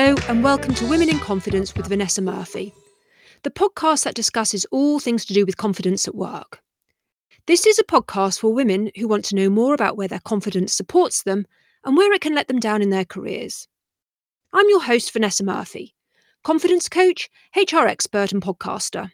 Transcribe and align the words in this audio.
Hello, 0.00 0.14
and 0.28 0.44
welcome 0.44 0.72
to 0.74 0.86
Women 0.86 1.08
in 1.08 1.18
Confidence 1.18 1.74
with 1.74 1.88
Vanessa 1.88 2.22
Murphy, 2.22 2.72
the 3.42 3.50
podcast 3.50 4.04
that 4.04 4.14
discusses 4.14 4.64
all 4.70 5.00
things 5.00 5.24
to 5.24 5.34
do 5.34 5.44
with 5.44 5.56
confidence 5.56 6.06
at 6.06 6.14
work. 6.14 6.62
This 7.48 7.66
is 7.66 7.80
a 7.80 7.84
podcast 7.84 8.38
for 8.38 8.54
women 8.54 8.92
who 8.96 9.08
want 9.08 9.24
to 9.24 9.34
know 9.34 9.50
more 9.50 9.74
about 9.74 9.96
where 9.96 10.06
their 10.06 10.20
confidence 10.20 10.72
supports 10.72 11.24
them 11.24 11.48
and 11.84 11.96
where 11.96 12.12
it 12.12 12.20
can 12.20 12.32
let 12.32 12.46
them 12.46 12.60
down 12.60 12.80
in 12.80 12.90
their 12.90 13.04
careers. 13.04 13.66
I'm 14.52 14.68
your 14.68 14.84
host, 14.84 15.12
Vanessa 15.12 15.42
Murphy, 15.42 15.96
confidence 16.44 16.88
coach, 16.88 17.28
HR 17.56 17.88
expert, 17.88 18.30
and 18.30 18.40
podcaster. 18.40 19.10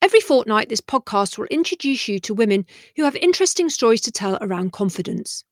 Every 0.00 0.20
fortnight, 0.20 0.68
this 0.68 0.80
podcast 0.80 1.36
will 1.36 1.46
introduce 1.46 2.06
you 2.06 2.20
to 2.20 2.32
women 2.32 2.64
who 2.94 3.02
have 3.02 3.16
interesting 3.16 3.70
stories 3.70 4.02
to 4.02 4.12
tell 4.12 4.38
around 4.40 4.72
confidence. 4.72 5.42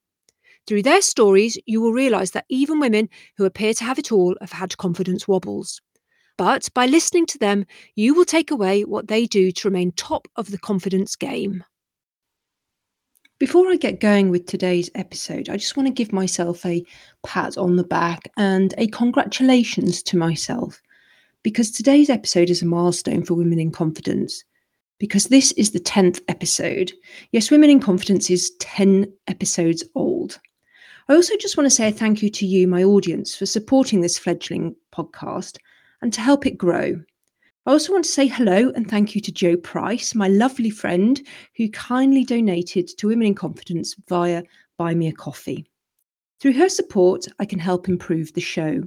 Through 0.67 0.83
their 0.83 1.01
stories, 1.01 1.57
you 1.65 1.81
will 1.81 1.91
realise 1.91 2.31
that 2.31 2.45
even 2.49 2.79
women 2.79 3.09
who 3.37 3.45
appear 3.45 3.73
to 3.73 3.83
have 3.83 3.99
it 3.99 4.11
all 4.11 4.35
have 4.41 4.51
had 4.51 4.77
confidence 4.77 5.27
wobbles. 5.27 5.81
But 6.37 6.69
by 6.73 6.85
listening 6.85 7.25
to 7.27 7.37
them, 7.37 7.65
you 7.95 8.13
will 8.13 8.25
take 8.25 8.51
away 8.51 8.83
what 8.83 9.07
they 9.07 9.25
do 9.25 9.51
to 9.51 9.67
remain 9.67 9.91
top 9.91 10.27
of 10.35 10.51
the 10.51 10.57
confidence 10.57 11.15
game. 11.15 11.63
Before 13.39 13.71
I 13.71 13.75
get 13.75 13.99
going 13.99 14.29
with 14.29 14.45
today's 14.45 14.91
episode, 14.93 15.49
I 15.49 15.57
just 15.57 15.75
want 15.75 15.87
to 15.87 15.93
give 15.93 16.13
myself 16.13 16.63
a 16.65 16.85
pat 17.23 17.57
on 17.57 17.75
the 17.75 17.83
back 17.83 18.31
and 18.37 18.73
a 18.77 18.87
congratulations 18.87 20.03
to 20.03 20.17
myself 20.17 20.79
because 21.43 21.71
today's 21.71 22.09
episode 22.09 22.49
is 22.49 22.61
a 22.61 22.67
milestone 22.67 23.23
for 23.23 23.33
Women 23.33 23.59
in 23.59 23.71
Confidence. 23.71 24.43
Because 24.99 25.25
this 25.25 25.51
is 25.53 25.71
the 25.71 25.79
10th 25.79 26.21
episode. 26.27 26.91
Yes, 27.31 27.49
Women 27.49 27.71
in 27.71 27.79
Confidence 27.79 28.29
is 28.29 28.51
10 28.59 29.11
episodes 29.27 29.83
old. 29.95 30.39
I 31.11 31.15
also 31.15 31.35
just 31.35 31.57
want 31.57 31.65
to 31.65 31.75
say 31.75 31.89
a 31.89 31.91
thank 31.91 32.23
you 32.23 32.29
to 32.29 32.45
you, 32.45 32.69
my 32.69 32.85
audience, 32.85 33.35
for 33.35 33.45
supporting 33.45 33.99
this 33.99 34.17
fledgling 34.17 34.77
podcast 34.93 35.57
and 36.01 36.13
to 36.13 36.21
help 36.21 36.45
it 36.45 36.57
grow. 36.57 37.01
I 37.65 37.71
also 37.71 37.91
want 37.91 38.05
to 38.05 38.11
say 38.11 38.27
hello 38.27 38.71
and 38.77 38.89
thank 38.89 39.13
you 39.13 39.19
to 39.19 39.31
Joe 39.33 39.57
Price, 39.57 40.15
my 40.15 40.29
lovely 40.29 40.69
friend, 40.69 41.21
who 41.57 41.69
kindly 41.71 42.23
donated 42.23 42.87
to 42.97 43.07
Women 43.07 43.27
in 43.27 43.35
Confidence 43.35 43.93
via 44.07 44.43
Buy 44.77 44.95
Me 44.95 45.09
a 45.09 45.11
Coffee. 45.11 45.65
Through 46.39 46.53
her 46.53 46.69
support, 46.69 47.27
I 47.39 47.45
can 47.45 47.59
help 47.59 47.89
improve 47.89 48.31
the 48.31 48.39
show. 48.39 48.81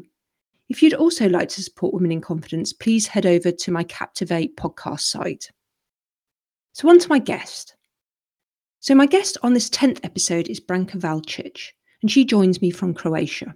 If 0.71 0.83
you'd 0.83 0.95
also 0.95 1.29
like 1.29 1.51
to 1.51 1.63
support 1.63 1.93
Women 1.93 2.13
in 2.13 2.23
Confidence, 2.23 2.73
please 2.73 3.07
head 3.07 3.27
over 3.27 3.53
to 3.53 3.71
my 3.71 3.85
Captivate 3.85 4.57
podcast 4.57 5.01
site. 5.01 5.51
So, 6.73 6.89
on 6.89 6.99
to 7.01 7.09
my 7.11 7.19
guest. 7.19 7.77
So, 8.81 8.95
my 8.95 9.05
guest 9.05 9.37
on 9.43 9.53
this 9.53 9.69
10th 9.69 10.01
episode 10.03 10.49
is 10.49 10.59
Branka 10.59 10.97
Valcic 10.97 11.73
and 12.05 12.11
she 12.11 12.23
joins 12.23 12.61
me 12.61 12.71
from 12.71 12.93
Croatia. 12.93 13.55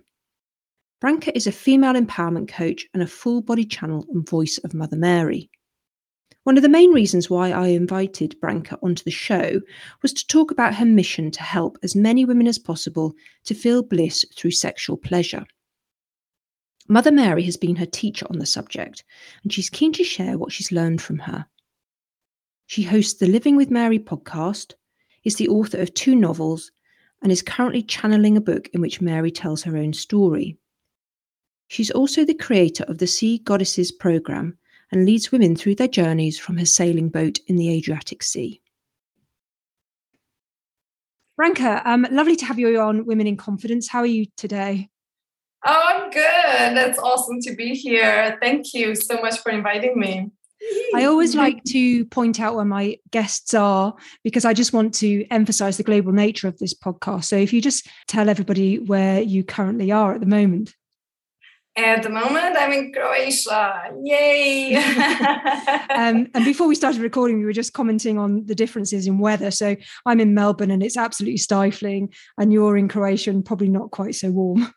Branka 1.02 1.30
is 1.36 1.46
a 1.46 1.52
female 1.52 1.92
empowerment 1.92 2.48
coach 2.48 2.86
and 2.94 3.02
a 3.02 3.06
full 3.06 3.42
body 3.42 3.66
channel 3.66 4.06
and 4.10 4.26
voice 4.26 4.56
of 4.64 4.72
Mother 4.72 4.96
Mary. 4.96 5.50
One 6.44 6.56
of 6.56 6.62
the 6.62 6.68
main 6.70 6.92
reasons 6.92 7.28
why 7.28 7.50
I 7.50 7.66
invited 7.66 8.40
Branka 8.40 8.78
onto 8.82 9.04
the 9.04 9.10
show 9.10 9.60
was 10.00 10.14
to 10.14 10.26
talk 10.26 10.50
about 10.50 10.74
her 10.76 10.86
mission 10.86 11.30
to 11.32 11.42
help 11.42 11.76
as 11.82 11.94
many 11.94 12.24
women 12.24 12.46
as 12.46 12.58
possible 12.58 13.12
to 13.44 13.54
feel 13.54 13.82
bliss 13.82 14.24
through 14.34 14.52
sexual 14.52 14.96
pleasure. 14.96 15.44
Mother 16.88 17.12
Mary 17.12 17.42
has 17.42 17.58
been 17.58 17.76
her 17.76 17.84
teacher 17.84 18.26
on 18.30 18.38
the 18.38 18.46
subject, 18.46 19.04
and 19.42 19.52
she's 19.52 19.68
keen 19.68 19.92
to 19.92 20.04
share 20.04 20.38
what 20.38 20.52
she's 20.52 20.72
learned 20.72 21.02
from 21.02 21.18
her. 21.18 21.44
She 22.64 22.82
hosts 22.82 23.20
the 23.20 23.26
Living 23.26 23.56
with 23.56 23.70
Mary 23.70 23.98
podcast, 23.98 24.72
is 25.24 25.36
the 25.36 25.48
author 25.48 25.82
of 25.82 25.92
two 25.92 26.14
novels, 26.14 26.72
and 27.22 27.32
is 27.32 27.42
currently 27.42 27.82
channeling 27.82 28.36
a 28.36 28.40
book 28.40 28.68
in 28.72 28.80
which 28.80 29.00
Mary 29.00 29.30
tells 29.30 29.62
her 29.62 29.76
own 29.76 29.92
story. 29.92 30.56
She's 31.68 31.90
also 31.90 32.24
the 32.24 32.34
creator 32.34 32.84
of 32.84 32.98
the 32.98 33.06
Sea 33.06 33.38
Goddesses 33.38 33.92
program 33.92 34.56
and 34.90 35.04
leads 35.04 35.30
women 35.30 35.54
through 35.54 35.74
their 35.74 35.88
journeys 35.88 36.38
from 36.38 36.56
her 36.56 36.64
sailing 36.64 37.08
boat 37.10 37.38
in 37.46 37.56
the 37.56 37.70
Adriatic 37.70 38.22
Sea. 38.22 38.60
Branka, 41.38 41.82
um, 41.84 42.06
lovely 42.10 42.36
to 42.36 42.44
have 42.46 42.58
you 42.58 42.80
on 42.80 43.04
Women 43.04 43.26
in 43.26 43.36
Confidence. 43.36 43.88
How 43.88 44.00
are 44.00 44.06
you 44.06 44.26
today? 44.36 44.88
Oh, 45.64 45.84
I'm 45.86 46.10
good. 46.10 46.88
It's 46.88 46.98
awesome 46.98 47.40
to 47.42 47.54
be 47.54 47.74
here. 47.74 48.38
Thank 48.40 48.74
you 48.74 48.94
so 48.94 49.20
much 49.20 49.38
for 49.40 49.50
inviting 49.50 49.98
me. 49.98 50.30
I 50.94 51.04
always 51.04 51.34
like 51.34 51.62
to 51.64 52.04
point 52.06 52.40
out 52.40 52.56
where 52.56 52.64
my 52.64 52.96
guests 53.10 53.54
are 53.54 53.94
because 54.24 54.44
I 54.44 54.54
just 54.54 54.72
want 54.72 54.94
to 54.94 55.24
emphasize 55.30 55.76
the 55.76 55.82
global 55.82 56.12
nature 56.12 56.48
of 56.48 56.58
this 56.58 56.74
podcast. 56.74 57.24
So 57.24 57.36
if 57.36 57.52
you 57.52 57.60
just 57.60 57.88
tell 58.06 58.28
everybody 58.28 58.78
where 58.78 59.20
you 59.20 59.44
currently 59.44 59.92
are 59.92 60.14
at 60.14 60.20
the 60.20 60.26
moment. 60.26 60.74
At 61.76 62.02
the 62.02 62.10
moment, 62.10 62.56
I'm 62.58 62.72
in 62.72 62.92
Croatia. 62.92 63.92
Yay! 64.02 64.74
um, 65.94 66.26
and 66.34 66.44
before 66.44 66.66
we 66.66 66.74
started 66.74 67.00
recording, 67.00 67.38
we 67.38 67.44
were 67.44 67.52
just 67.52 67.72
commenting 67.72 68.18
on 68.18 68.44
the 68.46 68.54
differences 68.56 69.06
in 69.06 69.20
weather. 69.20 69.52
So 69.52 69.76
I'm 70.04 70.18
in 70.18 70.34
Melbourne 70.34 70.72
and 70.72 70.82
it's 70.82 70.96
absolutely 70.96 71.36
stifling, 71.36 72.12
and 72.36 72.52
you're 72.52 72.76
in 72.76 72.88
Croatia 72.88 73.30
and 73.30 73.44
probably 73.44 73.68
not 73.68 73.92
quite 73.92 74.16
so 74.16 74.32
warm. 74.32 74.74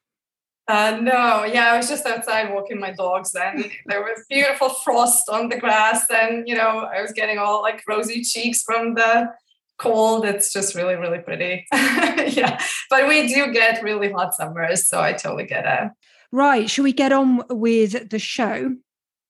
Uh, 0.71 0.97
no, 1.01 1.43
yeah, 1.43 1.73
I 1.73 1.75
was 1.75 1.89
just 1.89 2.05
outside 2.05 2.53
walking 2.53 2.79
my 2.79 2.91
dogs, 2.91 3.35
and 3.35 3.69
there 3.87 4.01
was 4.01 4.23
beautiful 4.29 4.69
frost 4.69 5.27
on 5.27 5.49
the 5.49 5.57
grass, 5.57 6.05
and 6.09 6.47
you 6.47 6.55
know, 6.55 6.87
I 6.89 7.01
was 7.01 7.11
getting 7.11 7.37
all 7.39 7.61
like 7.61 7.83
rosy 7.89 8.23
cheeks 8.23 8.63
from 8.63 8.93
the 8.93 9.33
cold. 9.77 10.23
It's 10.23 10.53
just 10.53 10.73
really, 10.73 10.95
really 10.95 11.19
pretty. 11.19 11.65
yeah, 11.73 12.63
but 12.89 13.09
we 13.09 13.27
do 13.27 13.51
get 13.51 13.83
really 13.83 14.13
hot 14.13 14.33
summers, 14.33 14.87
so 14.87 15.01
I 15.01 15.11
totally 15.11 15.45
get 15.45 15.65
it. 15.65 15.91
Right, 16.31 16.69
should 16.69 16.83
we 16.83 16.93
get 16.93 17.11
on 17.11 17.43
with 17.49 18.09
the 18.09 18.19
show? 18.19 18.73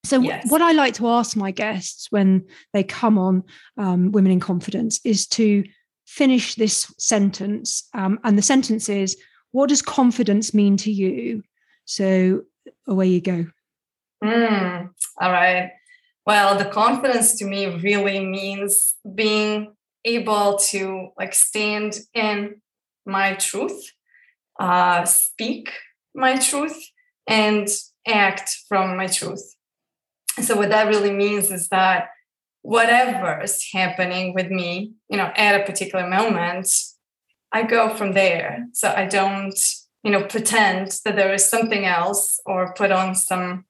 So, 0.03 0.19
yes. 0.19 0.47
what 0.47 0.62
I 0.62 0.73
like 0.73 0.94
to 0.96 1.08
ask 1.08 1.35
my 1.35 1.50
guests 1.50 2.06
when 2.12 2.46
they 2.73 2.84
come 2.84 3.18
on 3.18 3.44
um, 3.79 4.12
Women 4.12 4.31
in 4.31 4.40
Confidence 4.40 5.00
is 5.03 5.25
to 5.29 5.63
finish 6.06 6.53
this 6.53 6.94
sentence, 7.00 7.90
um, 7.96 8.19
and 8.23 8.38
the 8.38 8.44
sentence 8.44 8.90
is 8.90 9.18
what 9.52 9.70
does 9.70 9.82
confidence 9.82 10.54
mean 10.54 10.78
to 10.78 10.92
you? 10.92 11.44
So 11.86 12.44
away 12.88 13.08
you 13.08 13.22
go. 13.22 13.46
Mm, 14.24 14.90
all 15.20 15.32
right. 15.32 15.72
Well, 16.26 16.58
the 16.58 16.66
confidence 16.66 17.38
to 17.40 17.46
me 17.46 17.66
really 17.66 18.24
means 18.24 18.96
being 19.16 19.74
able 20.06 20.58
to 20.70 21.10
like 21.18 21.34
stand 21.34 22.00
in 22.14 22.62
my 23.06 23.34
truth, 23.34 23.92
uh, 24.60 25.06
speak 25.06 25.72
my 26.14 26.38
truth, 26.38 26.78
and 27.28 27.68
act 28.08 28.58
from 28.68 28.98
my 28.98 29.08
truth. 29.08 29.56
So 30.42 30.56
what 30.56 30.70
that 30.70 30.88
really 30.88 31.12
means 31.12 31.52
is 31.52 31.68
that 31.70 32.10
whatever 32.62 33.42
is 33.42 33.68
happening 33.74 34.34
with 34.34 34.50
me, 34.50 34.94
you 35.10 35.18
know, 35.18 35.32
at 35.36 35.60
a 35.60 35.66
particular 35.66 36.08
moment, 36.08 36.70
I 37.52 37.64
go 37.64 37.94
from 37.96 38.14
there. 38.14 38.68
So 38.74 38.94
I 38.96 39.06
don't, 39.06 39.58
you 40.04 40.12
know, 40.12 40.24
pretend 40.24 41.00
that 41.06 41.16
there 41.16 41.34
is 41.34 41.50
something 41.50 41.86
else 41.86 42.40
or 42.46 42.74
put 42.74 42.92
on 42.92 43.16
some, 43.16 43.66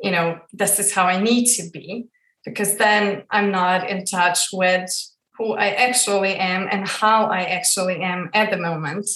you 0.00 0.10
know, 0.10 0.40
this 0.52 0.78
is 0.78 0.92
how 0.92 1.04
I 1.04 1.20
need 1.20 1.46
to 1.54 1.68
be, 1.70 2.08
because 2.44 2.76
then 2.76 3.24
I'm 3.30 3.50
not 3.50 3.88
in 3.88 4.04
touch 4.04 4.48
with 4.52 4.90
who 5.38 5.52
I 5.52 5.68
actually 5.68 6.34
am 6.36 6.66
and 6.70 6.88
how 6.88 7.26
I 7.26 7.42
actually 7.42 8.00
am 8.00 8.30
at 8.32 8.50
the 8.50 8.56
moment. 8.56 9.08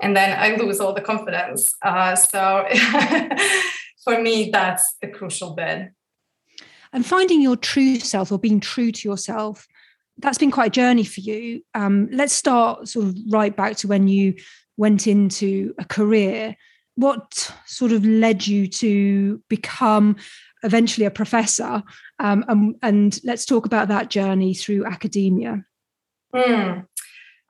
And 0.00 0.16
then 0.16 0.36
I 0.38 0.56
lose 0.56 0.80
all 0.80 0.92
the 0.92 1.00
confidence. 1.00 1.72
Uh, 1.82 2.14
so 2.14 2.66
for 4.04 4.20
me, 4.20 4.50
that's 4.50 4.96
the 5.00 5.08
crucial 5.08 5.54
bit. 5.54 5.90
And 6.92 7.04
finding 7.04 7.42
your 7.42 7.56
true 7.56 7.98
self 7.98 8.30
or 8.30 8.38
being 8.38 8.60
true 8.60 8.92
to 8.92 9.08
yourself 9.08 9.66
that's 10.18 10.38
been 10.38 10.50
quite 10.50 10.68
a 10.68 10.70
journey 10.70 11.04
for 11.04 11.20
you. 11.20 11.62
Um, 11.74 12.08
let's 12.12 12.32
start 12.34 12.88
sort 12.88 13.06
of 13.06 13.16
right 13.28 13.54
back 13.54 13.76
to 13.78 13.88
when 13.88 14.08
you 14.08 14.34
went 14.76 15.06
into 15.06 15.74
a 15.78 15.84
career. 15.84 16.56
What 16.96 17.52
sort 17.66 17.92
of 17.92 18.04
led 18.04 18.46
you 18.46 18.68
to 18.68 19.42
become 19.48 20.16
eventually 20.62 21.06
a 21.06 21.10
professor? 21.10 21.82
Um, 22.20 22.44
and, 22.48 22.76
and, 22.82 23.20
let's 23.24 23.44
talk 23.44 23.66
about 23.66 23.88
that 23.88 24.10
journey 24.10 24.54
through 24.54 24.86
academia. 24.86 25.64
Hmm. 26.32 26.80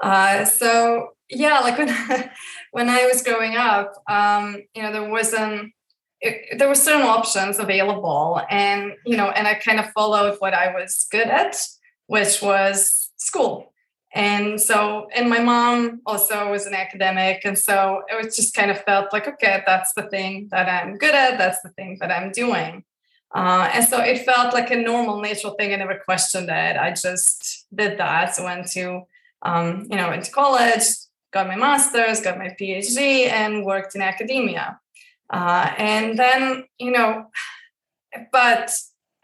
Uh, 0.02 0.44
so 0.46 1.10
yeah, 1.28 1.60
like 1.60 1.78
when 1.78 1.88
when 2.72 2.88
I 2.88 3.06
was 3.06 3.22
growing 3.22 3.56
up, 3.56 3.93
um, 4.08 4.62
you 4.75 4.82
know, 4.82 4.93
there 4.93 5.08
wasn't 5.08 5.72
it, 6.20 6.58
there 6.58 6.69
were 6.69 6.75
certain 6.75 7.02
options 7.02 7.58
available, 7.58 8.40
and 8.50 8.93
you 9.05 9.17
know, 9.17 9.28
and 9.28 9.46
I 9.46 9.55
kind 9.55 9.78
of 9.78 9.90
followed 9.93 10.37
what 10.38 10.55
I 10.55 10.72
was 10.72 11.06
good 11.10 11.28
at 11.28 11.56
which 12.06 12.43
was 12.43 13.11
school. 13.17 13.73
And 14.15 14.61
so, 14.61 15.09
and 15.15 15.29
my 15.29 15.41
mom 15.41 16.01
also 16.06 16.53
was 16.53 16.67
an 16.67 16.75
academic. 16.75 17.41
And 17.45 17.59
so 17.59 18.03
it 18.09 18.25
was 18.25 18.37
just 18.37 18.55
kind 18.55 18.71
of 18.71 18.81
felt 18.83 19.12
like, 19.12 19.27
okay, 19.27 19.65
that's 19.67 19.93
the 19.95 20.05
thing 20.05 20.49
that 20.53 20.69
I'm 20.69 20.97
good 20.99 21.15
at. 21.15 21.37
That's 21.37 21.61
the 21.62 21.71
thing 21.71 21.99
that 22.01 22.12
I'm 22.12 22.31
doing. 22.31 22.85
Uh, 23.35 23.69
and 23.73 23.85
so 23.85 24.01
it 24.01 24.25
felt 24.25 24.55
like 24.55 24.71
a 24.71 24.77
normal, 24.77 25.21
natural 25.21 25.55
thing. 25.55 25.73
I 25.73 25.77
never 25.77 26.01
questioned 26.05 26.49
it. 26.49 26.77
I 26.77 26.91
just 26.93 27.67
did 27.75 27.99
that. 27.99 28.37
So 28.37 28.45
went 28.45 28.71
to, 28.73 29.03
um, 29.43 29.89
you 29.91 29.97
know, 29.97 30.11
went 30.11 30.25
to 30.27 30.31
college, 30.31 30.85
got 31.33 31.49
my 31.49 31.56
master's, 31.56 32.21
got 32.21 32.39
my 32.39 32.55
PhD, 32.61 33.29
and 33.29 33.65
worked 33.65 33.97
in 33.97 34.03
academia. 34.03 34.79
Uh, 35.29 35.73
and 35.77 36.17
then, 36.17 36.65
you 36.79 36.93
know, 36.93 37.27
but 38.31 38.71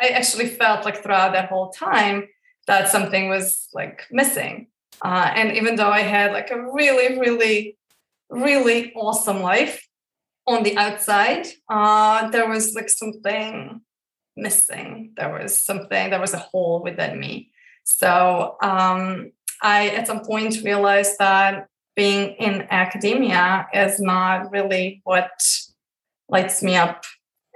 I 0.01 0.09
actually 0.09 0.49
felt 0.49 0.85
like 0.85 1.01
throughout 1.01 1.35
that 1.35 1.49
whole 1.49 1.71
time 1.71 2.27
that 2.71 2.89
something 2.89 3.29
was 3.29 3.69
like 3.75 4.07
missing. 4.13 4.69
Uh, 5.03 5.29
and 5.35 5.57
even 5.57 5.75
though 5.75 5.91
I 5.91 6.03
had 6.03 6.31
like 6.31 6.53
a 6.53 6.71
really, 6.73 7.19
really, 7.19 7.77
really 8.31 8.93
awesome 8.95 9.41
life 9.43 9.89
on 10.47 10.63
the 10.63 10.77
outside, 10.77 11.49
uh, 11.69 12.31
there 12.31 12.49
was 12.49 12.77
like 12.77 12.89
something 12.89 13.81
missing. 14.37 15.15
There 15.17 15.33
was 15.33 15.65
something, 15.65 16.11
there 16.11 16.21
was 16.21 16.33
a 16.33 16.39
hole 16.39 16.81
within 16.81 17.19
me. 17.19 17.51
So 17.83 18.57
um, 18.63 19.33
I, 19.61 19.89
at 19.89 20.07
some 20.07 20.21
point, 20.21 20.63
realized 20.63 21.17
that 21.19 21.67
being 21.97 22.37
in 22.39 22.69
academia 22.71 23.67
is 23.75 23.99
not 23.99 24.53
really 24.53 25.01
what 25.03 25.33
lights 26.29 26.63
me 26.63 26.77
up 26.77 27.03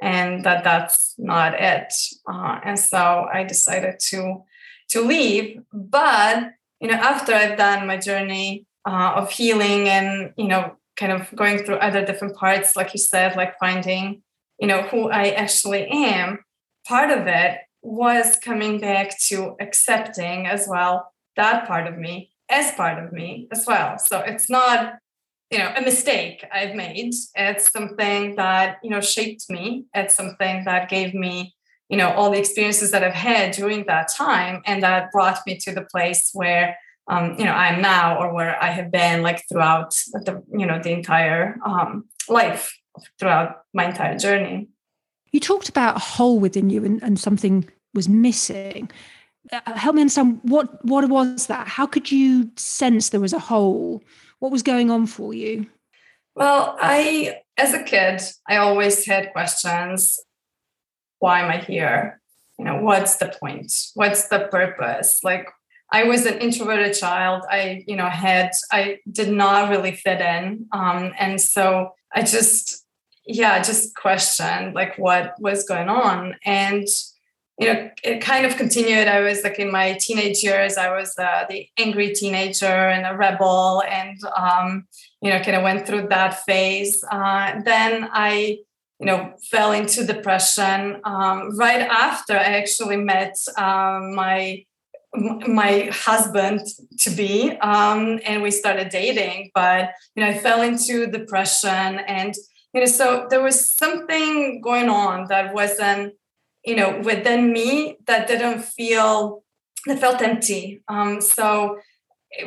and 0.02 0.44
that 0.44 0.64
that's 0.64 1.14
not 1.18 1.54
it 1.54 1.92
uh, 2.26 2.58
and 2.64 2.76
so 2.76 3.28
i 3.32 3.44
decided 3.44 3.94
to 4.00 4.42
to 4.88 5.00
leave 5.00 5.60
but 5.72 6.50
you 6.80 6.88
know 6.88 6.94
after 6.94 7.32
i've 7.32 7.58
done 7.58 7.86
my 7.86 7.96
journey 7.96 8.66
uh, 8.86 9.12
of 9.16 9.30
healing 9.30 9.88
and 9.88 10.32
you 10.36 10.46
know 10.46 10.76
kind 10.96 11.12
of 11.12 11.34
going 11.34 11.58
through 11.58 11.76
other 11.76 12.04
different 12.04 12.36
parts 12.36 12.76
like 12.76 12.92
you 12.94 13.00
said 13.00 13.36
like 13.36 13.58
finding 13.58 14.22
you 14.60 14.66
know 14.66 14.82
who 14.82 15.10
i 15.10 15.30
actually 15.30 15.86
am 15.88 16.38
part 16.86 17.10
of 17.10 17.26
it 17.26 17.58
was 17.82 18.36
coming 18.36 18.78
back 18.78 19.18
to 19.18 19.56
accepting 19.60 20.46
as 20.46 20.66
well 20.68 21.12
that 21.36 21.66
part 21.66 21.86
of 21.86 21.98
me 21.98 22.30
as 22.50 22.72
part 22.72 23.02
of 23.02 23.12
me 23.12 23.48
as 23.50 23.64
well. 23.66 23.98
So 23.98 24.20
it's 24.20 24.50
not 24.50 24.94
you 25.50 25.58
know 25.58 25.72
a 25.76 25.82
mistake 25.82 26.44
i've 26.52 26.74
made. 26.74 27.14
It's 27.34 27.70
something 27.70 28.36
that 28.36 28.78
you 28.82 28.90
know 28.90 29.00
shaped 29.00 29.48
me. 29.48 29.84
It's 29.94 30.14
something 30.14 30.64
that 30.64 30.88
gave 30.88 31.14
me 31.14 31.53
you 31.88 31.96
know 31.96 32.10
all 32.10 32.30
the 32.30 32.38
experiences 32.38 32.90
that 32.90 33.04
i've 33.04 33.14
had 33.14 33.52
during 33.52 33.84
that 33.86 34.08
time 34.08 34.62
and 34.66 34.82
that 34.82 35.10
brought 35.12 35.38
me 35.46 35.56
to 35.56 35.72
the 35.72 35.82
place 35.82 36.30
where 36.32 36.76
um, 37.08 37.36
you 37.38 37.44
know 37.44 37.52
i'm 37.52 37.80
now 37.80 38.18
or 38.18 38.32
where 38.32 38.62
i 38.62 38.70
have 38.70 38.90
been 38.90 39.22
like 39.22 39.42
throughout 39.48 39.90
the 40.12 40.42
you 40.52 40.66
know 40.66 40.80
the 40.82 40.92
entire 40.92 41.58
um, 41.64 42.04
life 42.28 42.76
throughout 43.18 43.62
my 43.72 43.86
entire 43.86 44.18
journey 44.18 44.68
you 45.32 45.40
talked 45.40 45.68
about 45.68 45.96
a 45.96 46.00
hole 46.00 46.38
within 46.38 46.70
you 46.70 46.84
and, 46.84 47.02
and 47.02 47.18
something 47.18 47.68
was 47.92 48.08
missing 48.08 48.90
uh, 49.52 49.60
help 49.74 49.94
me 49.94 50.00
understand 50.00 50.40
what 50.42 50.84
what 50.84 51.08
was 51.08 51.46
that 51.48 51.68
how 51.68 51.86
could 51.86 52.10
you 52.10 52.50
sense 52.56 53.10
there 53.10 53.20
was 53.20 53.32
a 53.32 53.38
hole 53.38 54.02
what 54.44 54.52
was 54.52 54.62
going 54.62 54.90
on 54.90 55.06
for 55.06 55.32
you? 55.32 55.66
Well, 56.36 56.76
I, 56.78 57.38
as 57.56 57.72
a 57.72 57.82
kid, 57.82 58.20
I 58.46 58.56
always 58.56 59.06
had 59.06 59.32
questions. 59.32 60.20
Why 61.24 61.40
am 61.40 61.50
I 61.50 61.56
here? 61.56 62.20
You 62.58 62.66
know, 62.66 62.76
what's 62.82 63.16
the 63.16 63.34
point? 63.40 63.72
What's 63.94 64.28
the 64.28 64.40
purpose? 64.50 65.24
Like, 65.24 65.48
I 65.90 66.04
was 66.04 66.26
an 66.26 66.36
introverted 66.38 66.94
child. 66.94 67.44
I, 67.50 67.82
you 67.86 67.96
know, 67.96 68.10
had, 68.10 68.50
I 68.70 68.98
did 69.10 69.30
not 69.30 69.70
really 69.70 69.92
fit 69.92 70.20
in. 70.20 70.66
Um, 70.72 71.14
and 71.18 71.40
so 71.40 71.92
I 72.14 72.24
just, 72.24 72.84
yeah, 73.24 73.62
just 73.62 73.96
questioned 73.96 74.74
like 74.74 74.98
what 74.98 75.34
was 75.38 75.64
going 75.64 75.88
on. 75.88 76.36
And 76.44 76.86
you 77.58 77.72
know, 77.72 77.90
it 78.02 78.20
kind 78.20 78.44
of 78.44 78.56
continued. 78.56 79.06
I 79.08 79.20
was 79.20 79.44
like 79.44 79.58
in 79.58 79.70
my 79.70 79.94
teenage 79.94 80.42
years, 80.42 80.76
I 80.76 80.94
was 80.94 81.16
uh, 81.18 81.44
the 81.48 81.68
angry 81.78 82.12
teenager 82.12 82.66
and 82.66 83.06
a 83.06 83.16
rebel, 83.16 83.82
and 83.88 84.18
um, 84.36 84.86
you 85.22 85.30
know, 85.30 85.40
kind 85.40 85.56
of 85.56 85.62
went 85.62 85.86
through 85.86 86.08
that 86.08 86.44
phase. 86.44 87.04
Uh, 87.10 87.60
then 87.64 88.08
I, 88.12 88.58
you 89.00 89.06
know, 89.06 89.34
fell 89.50 89.72
into 89.72 90.04
depression. 90.04 91.00
Um, 91.04 91.56
right 91.56 91.80
after 91.80 92.34
I 92.34 92.58
actually 92.60 92.96
met 92.96 93.36
um, 93.56 94.14
my 94.14 94.64
my 95.16 95.90
husband 95.92 96.60
to 97.00 97.10
be, 97.10 97.50
um, 97.58 98.20
and 98.24 98.42
we 98.42 98.50
started 98.50 98.88
dating. 98.88 99.50
But 99.54 99.90
you 100.14 100.24
know, 100.24 100.30
I 100.30 100.38
fell 100.38 100.62
into 100.62 101.06
depression, 101.06 101.98
and 102.06 102.34
you 102.72 102.80
know, 102.80 102.86
so 102.86 103.26
there 103.30 103.42
was 103.42 103.70
something 103.72 104.60
going 104.60 104.88
on 104.88 105.26
that 105.28 105.54
wasn't 105.54 106.14
you 106.64 106.76
know 106.76 107.00
within 107.04 107.52
me 107.52 107.98
that 108.06 108.26
didn't 108.26 108.62
feel 108.62 109.44
that 109.86 109.98
felt 109.98 110.22
empty 110.22 110.82
um, 110.88 111.20
so 111.20 111.78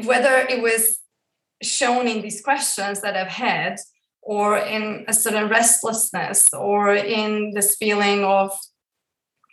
whether 0.04 0.36
it 0.50 0.62
was 0.62 1.00
shown 1.62 2.08
in 2.08 2.22
these 2.22 2.42
questions 2.42 3.02
that 3.02 3.16
i've 3.16 3.28
had 3.28 3.78
or 4.28 4.58
in 4.58 5.06
a 5.08 5.14
certain 5.14 5.48
restlessness 5.48 6.50
or 6.54 6.94
in 6.94 7.52
this 7.52 7.78
feeling 7.78 8.26
of 8.26 8.52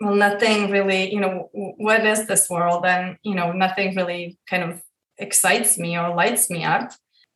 well 0.00 0.16
nothing 0.16 0.68
really 0.68 1.14
you 1.14 1.20
know 1.20 1.48
what 1.52 2.04
is 2.04 2.26
this 2.26 2.50
world? 2.50 2.84
And 2.84 3.16
you 3.22 3.36
know 3.36 3.52
nothing 3.52 3.94
really 3.94 4.36
kind 4.50 4.64
of 4.64 4.82
excites 5.16 5.78
me 5.78 5.96
or 5.96 6.12
lights 6.16 6.50
me 6.50 6.64
up. 6.64 6.90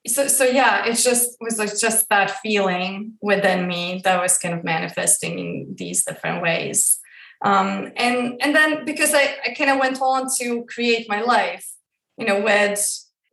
So 0.04 0.26
so 0.26 0.44
yeah 0.44 0.84
it 0.86 0.96
just 0.96 1.36
was 1.40 1.58
like 1.58 1.78
just 1.78 2.08
that 2.10 2.32
feeling 2.42 3.12
within 3.22 3.68
me 3.68 4.00
that 4.02 4.20
was 4.20 4.36
kind 4.36 4.54
of 4.54 4.64
manifesting 4.64 5.38
in 5.38 5.74
these 5.78 6.04
different 6.04 6.42
ways. 6.42 6.98
Um, 7.44 7.92
and 7.96 8.34
and 8.42 8.52
then 8.52 8.84
because 8.84 9.14
I, 9.14 9.36
I 9.46 9.54
kind 9.56 9.70
of 9.70 9.78
went 9.78 10.02
on 10.02 10.26
to 10.38 10.64
create 10.64 11.08
my 11.08 11.20
life, 11.20 11.70
you 12.16 12.26
know, 12.26 12.40
with 12.42 12.82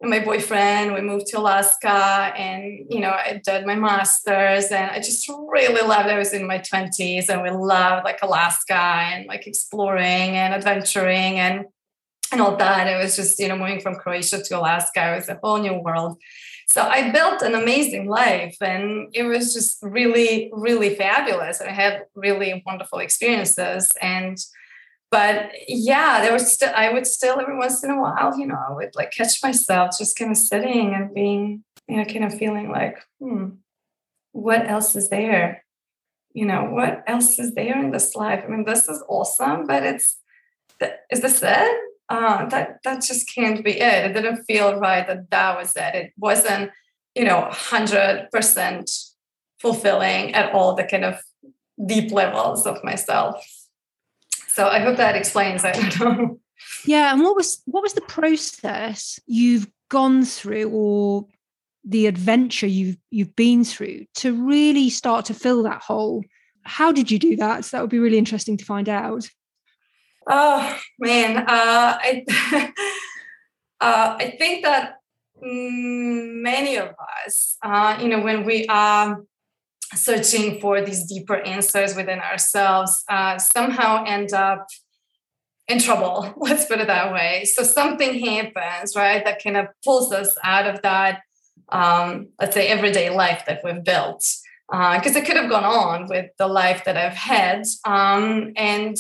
my 0.05 0.19
boyfriend, 0.19 0.93
we 0.93 1.01
moved 1.01 1.27
to 1.27 1.39
Alaska, 1.39 2.33
and 2.35 2.85
you 2.89 2.99
know, 2.99 3.09
I 3.09 3.41
did 3.43 3.65
my 3.65 3.75
masters, 3.75 4.65
and 4.71 4.91
I 4.91 4.97
just 4.97 5.27
really 5.29 5.85
loved. 5.85 6.09
I 6.09 6.17
was 6.17 6.33
in 6.33 6.47
my 6.47 6.59
twenties, 6.59 7.29
and 7.29 7.41
we 7.41 7.49
loved 7.49 8.05
like 8.05 8.19
Alaska 8.21 8.73
and 8.73 9.27
like 9.27 9.47
exploring 9.47 10.37
and 10.37 10.53
adventuring 10.53 11.39
and 11.39 11.65
and 12.31 12.41
all 12.41 12.55
that. 12.57 12.87
It 12.87 13.01
was 13.01 13.15
just 13.15 13.39
you 13.39 13.47
know 13.47 13.57
moving 13.57 13.81
from 13.81 13.95
Croatia 13.95 14.41
to 14.43 14.59
Alaska. 14.59 15.13
It 15.13 15.15
was 15.17 15.29
a 15.29 15.39
whole 15.41 15.57
new 15.57 15.75
world. 15.75 16.17
So 16.67 16.81
I 16.81 17.11
built 17.11 17.41
an 17.41 17.53
amazing 17.53 18.07
life 18.07 18.57
and 18.59 19.09
it 19.13 19.23
was 19.23 19.53
just 19.53 19.77
really, 19.83 20.49
really 20.51 20.95
fabulous. 20.95 21.59
and 21.59 21.69
I 21.69 21.73
had 21.73 22.05
really 22.15 22.63
wonderful 22.65 22.99
experiences. 22.99 23.91
And 24.01 24.37
but 25.11 25.51
yeah, 25.67 26.21
there 26.21 26.33
was 26.33 26.51
still 26.51 26.71
I 26.75 26.91
would 26.91 27.07
still 27.07 27.39
every 27.39 27.57
once 27.57 27.83
in 27.83 27.91
a 27.91 28.01
while, 28.01 28.37
you 28.37 28.47
know, 28.47 28.57
I 28.69 28.73
would 28.73 28.95
like 28.95 29.11
catch 29.11 29.41
myself 29.43 29.91
just 29.97 30.17
kind 30.17 30.31
of 30.31 30.37
sitting 30.37 30.93
and 30.93 31.13
being, 31.13 31.63
you 31.87 31.97
know, 31.97 32.05
kind 32.05 32.25
of 32.25 32.37
feeling 32.37 32.69
like, 32.69 32.97
hmm, 33.19 33.49
what 34.31 34.67
else 34.67 34.95
is 34.95 35.09
there? 35.09 35.63
You 36.33 36.45
know, 36.45 36.65
what 36.65 37.03
else 37.07 37.39
is 37.39 37.53
there 37.53 37.79
in 37.81 37.91
this 37.91 38.15
life? 38.15 38.43
I 38.43 38.47
mean, 38.49 38.65
this 38.65 38.89
is 38.89 39.03
awesome, 39.07 39.67
but 39.67 39.83
it's 39.83 40.17
is 41.09 41.21
this 41.21 41.41
it? 41.41 41.81
uh, 42.09 42.45
that 42.49 42.79
that 42.83 43.01
just 43.01 43.33
can't 43.33 43.63
be 43.63 43.79
it. 43.79 44.11
It 44.11 44.13
didn't 44.13 44.45
feel 44.45 44.79
right 44.79 45.05
that 45.07 45.29
that 45.31 45.57
was 45.57 45.75
it. 45.75 45.95
It 45.95 46.13
wasn't, 46.17 46.71
you 47.15 47.23
know, 47.23 47.47
hundred 47.51 48.29
percent 48.31 48.89
fulfilling 49.59 50.33
at 50.33 50.53
all 50.53 50.75
the 50.75 50.83
kind 50.83 51.05
of 51.05 51.19
deep 51.85 52.11
levels 52.11 52.65
of 52.65 52.83
myself. 52.83 53.43
So 54.55 54.69
I 54.69 54.79
hope 54.79 54.95
that 54.97 55.15
explains. 55.15 55.63
I. 55.65 55.73
Yeah, 56.85 57.11
and 57.11 57.21
what 57.21 57.35
was 57.35 57.61
what 57.65 57.83
was 57.83 57.93
the 57.93 58.01
process 58.01 59.19
you've 59.27 59.67
gone 59.89 60.23
through, 60.23 60.69
or 60.69 61.27
the 61.83 62.07
adventure 62.07 62.65
you've 62.65 62.97
you've 63.09 63.35
been 63.35 63.65
through 63.65 64.05
to 64.15 64.31
really 64.33 64.89
start 64.89 65.25
to 65.25 65.33
fill 65.33 65.63
that 65.63 65.81
hole? 65.81 66.23
How 66.63 66.93
did 66.93 67.11
you 67.11 67.19
do 67.19 67.35
that? 67.35 67.65
So 67.65 67.75
that 67.75 67.81
would 67.81 67.89
be 67.89 67.99
really 67.99 68.17
interesting 68.17 68.55
to 68.55 68.63
find 68.63 68.87
out. 68.87 69.27
Oh 70.29 70.79
man, 70.99 71.37
uh, 71.39 71.43
I 72.01 72.23
uh, 73.81 74.15
I 74.17 74.35
think 74.39 74.63
that 74.63 74.99
many 75.41 76.77
of 76.77 76.95
us, 77.25 77.57
uh, 77.61 77.97
you 78.01 78.07
know, 78.07 78.21
when 78.21 78.45
we 78.45 78.65
are 78.67 79.21
searching 79.95 80.59
for 80.59 80.81
these 80.81 81.05
deeper 81.05 81.37
answers 81.41 81.95
within 81.95 82.19
ourselves, 82.19 83.03
uh, 83.09 83.37
somehow 83.37 84.03
end 84.05 84.33
up 84.33 84.67
in 85.67 85.79
trouble. 85.79 86.33
Let's 86.37 86.65
put 86.65 86.79
it 86.79 86.87
that 86.87 87.13
way. 87.13 87.45
So 87.45 87.63
something 87.63 88.19
happens, 88.19 88.95
right, 88.95 89.23
that 89.25 89.43
kind 89.43 89.57
of 89.57 89.67
pulls 89.83 90.11
us 90.11 90.35
out 90.43 90.67
of 90.67 90.81
that, 90.81 91.21
um, 91.69 92.29
let's 92.39 92.53
say, 92.53 92.67
everyday 92.67 93.09
life 93.09 93.43
that 93.47 93.61
we've 93.63 93.83
built. 93.83 94.23
Because 94.69 95.15
uh, 95.15 95.19
it 95.19 95.25
could 95.25 95.37
have 95.37 95.49
gone 95.49 95.63
on 95.63 96.07
with 96.07 96.31
the 96.39 96.47
life 96.47 96.85
that 96.85 96.97
I've 96.97 97.13
had, 97.13 97.63
um, 97.85 98.51
and 98.55 98.97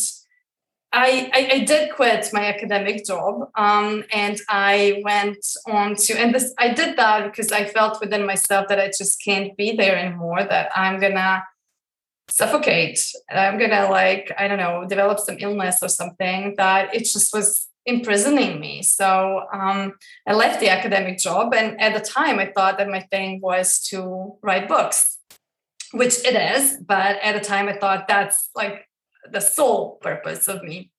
I, 0.95 1.29
I, 1.33 1.49
I, 1.55 1.59
did 1.65 1.93
quit 1.93 2.29
my 2.31 2.45
academic 2.45 3.05
job 3.05 3.49
um, 3.55 4.05
and 4.13 4.39
I 4.47 5.01
went 5.03 5.45
on 5.67 5.95
to, 5.95 6.13
and 6.13 6.33
this, 6.33 6.53
I 6.57 6.73
did 6.73 6.97
that 6.97 7.25
because 7.25 7.51
I 7.51 7.65
felt 7.65 7.99
within 7.99 8.25
myself 8.25 8.69
that 8.69 8.79
I 8.79 8.87
just 8.87 9.21
can't 9.21 9.55
be 9.57 9.75
there 9.75 9.97
anymore, 9.97 10.43
that 10.43 10.71
I'm 10.73 10.99
gonna 11.01 11.43
suffocate. 12.29 12.99
I'm 13.29 13.59
gonna, 13.59 13.89
like, 13.89 14.31
I 14.39 14.47
don't 14.47 14.57
know, 14.57 14.85
develop 14.87 15.19
some 15.19 15.35
illness 15.39 15.79
or 15.81 15.89
something 15.89 16.55
that 16.57 16.95
it 16.95 17.01
just 17.01 17.33
was 17.33 17.67
imprisoning 17.85 18.59
me. 18.59 18.81
So 18.81 19.43
um, 19.53 19.93
I 20.25 20.33
left 20.33 20.61
the 20.61 20.69
academic 20.69 21.19
job. 21.19 21.53
And 21.53 21.79
at 21.79 21.93
the 21.93 21.99
time, 21.99 22.39
I 22.39 22.51
thought 22.55 22.77
that 22.77 22.87
my 22.89 23.01
thing 23.01 23.41
was 23.41 23.79
to 23.89 24.37
write 24.41 24.67
books 24.67 25.15
which 25.95 26.25
it 26.25 26.35
is. 26.35 26.77
But 26.85 27.17
at 27.23 27.33
the 27.33 27.39
time, 27.39 27.69
I 27.69 27.77
thought 27.77 28.07
that's 28.07 28.49
like 28.55 28.87
the 29.31 29.39
sole 29.39 29.97
purpose 30.01 30.47
of 30.47 30.63
me. 30.63 30.91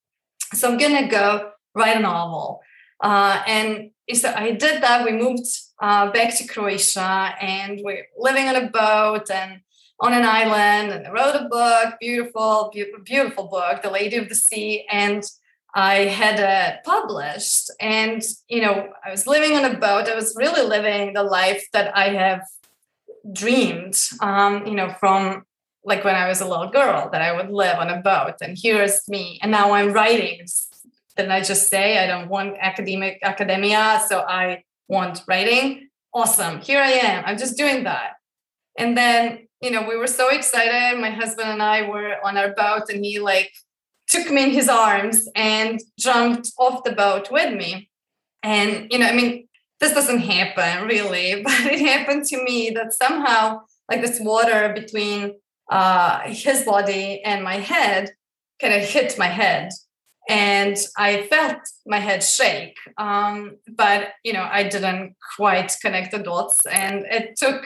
So 0.55 0.71
I'm 0.71 0.79
gonna 0.79 1.09
go 1.09 1.51
write 1.75 1.97
a 1.97 2.01
novel. 2.01 2.61
Uh, 3.01 3.43
and 3.47 3.91
so 4.15 4.33
I 4.35 4.53
did 4.53 4.83
that. 4.83 5.05
We 5.05 5.13
moved 5.13 5.47
uh, 5.81 6.11
back 6.11 6.37
to 6.39 6.47
Croatia 6.47 7.35
and 7.41 7.81
we're 7.83 8.07
living 8.17 8.49
on 8.49 8.57
a 8.57 8.71
boat 8.71 9.31
and 9.31 9.61
on 10.01 10.13
an 10.13 10.25
island. 10.25 10.93
And 10.93 11.07
I 11.07 11.11
wrote 11.11 11.35
a 11.35 11.49
book, 11.49 11.95
beautiful, 12.01 12.71
beautiful, 12.73 13.03
beautiful 13.05 13.49
book, 13.49 13.83
The 13.83 13.91
Lady 13.91 14.17
of 14.17 14.29
the 14.29 14.35
Sea. 14.35 14.87
And 14.91 15.23
I 15.75 16.05
had 16.05 16.41
it 16.41 16.85
published. 16.85 17.71
And, 17.81 18.23
you 18.49 18.63
know, 18.63 18.89
I 19.05 19.11
was 19.11 19.27
living 19.27 19.57
on 19.57 19.65
a 19.65 19.79
boat. 19.79 20.09
I 20.09 20.15
was 20.15 20.35
really 20.37 20.67
living 20.67 21.13
the 21.13 21.23
life 21.23 21.67
that 21.73 21.97
I 21.97 22.11
have 22.11 22.43
dreamed, 23.33 24.01
um, 24.21 24.67
you 24.67 24.75
know, 24.75 24.95
from 25.01 25.45
like 25.87 26.05
when 26.05 26.17
I 26.17 26.29
was 26.29 26.41
a 26.41 26.49
little 26.49 26.69
girl, 26.69 27.09
that 27.13 27.23
I 27.23 27.33
would 27.33 27.51
live 27.51 27.79
on 27.79 27.89
a 27.89 28.03
boat. 28.03 28.35
And 28.43 28.59
here's 28.61 29.09
me. 29.09 29.39
And 29.41 29.51
now 29.51 29.73
I'm 29.73 29.93
writing 29.93 30.45
didn't 31.17 31.33
I 31.33 31.41
just 31.41 31.69
say 31.69 31.99
I 31.99 32.07
don't 32.07 32.29
want 32.29 32.57
academic 32.61 33.19
academia, 33.23 34.03
so 34.09 34.21
I 34.21 34.65
want 34.89 35.23
writing? 35.27 35.89
Awesome. 36.13 36.61
Here 36.61 36.81
I 36.81 36.93
am. 36.93 37.25
I'm 37.27 37.39
just 37.39 37.57
doing 37.57 37.85
that. 37.85 38.15
And 38.79 38.97
then, 38.97 39.49
you 39.61 39.71
know, 39.71 39.89
we 39.89 39.97
were 39.97 40.07
so 40.07 40.29
excited. 40.29 41.01
My 41.01 41.11
husband 41.11 41.49
and 41.49 41.63
I 41.63 41.89
were 41.89 42.17
on 42.23 42.37
our 42.37 42.53
boat 42.53 42.91
and 42.91 43.05
he 43.05 43.19
like 43.19 43.51
took 44.09 44.31
me 44.31 44.45
in 44.45 44.51
his 44.51 44.69
arms 44.69 45.29
and 45.35 45.81
jumped 45.99 46.53
off 46.59 46.85
the 46.85 46.93
boat 46.93 47.31
with 47.31 47.55
me. 47.55 47.89
And, 48.43 48.93
you 48.93 48.99
know, 48.99 49.07
I 49.07 49.13
mean, 49.13 49.49
this 49.81 49.93
doesn't 49.93 50.21
happen 50.21 50.87
really, 50.87 51.43
but 51.45 51.61
it 51.61 51.81
happened 51.81 52.27
to 52.27 52.43
me 52.43 52.71
that 52.71 52.93
somehow 52.93 53.63
like 53.91 54.03
this 54.03 54.21
water 54.21 54.73
between 54.75 55.37
uh, 55.71 56.21
his 56.27 56.65
body 56.65 57.23
and 57.25 57.43
my 57.43 57.57
head 57.57 58.11
kind 58.61 58.75
of 58.75 58.83
hit 58.83 59.19
my 59.19 59.27
head 59.27 59.71
and 60.29 60.77
I 60.97 61.27
felt 61.29 61.59
my 61.87 61.99
head 61.99 62.23
shake. 62.23 62.77
Um, 62.99 63.59
but 63.69 64.09
you 64.25 64.33
know, 64.33 64.47
I 64.51 64.65
didn't 64.65 65.17
quite 65.37 65.77
connect 65.81 66.13
the 66.13 66.19
dots, 66.19 66.67
and 66.67 67.05
it 67.07 67.37
took 67.37 67.65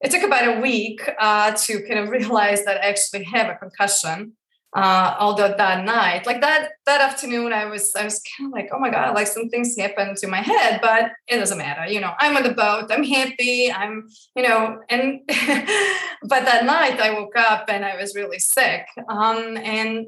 it 0.00 0.10
took 0.10 0.22
about 0.22 0.56
a 0.56 0.60
week 0.60 1.00
uh, 1.18 1.52
to 1.52 1.82
kind 1.82 2.00
of 2.00 2.08
realize 2.10 2.64
that 2.64 2.82
I 2.82 2.88
actually 2.88 3.24
have 3.24 3.48
a 3.48 3.54
concussion. 3.54 4.32
Uh, 4.72 5.16
although 5.18 5.52
that 5.56 5.84
night, 5.84 6.24
like 6.26 6.40
that 6.40 6.70
that 6.86 7.00
afternoon, 7.00 7.52
I 7.52 7.64
was 7.64 7.92
I 7.96 8.04
was 8.04 8.22
kind 8.36 8.48
of 8.48 8.52
like, 8.52 8.70
oh 8.72 8.78
my 8.78 8.90
god, 8.90 9.16
like 9.16 9.26
some 9.26 9.48
things 9.48 9.76
happened 9.76 10.16
to 10.18 10.28
my 10.28 10.40
head, 10.40 10.78
but 10.80 11.10
it 11.26 11.38
doesn't 11.38 11.58
matter. 11.58 11.90
You 11.90 12.00
know, 12.00 12.12
I'm 12.20 12.36
on 12.36 12.44
the 12.44 12.54
boat, 12.54 12.86
I'm 12.90 13.02
happy, 13.02 13.72
I'm 13.72 14.08
you 14.36 14.44
know, 14.44 14.80
and 14.88 15.20
but 15.28 16.44
that 16.44 16.64
night 16.64 17.00
I 17.00 17.18
woke 17.18 17.36
up 17.36 17.64
and 17.68 17.84
I 17.84 17.96
was 17.96 18.14
really 18.14 18.38
sick, 18.38 18.86
um, 19.08 19.56
and 19.56 20.06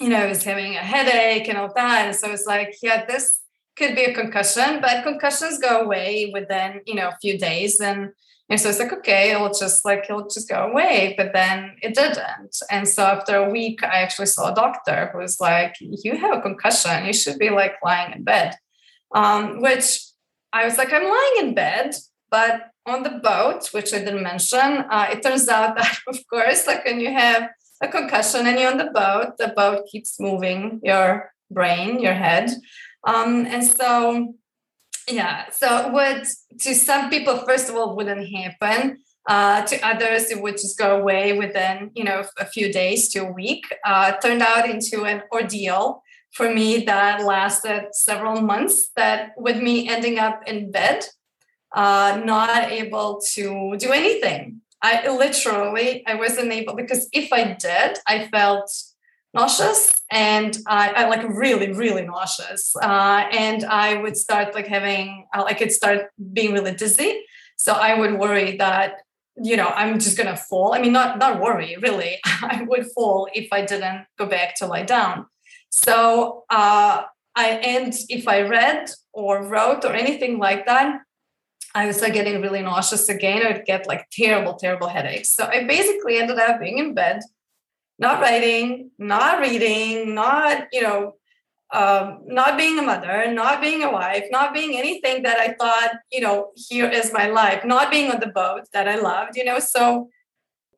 you 0.00 0.08
know, 0.08 0.18
I 0.18 0.26
was 0.26 0.44
having 0.44 0.74
a 0.74 0.80
headache 0.80 1.48
and 1.48 1.58
all 1.58 1.72
that. 1.74 2.06
And 2.06 2.16
so 2.16 2.30
it's 2.32 2.46
like, 2.46 2.76
yeah, 2.82 3.04
this 3.06 3.40
could 3.76 3.94
be 3.94 4.04
a 4.04 4.14
concussion, 4.14 4.80
but 4.80 5.04
concussions 5.04 5.58
go 5.58 5.82
away 5.82 6.30
within, 6.32 6.80
you 6.86 6.94
know, 6.94 7.08
a 7.08 7.18
few 7.20 7.38
days. 7.38 7.80
And, 7.80 8.12
and 8.50 8.60
so 8.60 8.68
it's 8.68 8.78
like, 8.78 8.92
okay, 8.92 9.30
it'll 9.30 9.52
just 9.52 9.84
like, 9.84 10.04
it'll 10.08 10.28
just 10.28 10.48
go 10.48 10.66
away. 10.66 11.14
But 11.16 11.32
then 11.32 11.76
it 11.82 11.94
didn't. 11.94 12.56
And 12.70 12.86
so 12.86 13.02
after 13.02 13.36
a 13.36 13.50
week, 13.50 13.82
I 13.82 14.02
actually 14.02 14.26
saw 14.26 14.52
a 14.52 14.54
doctor 14.54 15.10
who 15.12 15.18
was 15.18 15.40
like, 15.40 15.76
you 15.80 16.16
have 16.18 16.36
a 16.36 16.42
concussion. 16.42 17.06
You 17.06 17.14
should 17.14 17.38
be 17.38 17.48
like 17.48 17.76
lying 17.82 18.12
in 18.12 18.22
bed. 18.22 18.56
Um, 19.14 19.62
which 19.62 20.00
I 20.52 20.64
was 20.64 20.76
like, 20.76 20.92
I'm 20.92 21.04
lying 21.04 21.48
in 21.48 21.54
bed, 21.54 21.94
but 22.30 22.70
on 22.84 23.02
the 23.02 23.20
boat, 23.22 23.68
which 23.72 23.94
I 23.94 24.00
didn't 24.00 24.22
mention, 24.22 24.58
uh, 24.90 25.06
it 25.10 25.22
turns 25.22 25.48
out 25.48 25.76
that, 25.78 25.98
of 26.06 26.18
course, 26.28 26.66
like 26.66 26.84
when 26.84 27.00
you 27.00 27.12
have 27.12 27.48
a 27.82 27.88
concussion 27.88 28.46
and 28.46 28.58
you're 28.58 28.70
on 28.70 28.78
the 28.78 28.90
boat, 28.90 29.38
the 29.38 29.54
boat 29.56 29.86
keeps 29.90 30.20
moving 30.20 30.80
your 30.82 31.32
brain, 31.50 31.98
your 31.98 32.14
head. 32.14 32.50
Um, 33.06 33.46
and 33.46 33.64
so, 33.64 34.34
yeah, 35.08 35.50
so 35.50 35.88
what 35.88 36.26
to 36.60 36.74
some 36.74 37.10
people, 37.10 37.38
first 37.46 37.68
of 37.68 37.76
all, 37.76 37.96
wouldn't 37.96 38.28
happen. 38.34 38.98
Uh, 39.26 39.64
to 39.64 39.80
others, 39.86 40.30
it 40.30 40.42
would 40.42 40.56
just 40.56 40.78
go 40.78 41.00
away 41.00 41.32
within, 41.32 41.90
you 41.94 42.04
know, 42.04 42.24
a 42.38 42.44
few 42.44 42.70
days 42.70 43.08
to 43.08 43.20
a 43.20 43.32
week. 43.32 43.64
Uh, 43.84 44.12
turned 44.12 44.42
out 44.42 44.68
into 44.68 45.04
an 45.04 45.22
ordeal 45.32 46.02
for 46.32 46.52
me 46.52 46.84
that 46.84 47.22
lasted 47.22 47.88
several 47.92 48.42
months. 48.42 48.90
That 48.96 49.32
with 49.36 49.62
me 49.62 49.88
ending 49.88 50.18
up 50.18 50.42
in 50.46 50.70
bed, 50.70 51.06
uh, 51.74 52.20
not 52.24 52.70
able 52.70 53.20
to 53.32 53.76
do 53.78 53.92
anything. 53.92 54.60
I 54.82 55.08
literally 55.08 56.06
I 56.06 56.16
wasn't 56.16 56.52
able 56.52 56.74
because 56.74 57.08
if 57.12 57.32
I 57.32 57.54
did, 57.54 57.98
I 58.06 58.28
felt 58.28 58.70
nauseous 59.34 59.92
and 60.10 60.56
I, 60.66 60.90
I 60.90 61.08
like 61.08 61.24
really 61.28 61.72
really 61.72 62.02
nauseous, 62.02 62.74
uh, 62.82 63.24
and 63.32 63.64
I 63.64 63.96
would 63.96 64.16
start 64.16 64.54
like 64.54 64.66
having 64.66 65.26
uh, 65.34 65.44
I 65.44 65.54
could 65.54 65.72
start 65.72 66.10
being 66.32 66.52
really 66.52 66.74
dizzy. 66.74 67.22
So 67.56 67.72
I 67.72 67.98
would 67.98 68.18
worry 68.18 68.56
that 68.58 69.00
you 69.36 69.56
know 69.56 69.68
I'm 69.68 69.98
just 69.98 70.16
gonna 70.16 70.36
fall. 70.36 70.74
I 70.74 70.80
mean, 70.80 70.92
not 70.92 71.18
not 71.18 71.40
worry 71.40 71.76
really. 71.80 72.18
I 72.24 72.64
would 72.68 72.86
fall 72.94 73.28
if 73.34 73.48
I 73.52 73.62
didn't 73.64 74.06
go 74.18 74.26
back 74.26 74.56
to 74.56 74.66
lie 74.66 74.84
down. 74.84 75.26
So 75.70 76.44
uh, 76.50 77.02
I 77.34 77.48
and 77.74 77.92
if 78.08 78.28
I 78.28 78.42
read 78.42 78.90
or 79.12 79.44
wrote 79.44 79.84
or 79.84 79.92
anything 79.92 80.38
like 80.38 80.66
that, 80.66 81.00
I 81.74 81.86
was 81.86 82.00
like 82.00 82.14
getting 82.14 82.40
really 82.40 82.62
nauseous 82.62 83.08
again. 83.08 83.44
I 83.44 83.50
would 83.50 83.64
get 83.64 83.88
like 83.88 84.06
terrible, 84.12 84.54
terrible 84.54 84.88
headaches. 84.88 85.34
So 85.34 85.44
I 85.44 85.64
basically 85.64 86.18
ended 86.18 86.38
up 86.38 86.60
being 86.60 86.78
in 86.78 86.94
bed, 86.94 87.20
not 87.98 88.20
writing, 88.20 88.90
not 88.98 89.40
reading, 89.40 90.14
not, 90.14 90.66
you 90.72 90.82
know, 90.82 91.14
um, 91.72 92.20
not 92.26 92.56
being 92.56 92.78
a 92.78 92.82
mother, 92.82 93.32
not 93.32 93.60
being 93.60 93.82
a 93.82 93.90
wife, 93.90 94.24
not 94.30 94.54
being 94.54 94.76
anything 94.76 95.22
that 95.24 95.38
I 95.38 95.54
thought, 95.54 95.96
you 96.12 96.20
know, 96.20 96.50
here 96.54 96.88
is 96.88 97.12
my 97.12 97.26
life, 97.26 97.64
not 97.64 97.90
being 97.90 98.10
on 98.10 98.20
the 98.20 98.28
boat 98.28 98.62
that 98.72 98.88
I 98.88 98.96
loved, 98.96 99.36
you 99.36 99.44
know. 99.44 99.58
So, 99.58 100.08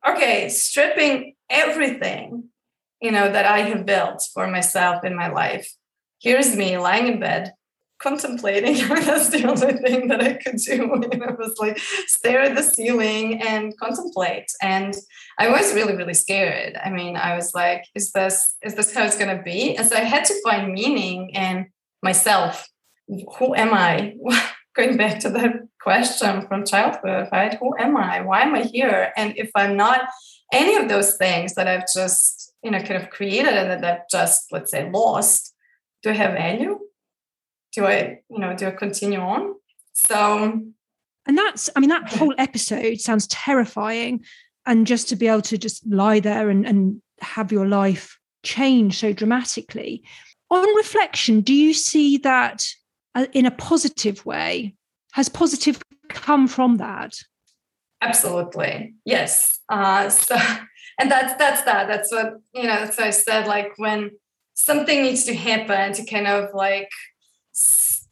okay, 0.07 0.49
stripping 0.49 1.35
everything, 1.49 2.45
you 3.01 3.11
know, 3.11 3.31
that 3.31 3.45
I 3.45 3.59
have 3.59 3.85
built 3.85 4.27
for 4.33 4.47
myself 4.47 5.03
in 5.03 5.15
my 5.15 5.27
life. 5.27 5.71
Here's 6.19 6.55
me 6.55 6.77
lying 6.77 7.07
in 7.07 7.19
bed, 7.19 7.53
contemplating. 7.99 8.75
That's 8.87 9.29
the 9.29 9.45
only 9.45 9.73
thing 9.73 10.07
that 10.07 10.21
I 10.21 10.33
could 10.33 10.57
do. 10.57 10.77
You 11.17 11.35
was 11.37 11.55
like 11.57 11.77
stare 11.79 12.41
at 12.41 12.55
the 12.55 12.63
ceiling 12.63 13.41
and 13.41 13.77
contemplate. 13.77 14.51
And 14.61 14.95
I 15.39 15.49
was 15.49 15.73
really, 15.73 15.95
really 15.95 16.13
scared. 16.13 16.77
I 16.83 16.89
mean, 16.89 17.15
I 17.15 17.35
was 17.35 17.53
like, 17.53 17.85
is 17.95 18.11
this 18.11 18.55
is 18.61 18.75
this 18.75 18.93
how 18.93 19.03
it's 19.03 19.17
gonna 19.17 19.41
be? 19.41 19.75
And 19.75 19.87
so 19.87 19.95
I 19.95 20.01
had 20.01 20.25
to 20.25 20.41
find 20.43 20.73
meaning 20.73 21.29
in 21.31 21.67
myself. 22.03 22.67
Who 23.07 23.55
am 23.55 23.73
I? 23.73 24.15
Going 24.75 24.97
back 24.97 25.19
to 25.21 25.29
the 25.29 25.67
question 25.81 26.45
from 26.47 26.65
childhood, 26.65 27.29
right? 27.31 27.57
Who 27.59 27.75
am 27.79 27.97
I? 27.97 28.21
Why 28.21 28.41
am 28.41 28.53
I 28.53 28.61
here? 28.61 29.11
And 29.17 29.35
if 29.35 29.49
I'm 29.55 29.75
not 29.75 30.01
any 30.53 30.75
of 30.75 30.87
those 30.87 31.17
things 31.17 31.55
that 31.55 31.67
I've 31.67 31.85
just, 31.91 32.53
you 32.63 32.69
know, 32.69 32.79
kind 32.79 33.01
of 33.01 33.09
created 33.09 33.53
and 33.53 33.83
that 33.83 33.83
I've 33.83 34.09
just, 34.09 34.51
let's 34.51 34.71
say, 34.71 34.89
lost, 34.91 35.55
do 36.03 36.11
I 36.11 36.13
have 36.13 36.33
value? 36.33 36.79
Do 37.77 37.85
I, 37.85 38.19
you 38.29 38.39
know, 38.39 38.55
do 38.55 38.67
I 38.67 38.71
continue 38.71 39.19
on? 39.19 39.53
So 39.93 40.61
and 41.27 41.37
that's 41.37 41.69
I 41.75 41.79
mean, 41.79 41.89
that 41.91 42.11
whole 42.11 42.33
episode 42.37 42.99
sounds 42.99 43.27
terrifying. 43.27 44.25
And 44.65 44.87
just 44.87 45.07
to 45.09 45.15
be 45.15 45.27
able 45.27 45.43
to 45.43 45.57
just 45.57 45.85
lie 45.87 46.19
there 46.19 46.49
and, 46.49 46.65
and 46.65 47.01
have 47.21 47.51
your 47.51 47.67
life 47.67 48.17
change 48.43 48.99
so 48.99 49.13
dramatically. 49.13 50.03
On 50.49 50.75
reflection, 50.75 51.41
do 51.41 51.53
you 51.53 51.73
see 51.73 52.17
that 52.17 52.67
uh, 53.15 53.27
in 53.33 53.45
a 53.45 53.51
positive 53.51 54.25
way? 54.25 54.75
Has 55.13 55.29
positive 55.29 55.81
come 56.09 56.47
from 56.47 56.77
that? 56.77 57.13
Absolutely, 58.01 58.95
yes. 59.05 59.59
Uh, 59.69 60.09
so, 60.09 60.35
and 60.99 61.11
that's 61.11 61.33
that's 61.37 61.61
that. 61.63 61.87
That's 61.87 62.11
what 62.11 62.33
you 62.53 62.63
know. 62.63 62.79
That's 62.79 62.97
what 62.97 63.07
I 63.07 63.11
said. 63.11 63.47
Like 63.47 63.73
when 63.77 64.11
something 64.53 65.01
needs 65.01 65.23
to 65.25 65.35
happen 65.35 65.93
to 65.93 66.05
kind 66.05 66.27
of 66.27 66.53
like 66.53 66.89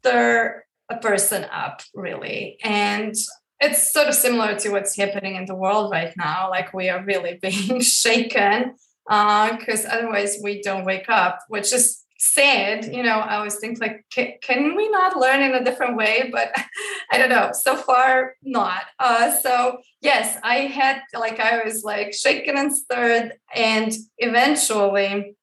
stir 0.06 0.64
a 0.88 0.96
person 0.98 1.44
up 1.52 1.82
really. 1.94 2.58
And 2.62 3.14
it's 3.58 3.92
sort 3.92 4.08
of 4.08 4.14
similar 4.14 4.58
to 4.60 4.70
what's 4.70 4.96
happening 4.96 5.36
in 5.36 5.46
the 5.46 5.54
world 5.54 5.90
right 5.90 6.12
now. 6.16 6.50
Like 6.50 6.72
we 6.72 6.88
are 6.88 7.04
really 7.04 7.38
being 7.42 7.80
shaken 7.80 8.74
because 9.08 9.84
uh, 9.84 9.90
otherwise 9.92 10.38
we 10.42 10.60
don't 10.62 10.84
wake 10.84 11.08
up 11.08 11.38
which 11.48 11.72
is 11.72 12.02
sad 12.18 12.86
you 12.86 13.02
know. 13.02 13.18
I 13.18 13.36
always 13.36 13.56
think 13.56 13.80
like 13.80 14.04
can, 14.12 14.32
can 14.42 14.74
we 14.74 14.88
not 14.88 15.16
learn 15.16 15.42
in 15.42 15.54
a 15.54 15.62
different 15.64 15.96
way? 15.96 16.28
But 16.32 16.50
i 17.12 17.18
don't 17.18 17.28
know. 17.28 17.50
So 17.52 17.76
far 17.76 18.34
not. 18.42 18.82
Uh, 18.98 19.36
so 19.42 19.78
yes 20.00 20.38
i 20.42 20.56
had 20.78 21.02
like 21.14 21.40
i 21.40 21.62
was 21.64 21.82
like 21.82 22.14
shaken 22.14 22.56
and 22.56 22.74
stirred 22.74 23.32
and 23.54 23.92
eventually 24.18 25.36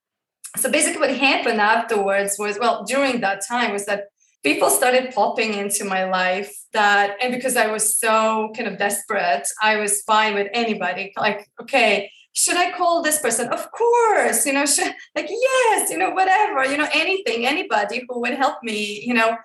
so 0.57 0.69
basically 0.69 0.99
what 0.99 1.17
happened 1.17 1.59
afterwards 1.59 2.35
was 2.37 2.59
well 2.59 2.83
during 2.83 3.21
that 3.21 3.41
time 3.47 3.71
was 3.71 3.85
that 3.85 4.05
people 4.43 4.69
started 4.69 5.13
popping 5.13 5.53
into 5.53 5.85
my 5.85 6.03
life 6.03 6.53
that 6.73 7.15
and 7.21 7.33
because 7.33 7.55
i 7.55 7.67
was 7.67 7.97
so 7.97 8.51
kind 8.55 8.67
of 8.67 8.77
desperate 8.77 9.47
i 9.61 9.77
was 9.77 10.01
fine 10.03 10.33
with 10.35 10.47
anybody. 10.53 11.13
Like 11.17 11.49
okay 11.61 12.11
should 12.35 12.57
i 12.57 12.71
call 12.71 13.03
this 13.03 13.19
person? 13.19 13.47
Of 13.49 13.71
course 13.71 14.45
you 14.45 14.53
know 14.53 14.65
should, 14.73 14.93
like 15.15 15.29
yes 15.29 15.89
you 15.89 15.97
know 15.97 16.11
whatever 16.11 16.65
you 16.65 16.77
know 16.77 16.89
anything 16.93 17.45
anybody 17.45 18.05
who 18.07 18.19
would 18.21 18.33
help 18.33 18.57
me 18.63 19.03
you 19.05 19.13
know. 19.13 19.37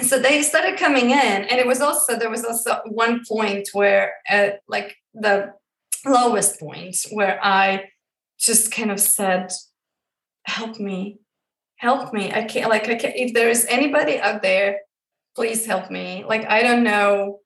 So 0.00 0.18
they 0.18 0.40
started 0.42 0.78
coming 0.78 1.10
in 1.10 1.38
and 1.48 1.60
it 1.60 1.66
was 1.66 1.82
also 1.82 2.18
there 2.18 2.30
was 2.30 2.44
also 2.44 2.80
one 2.86 3.22
point 3.30 3.68
where 3.74 4.14
at 4.26 4.60
like 4.66 4.96
the 5.12 5.52
lowest 6.04 6.58
point 6.58 6.96
where 7.10 7.38
i 7.44 7.84
just 8.40 8.72
kind 8.72 8.90
of 8.90 8.98
said 8.98 9.52
help 10.44 10.80
me 10.80 11.18
help 11.82 12.12
me. 12.14 12.32
I 12.32 12.44
can't 12.44 12.70
like 12.70 12.88
i 12.88 12.94
can't 12.94 13.16
if 13.16 13.34
there 13.34 13.50
is 13.50 13.66
anybody 13.68 14.18
out 14.18 14.40
there 14.42 14.80
please 15.36 15.66
help 15.66 15.90
me. 15.90 16.24
Like 16.26 16.44
i 16.48 16.62
don't 16.62 16.84
know 16.84 17.40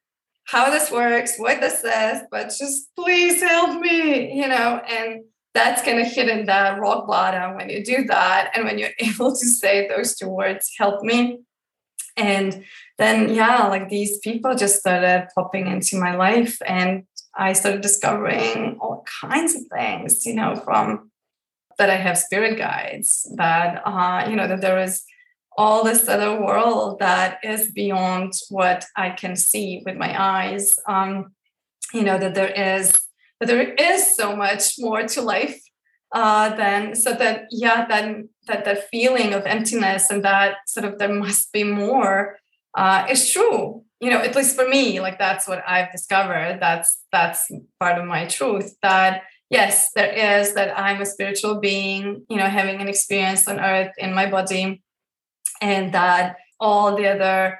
how 0.44 0.70
this 0.70 0.90
works 0.90 1.38
what 1.38 1.60
this 1.60 1.80
says 1.80 2.22
but 2.30 2.52
just 2.58 2.94
please 2.94 3.40
help 3.42 3.80
me 3.80 4.32
you 4.40 4.48
know? 4.48 4.80
And 4.88 5.24
that's 5.54 5.82
kind 5.82 5.98
of 5.98 6.06
hitting 6.06 6.44
that 6.46 6.78
rock 6.78 7.06
bottom 7.06 7.56
when 7.56 7.70
you 7.70 7.82
do 7.82 8.04
that 8.04 8.52
and 8.54 8.64
when 8.66 8.78
you're 8.78 8.96
able 8.98 9.32
to 9.32 9.46
say 9.46 9.88
those 9.88 10.14
two 10.14 10.28
words 10.28 10.70
help 10.78 11.02
me. 11.02 11.38
And 12.18 12.64
then 12.98 13.34
yeah 13.34 13.66
like 13.68 13.88
these 13.88 14.18
people 14.18 14.54
just 14.54 14.80
started 14.80 15.28
popping 15.34 15.66
into 15.66 15.96
my 15.96 16.14
life 16.16 16.56
and 16.66 17.04
i 17.34 17.52
started 17.52 17.82
discovering 17.82 18.78
all 18.80 19.04
kinds 19.22 19.54
of 19.54 19.62
things 19.76 20.24
you 20.24 20.34
know 20.34 20.56
from 20.64 21.10
that 21.78 21.90
I 21.90 21.96
have 21.96 22.18
spirit 22.18 22.58
guides, 22.58 23.30
that 23.36 23.82
uh, 23.84 24.26
you 24.28 24.36
know 24.36 24.48
that 24.48 24.60
there 24.60 24.78
is 24.78 25.04
all 25.58 25.84
this 25.84 26.08
other 26.08 26.40
world 26.40 26.98
that 26.98 27.38
is 27.42 27.72
beyond 27.72 28.34
what 28.50 28.84
I 28.94 29.10
can 29.10 29.36
see 29.36 29.82
with 29.84 29.96
my 29.96 30.14
eyes. 30.20 30.74
Um, 30.86 31.32
you 31.92 32.02
know 32.02 32.18
that 32.18 32.34
there 32.34 32.52
is 32.78 32.92
that 33.40 33.46
there 33.46 33.74
is 33.74 34.16
so 34.16 34.34
much 34.34 34.74
more 34.78 35.02
to 35.02 35.22
life 35.22 35.60
uh, 36.12 36.54
than 36.56 36.94
so 36.94 37.12
that 37.12 37.46
yeah 37.50 37.86
then 37.86 38.28
that 38.46 38.64
that 38.64 38.88
feeling 38.90 39.34
of 39.34 39.44
emptiness 39.44 40.10
and 40.10 40.24
that 40.24 40.56
sort 40.66 40.86
of 40.86 40.98
there 40.98 41.12
must 41.12 41.52
be 41.52 41.64
more 41.64 42.38
uh, 42.76 43.06
is 43.10 43.30
true 43.30 43.84
you 44.00 44.10
know 44.10 44.18
at 44.18 44.36
least 44.36 44.56
for 44.56 44.68
me 44.68 45.00
like 45.00 45.18
that's 45.18 45.48
what 45.48 45.62
i've 45.66 45.90
discovered 45.90 46.58
that's 46.60 47.02
that's 47.12 47.50
part 47.80 47.98
of 47.98 48.04
my 48.04 48.26
truth 48.26 48.76
that 48.82 49.22
yes, 49.50 49.90
there 49.92 50.12
is 50.40 50.54
that 50.54 50.78
I'm 50.78 51.00
a 51.00 51.06
spiritual 51.06 51.60
being, 51.60 52.24
you 52.28 52.36
know, 52.36 52.46
having 52.46 52.80
an 52.80 52.88
experience 52.88 53.48
on 53.48 53.60
earth 53.60 53.92
in 53.98 54.14
my 54.14 54.30
body, 54.30 54.82
and 55.60 55.92
that 55.94 56.36
all 56.60 56.96
the 56.96 57.08
other 57.08 57.58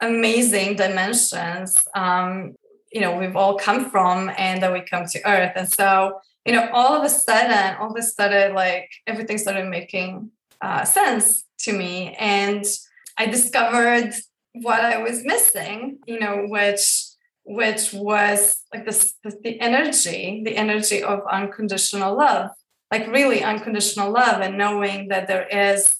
amazing 0.00 0.76
dimensions, 0.76 1.76
um, 1.94 2.54
you 2.92 3.00
know, 3.00 3.16
we've 3.16 3.36
all 3.36 3.56
come 3.56 3.90
from, 3.90 4.30
and 4.36 4.62
that 4.62 4.72
we 4.72 4.80
come 4.80 5.06
to 5.06 5.28
earth. 5.28 5.52
And 5.56 5.70
so, 5.70 6.20
you 6.44 6.52
know, 6.52 6.68
all 6.72 6.94
of 6.94 7.04
a 7.04 7.08
sudden, 7.08 7.76
all 7.76 7.90
of 7.90 7.96
a 7.96 8.02
sudden, 8.02 8.54
like 8.54 8.90
everything 9.06 9.38
started 9.38 9.68
making 9.68 10.30
uh, 10.60 10.84
sense 10.84 11.44
to 11.60 11.72
me. 11.72 12.14
And 12.18 12.64
I 13.16 13.26
discovered 13.26 14.14
what 14.54 14.80
I 14.80 14.98
was 14.98 15.24
missing, 15.24 15.98
you 16.06 16.18
know, 16.18 16.44
which 16.48 17.04
which 17.44 17.92
was 17.92 18.62
like 18.72 18.84
this, 18.84 19.14
the 19.42 19.60
energy 19.60 20.42
the 20.44 20.56
energy 20.56 21.02
of 21.02 21.20
unconditional 21.30 22.16
love 22.16 22.50
like 22.90 23.06
really 23.08 23.42
unconditional 23.42 24.10
love 24.10 24.40
and 24.40 24.58
knowing 24.58 25.08
that 25.08 25.28
there 25.28 25.46
is 25.48 25.94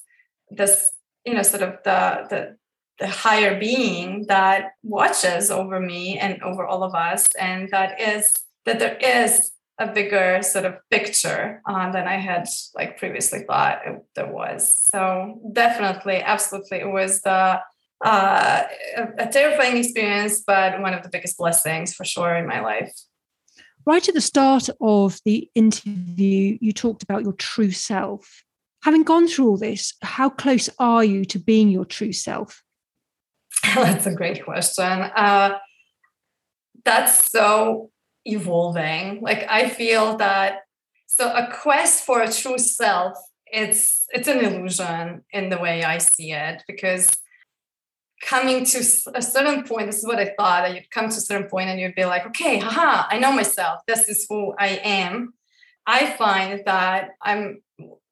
this 0.50 0.92
you 1.24 1.34
know 1.34 1.42
sort 1.42 1.62
of 1.62 1.76
the 1.84 2.26
the 2.30 2.56
the 2.98 3.06
higher 3.08 3.58
being 3.58 4.26
that 4.28 4.72
watches 4.82 5.50
over 5.50 5.80
me 5.80 6.18
and 6.18 6.42
over 6.42 6.66
all 6.66 6.82
of 6.82 6.94
us 6.94 7.26
and 7.36 7.68
that 7.70 7.98
is 8.00 8.32
that 8.66 8.78
there 8.78 8.96
is 8.96 9.52
a 9.78 9.86
bigger 9.86 10.42
sort 10.42 10.66
of 10.66 10.74
picture 10.90 11.62
uh, 11.66 11.90
than 11.90 12.06
i 12.06 12.16
had 12.16 12.46
like 12.74 12.98
previously 12.98 13.44
thought 13.46 13.80
it, 13.86 14.02
there 14.14 14.30
was. 14.30 14.74
So 14.74 15.40
definitely 15.52 16.16
absolutely 16.16 16.78
it 16.78 16.92
was 16.92 17.22
the 17.22 17.60
uh, 18.04 18.64
a, 18.96 19.08
a 19.18 19.26
terrifying 19.26 19.76
experience, 19.76 20.42
but 20.46 20.80
one 20.80 20.94
of 20.94 21.02
the 21.02 21.08
biggest 21.08 21.36
blessings 21.38 21.94
for 21.94 22.04
sure 22.04 22.34
in 22.36 22.46
my 22.46 22.60
life. 22.60 22.92
Right 23.86 24.06
at 24.06 24.14
the 24.14 24.20
start 24.20 24.68
of 24.80 25.18
the 25.24 25.50
interview, 25.54 26.58
you 26.60 26.72
talked 26.72 27.02
about 27.02 27.22
your 27.22 27.32
true 27.32 27.70
self. 27.70 28.42
Having 28.84 29.04
gone 29.04 29.28
through 29.28 29.48
all 29.48 29.56
this, 29.56 29.94
how 30.02 30.30
close 30.30 30.68
are 30.78 31.04
you 31.04 31.24
to 31.26 31.38
being 31.38 31.68
your 31.68 31.84
true 31.84 32.12
self? 32.12 32.62
that's 33.74 34.06
a 34.06 34.14
great 34.14 34.44
question. 34.44 34.84
Uh, 34.84 35.58
that's 36.84 37.30
so 37.30 37.90
evolving. 38.24 39.20
Like 39.20 39.46
I 39.48 39.68
feel 39.68 40.16
that 40.18 40.60
so 41.06 41.30
a 41.30 41.52
quest 41.52 42.04
for 42.04 42.22
a 42.22 42.32
true 42.32 42.58
self, 42.58 43.18
it's 43.46 44.06
it's 44.10 44.28
an 44.28 44.44
illusion 44.44 45.24
in 45.32 45.50
the 45.50 45.58
way 45.58 45.82
I 45.84 45.98
see 45.98 46.32
it 46.32 46.62
because 46.66 47.10
coming 48.20 48.64
to 48.64 48.78
a 49.14 49.22
certain 49.22 49.64
point, 49.64 49.86
this 49.86 49.98
is 49.98 50.06
what 50.06 50.18
I 50.18 50.34
thought 50.36 50.64
that 50.64 50.74
you'd 50.74 50.90
come 50.90 51.08
to 51.08 51.16
a 51.16 51.20
certain 51.20 51.48
point 51.48 51.70
and 51.70 51.80
you'd 51.80 51.94
be 51.94 52.04
like, 52.04 52.26
okay, 52.26 52.58
haha, 52.58 53.06
I 53.08 53.18
know 53.18 53.32
myself. 53.32 53.80
This 53.86 54.08
is 54.08 54.26
who 54.28 54.54
I 54.58 54.80
am. 54.84 55.34
I 55.86 56.10
find 56.12 56.62
that 56.66 57.10
I'm 57.22 57.62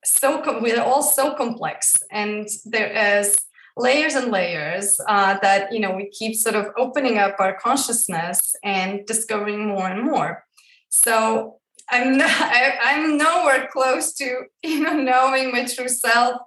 so 0.05 0.61
we're 0.61 0.81
all 0.81 1.03
so 1.03 1.35
complex, 1.35 1.97
and 2.11 2.49
there 2.65 3.19
is 3.19 3.37
layers 3.77 4.15
and 4.15 4.33
layers 4.33 4.99
uh, 5.09 5.39
that 5.43 5.73
you 5.73 5.81
know 5.81 5.93
we 5.93 6.09
keep 6.11 6.35
sort 6.35 6.57
of 6.57 6.69
opening 6.77 7.19
up 7.19 7.37
our 7.39 7.55
consciousness 7.59 8.55
and 8.65 9.05
discovering 9.07 9.67
more 9.67 9.89
and 9.89 10.03
more. 10.03 10.45
So 10.89 11.59
I'm 11.91 12.17
not, 12.23 12.31
I, 12.31 12.79
I'm 12.83 13.17
nowhere 13.17 13.69
close 13.73 14.13
to 14.15 14.45
you 14.63 14.81
know 14.83 14.95
knowing 14.95 15.53
my 15.53 15.67
true 15.67 15.89
self, 15.89 16.41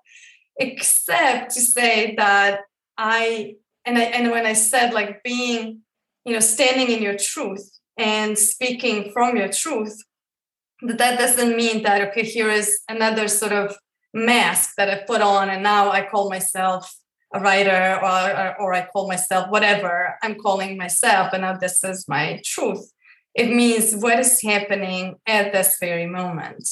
except 0.58 1.54
to 1.54 1.62
say 1.62 2.16
that 2.16 2.62
I 3.02 3.56
and 3.84 3.98
I 3.98 4.04
and 4.04 4.30
when 4.30 4.46
I 4.46 4.54
said 4.54 4.94
like 4.94 5.24
being, 5.24 5.80
you 6.24 6.34
know, 6.34 6.40
standing 6.40 6.96
in 6.96 7.02
your 7.02 7.18
truth 7.18 7.68
and 7.98 8.38
speaking 8.38 9.12
from 9.12 9.36
your 9.36 9.50
truth, 9.50 9.98
that 10.84 11.00
that 11.00 11.18
doesn't 11.18 11.58
mean 11.58 11.82
that 11.82 12.10
okay, 12.10 12.24
here 12.24 12.50
is 12.50 12.80
another 12.88 13.28
sort 13.28 13.54
of 13.54 13.76
mask 14.14 14.74
that 14.78 14.90
I 14.90 15.04
put 15.08 15.22
on, 15.22 15.50
and 15.50 15.64
now 15.64 15.90
I 15.90 16.08
call 16.08 16.30
myself 16.30 16.96
a 17.34 17.40
writer 17.40 18.00
or, 18.04 18.38
or, 18.40 18.62
or 18.62 18.74
I 18.74 18.86
call 18.86 19.08
myself 19.08 19.50
whatever 19.50 20.16
I'm 20.22 20.36
calling 20.36 20.78
myself, 20.78 21.34
and 21.34 21.42
now 21.42 21.58
this 21.58 21.84
is 21.84 22.08
my 22.08 22.40
truth. 22.46 22.92
It 23.34 23.50
means 23.50 23.96
what 23.96 24.20
is 24.20 24.42
happening 24.44 25.16
at 25.26 25.54
this 25.54 25.78
very 25.80 26.06
moment 26.06 26.68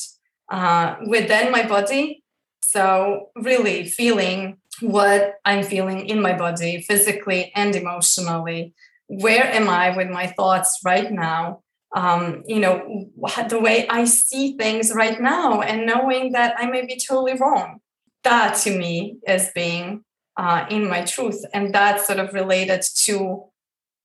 uh, 0.51 0.97
within 1.07 1.51
my 1.51 1.65
body. 1.65 2.23
So 2.61 3.29
really 3.35 3.87
feeling 3.87 4.58
what 4.81 5.35
I'm 5.45 5.63
feeling 5.63 6.07
in 6.07 6.21
my 6.21 6.37
body, 6.37 6.81
physically 6.81 7.51
and 7.55 7.75
emotionally. 7.75 8.73
Where 9.07 9.45
am 9.45 9.69
I 9.69 9.95
with 9.95 10.09
my 10.09 10.27
thoughts 10.27 10.79
right 10.85 11.11
now? 11.11 11.61
Um, 11.95 12.43
you 12.45 12.59
know, 12.59 13.09
the 13.49 13.59
way 13.59 13.87
I 13.87 14.05
see 14.05 14.55
things 14.55 14.93
right 14.93 15.19
now, 15.19 15.61
and 15.61 15.87
knowing 15.87 16.33
that 16.33 16.55
I 16.57 16.67
may 16.67 16.85
be 16.85 16.99
totally 16.99 17.33
wrong. 17.33 17.79
That 18.23 18.57
to 18.63 18.77
me 18.77 19.17
is 19.27 19.49
being 19.55 20.03
uh, 20.39 20.65
in 20.69 20.87
my 20.89 21.03
truth. 21.03 21.43
And 21.53 21.73
that's 21.75 22.07
sort 22.07 22.19
of 22.19 22.33
related 22.33 22.81
to 23.05 23.43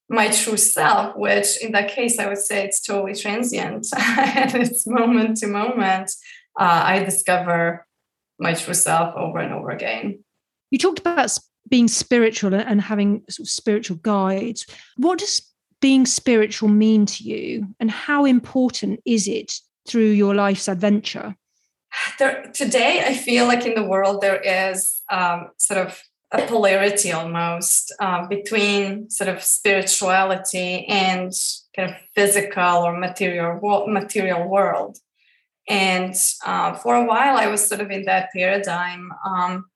my 0.09 0.29
true 0.29 0.57
self, 0.57 1.17
which 1.17 1.63
in 1.63 1.73
that 1.73 1.91
case, 1.91 2.19
I 2.19 2.27
would 2.27 2.39
say 2.39 2.65
it's 2.65 2.81
totally 2.81 3.15
transient 3.15 3.87
and 3.97 4.55
it's 4.55 4.87
moment 4.87 5.39
to 5.39 5.47
moment. 5.47 6.11
Uh, 6.59 6.83
I 6.85 7.05
discover 7.05 7.87
my 8.39 8.55
true 8.55 8.75
self 8.75 9.15
over 9.15 9.39
and 9.39 9.55
over 9.55 9.71
again. 9.71 10.24
You 10.75 10.79
talked 10.79 10.99
about 10.99 11.31
being 11.69 11.87
spiritual 11.87 12.53
and 12.53 12.81
having 12.81 13.23
sort 13.31 13.47
of 13.47 13.49
spiritual 13.49 13.97
guides. 13.99 14.67
What 14.97 15.21
does 15.21 15.41
being 15.81 16.05
spiritual 16.05 16.69
mean 16.69 17.07
to 17.07 17.23
you, 17.23 17.69
and 17.79 17.89
how 17.93 18.25
important 18.25 18.99
is 19.07 19.29
it 19.29 19.53
through 19.87 20.11
your 20.11 20.35
life's 20.35 20.67
adventure? 20.67 21.37
There, 22.19 22.51
today, 22.53 23.05
I 23.07 23.15
feel 23.15 23.47
like 23.47 23.65
in 23.65 23.77
the 23.77 23.89
world 23.89 24.21
there 24.21 24.41
is 24.41 25.01
um, 25.13 25.51
sort 25.59 25.87
of 25.87 26.03
a 26.33 26.45
polarity 26.45 27.13
almost 27.13 27.95
uh, 28.01 28.27
between 28.27 29.09
sort 29.11 29.31
of 29.31 29.45
spirituality 29.45 30.87
and 30.87 31.33
kind 31.77 31.91
of 31.93 31.97
physical 32.17 32.79
or 32.79 32.99
material 32.99 33.87
material 33.87 34.49
world. 34.49 34.99
And 35.69 36.17
uh, 36.45 36.75
for 36.75 36.97
a 36.97 37.05
while, 37.05 37.37
I 37.37 37.47
was 37.47 37.65
sort 37.65 37.81
of 37.81 37.93
in 37.93 38.07
that 38.07 38.31
paradigm. 38.35 39.13
Um, 39.25 39.67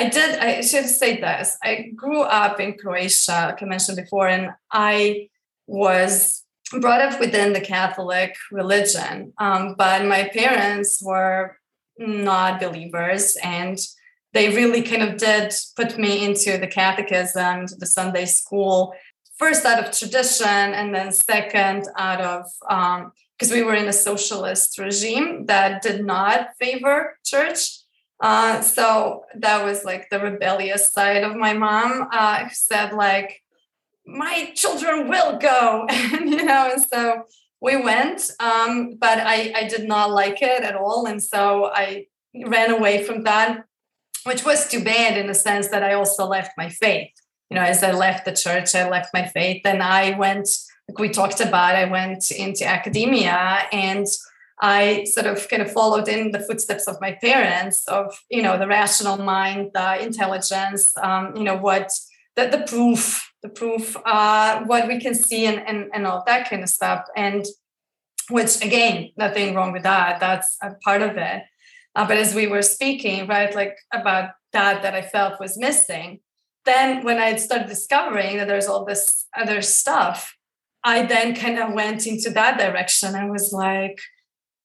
I 0.00 0.08
did, 0.08 0.38
I 0.38 0.60
should 0.62 0.86
say 0.86 1.20
this. 1.20 1.58
I 1.62 1.90
grew 1.94 2.22
up 2.22 2.58
in 2.58 2.78
Croatia, 2.78 3.48
like 3.48 3.62
I 3.62 3.66
mentioned 3.66 3.98
before, 3.98 4.28
and 4.28 4.50
I 4.70 5.28
was 5.66 6.42
brought 6.80 7.02
up 7.02 7.20
within 7.20 7.52
the 7.52 7.60
Catholic 7.60 8.34
religion. 8.50 9.34
Um, 9.38 9.74
but 9.76 10.06
my 10.06 10.30
parents 10.32 11.02
were 11.02 11.56
not 11.98 12.60
believers. 12.60 13.36
And 13.42 13.78
they 14.32 14.54
really 14.56 14.80
kind 14.80 15.02
of 15.02 15.18
did 15.18 15.52
put 15.76 15.98
me 15.98 16.24
into 16.24 16.56
the 16.56 16.66
catechism, 16.66 17.66
the 17.78 17.86
Sunday 17.86 18.24
school, 18.24 18.94
first 19.36 19.66
out 19.66 19.84
of 19.84 19.96
tradition, 19.96 20.46
and 20.48 20.94
then 20.94 21.12
second 21.12 21.88
out 21.98 22.22
of 22.22 22.44
because 23.36 23.50
um, 23.50 23.56
we 23.56 23.62
were 23.62 23.74
in 23.74 23.88
a 23.88 23.92
socialist 23.92 24.78
regime 24.78 25.44
that 25.46 25.82
did 25.82 26.06
not 26.06 26.48
favor 26.58 27.18
church. 27.24 27.79
Uh, 28.20 28.60
so 28.60 29.24
that 29.34 29.64
was 29.64 29.84
like 29.84 30.10
the 30.10 30.20
rebellious 30.20 30.92
side 30.92 31.24
of 31.24 31.36
my 31.36 31.54
mom. 31.54 32.08
Uh, 32.12 32.48
said 32.50 32.92
like, 32.92 33.42
"My 34.06 34.52
children 34.54 35.08
will 35.08 35.38
go," 35.38 35.86
and 35.90 36.28
you 36.28 36.44
know, 36.44 36.70
and 36.72 36.82
so 36.82 37.24
we 37.60 37.76
went. 37.76 38.30
Um, 38.40 38.96
but 38.98 39.18
I 39.18 39.52
I 39.56 39.68
did 39.68 39.88
not 39.88 40.10
like 40.10 40.42
it 40.42 40.62
at 40.62 40.76
all, 40.76 41.06
and 41.06 41.22
so 41.22 41.66
I 41.66 42.06
ran 42.34 42.70
away 42.70 43.02
from 43.04 43.24
that 43.24 43.64
which 44.24 44.44
was 44.44 44.68
too 44.68 44.82
bad 44.82 45.16
in 45.16 45.26
the 45.26 45.34
sense 45.34 45.68
that 45.68 45.82
I 45.82 45.94
also 45.94 46.26
left 46.26 46.52
my 46.56 46.68
faith. 46.68 47.10
You 47.48 47.56
know, 47.56 47.62
as 47.62 47.82
I 47.82 47.92
left 47.92 48.24
the 48.24 48.32
church, 48.32 48.74
I 48.74 48.88
left 48.88 49.12
my 49.12 49.26
faith 49.26 49.62
and 49.64 49.82
I 49.82 50.16
went, 50.16 50.48
like 50.88 50.98
we 50.98 51.08
talked 51.08 51.40
about, 51.40 51.74
I 51.74 51.86
went 51.86 52.30
into 52.30 52.66
academia 52.66 53.60
and 53.72 54.06
I 54.60 55.04
sort 55.04 55.26
of 55.26 55.48
kind 55.48 55.62
of 55.62 55.72
followed 55.72 56.08
in 56.08 56.32
the 56.32 56.40
footsteps 56.40 56.86
of 56.86 57.00
my 57.00 57.12
parents 57.12 57.86
of, 57.88 58.18
you 58.28 58.42
know, 58.42 58.58
the 58.58 58.66
rational 58.66 59.16
mind, 59.16 59.70
the 59.74 60.02
intelligence, 60.02 60.92
um, 60.98 61.34
you 61.34 61.44
know, 61.44 61.56
what 61.56 61.90
the, 62.36 62.46
the 62.46 62.64
proof, 62.66 63.32
the 63.42 63.48
proof, 63.48 63.96
uh, 64.04 64.62
what 64.64 64.86
we 64.86 65.00
can 65.00 65.14
see 65.14 65.46
and, 65.46 65.66
and, 65.66 65.90
and 65.94 66.06
all 66.06 66.22
that 66.26 66.50
kind 66.50 66.62
of 66.62 66.68
stuff. 66.68 67.04
And 67.16 67.46
which 68.28 68.62
again, 68.62 69.10
nothing 69.16 69.54
wrong 69.54 69.72
with 69.72 69.82
that. 69.82 70.20
That's 70.20 70.56
a 70.62 70.74
part 70.84 71.02
of 71.02 71.16
it. 71.16 71.42
Uh, 71.96 72.06
but 72.06 72.18
as 72.18 72.34
we 72.34 72.46
were 72.46 72.62
speaking, 72.62 73.26
right, 73.26 73.54
like 73.54 73.76
about 73.92 74.30
that 74.52 74.82
that 74.82 74.94
I 74.94 75.02
felt 75.02 75.40
was 75.40 75.58
missing, 75.58 76.20
then 76.64 77.04
when 77.04 77.18
I 77.18 77.36
started 77.36 77.68
discovering 77.68 78.36
that 78.36 78.46
there's 78.46 78.68
all 78.68 78.84
this 78.84 79.26
other 79.36 79.62
stuff, 79.62 80.36
I 80.84 81.04
then 81.06 81.34
kind 81.34 81.58
of 81.58 81.72
went 81.72 82.06
into 82.06 82.30
that 82.30 82.58
direction. 82.58 83.14
I 83.14 83.28
was 83.28 83.52
like, 83.52 83.98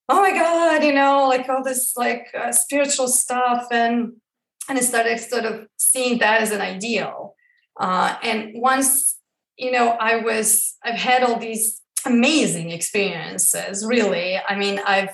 oh 0.09 0.21
my 0.21 0.33
god, 0.33 0.83
you 0.83 0.93
know, 0.93 1.27
like 1.27 1.49
all 1.49 1.63
this 1.63 1.95
like 1.95 2.27
uh, 2.37 2.51
spiritual 2.51 3.07
stuff, 3.07 3.67
and 3.71 4.13
and 4.67 4.77
I 4.77 4.81
started 4.81 5.19
sort 5.19 5.45
of 5.45 5.67
seeing 5.77 6.19
that 6.19 6.41
as 6.41 6.51
an 6.51 6.61
ideal. 6.61 7.35
Uh, 7.79 8.15
and 8.23 8.51
once 8.55 9.17
you 9.57 9.71
know, 9.71 9.89
I 9.91 10.17
was 10.17 10.75
I've 10.83 10.99
had 10.99 11.23
all 11.23 11.39
these 11.39 11.81
amazing 12.05 12.71
experiences. 12.71 13.85
Really, 13.85 14.37
I 14.37 14.55
mean, 14.55 14.79
I've 14.85 15.09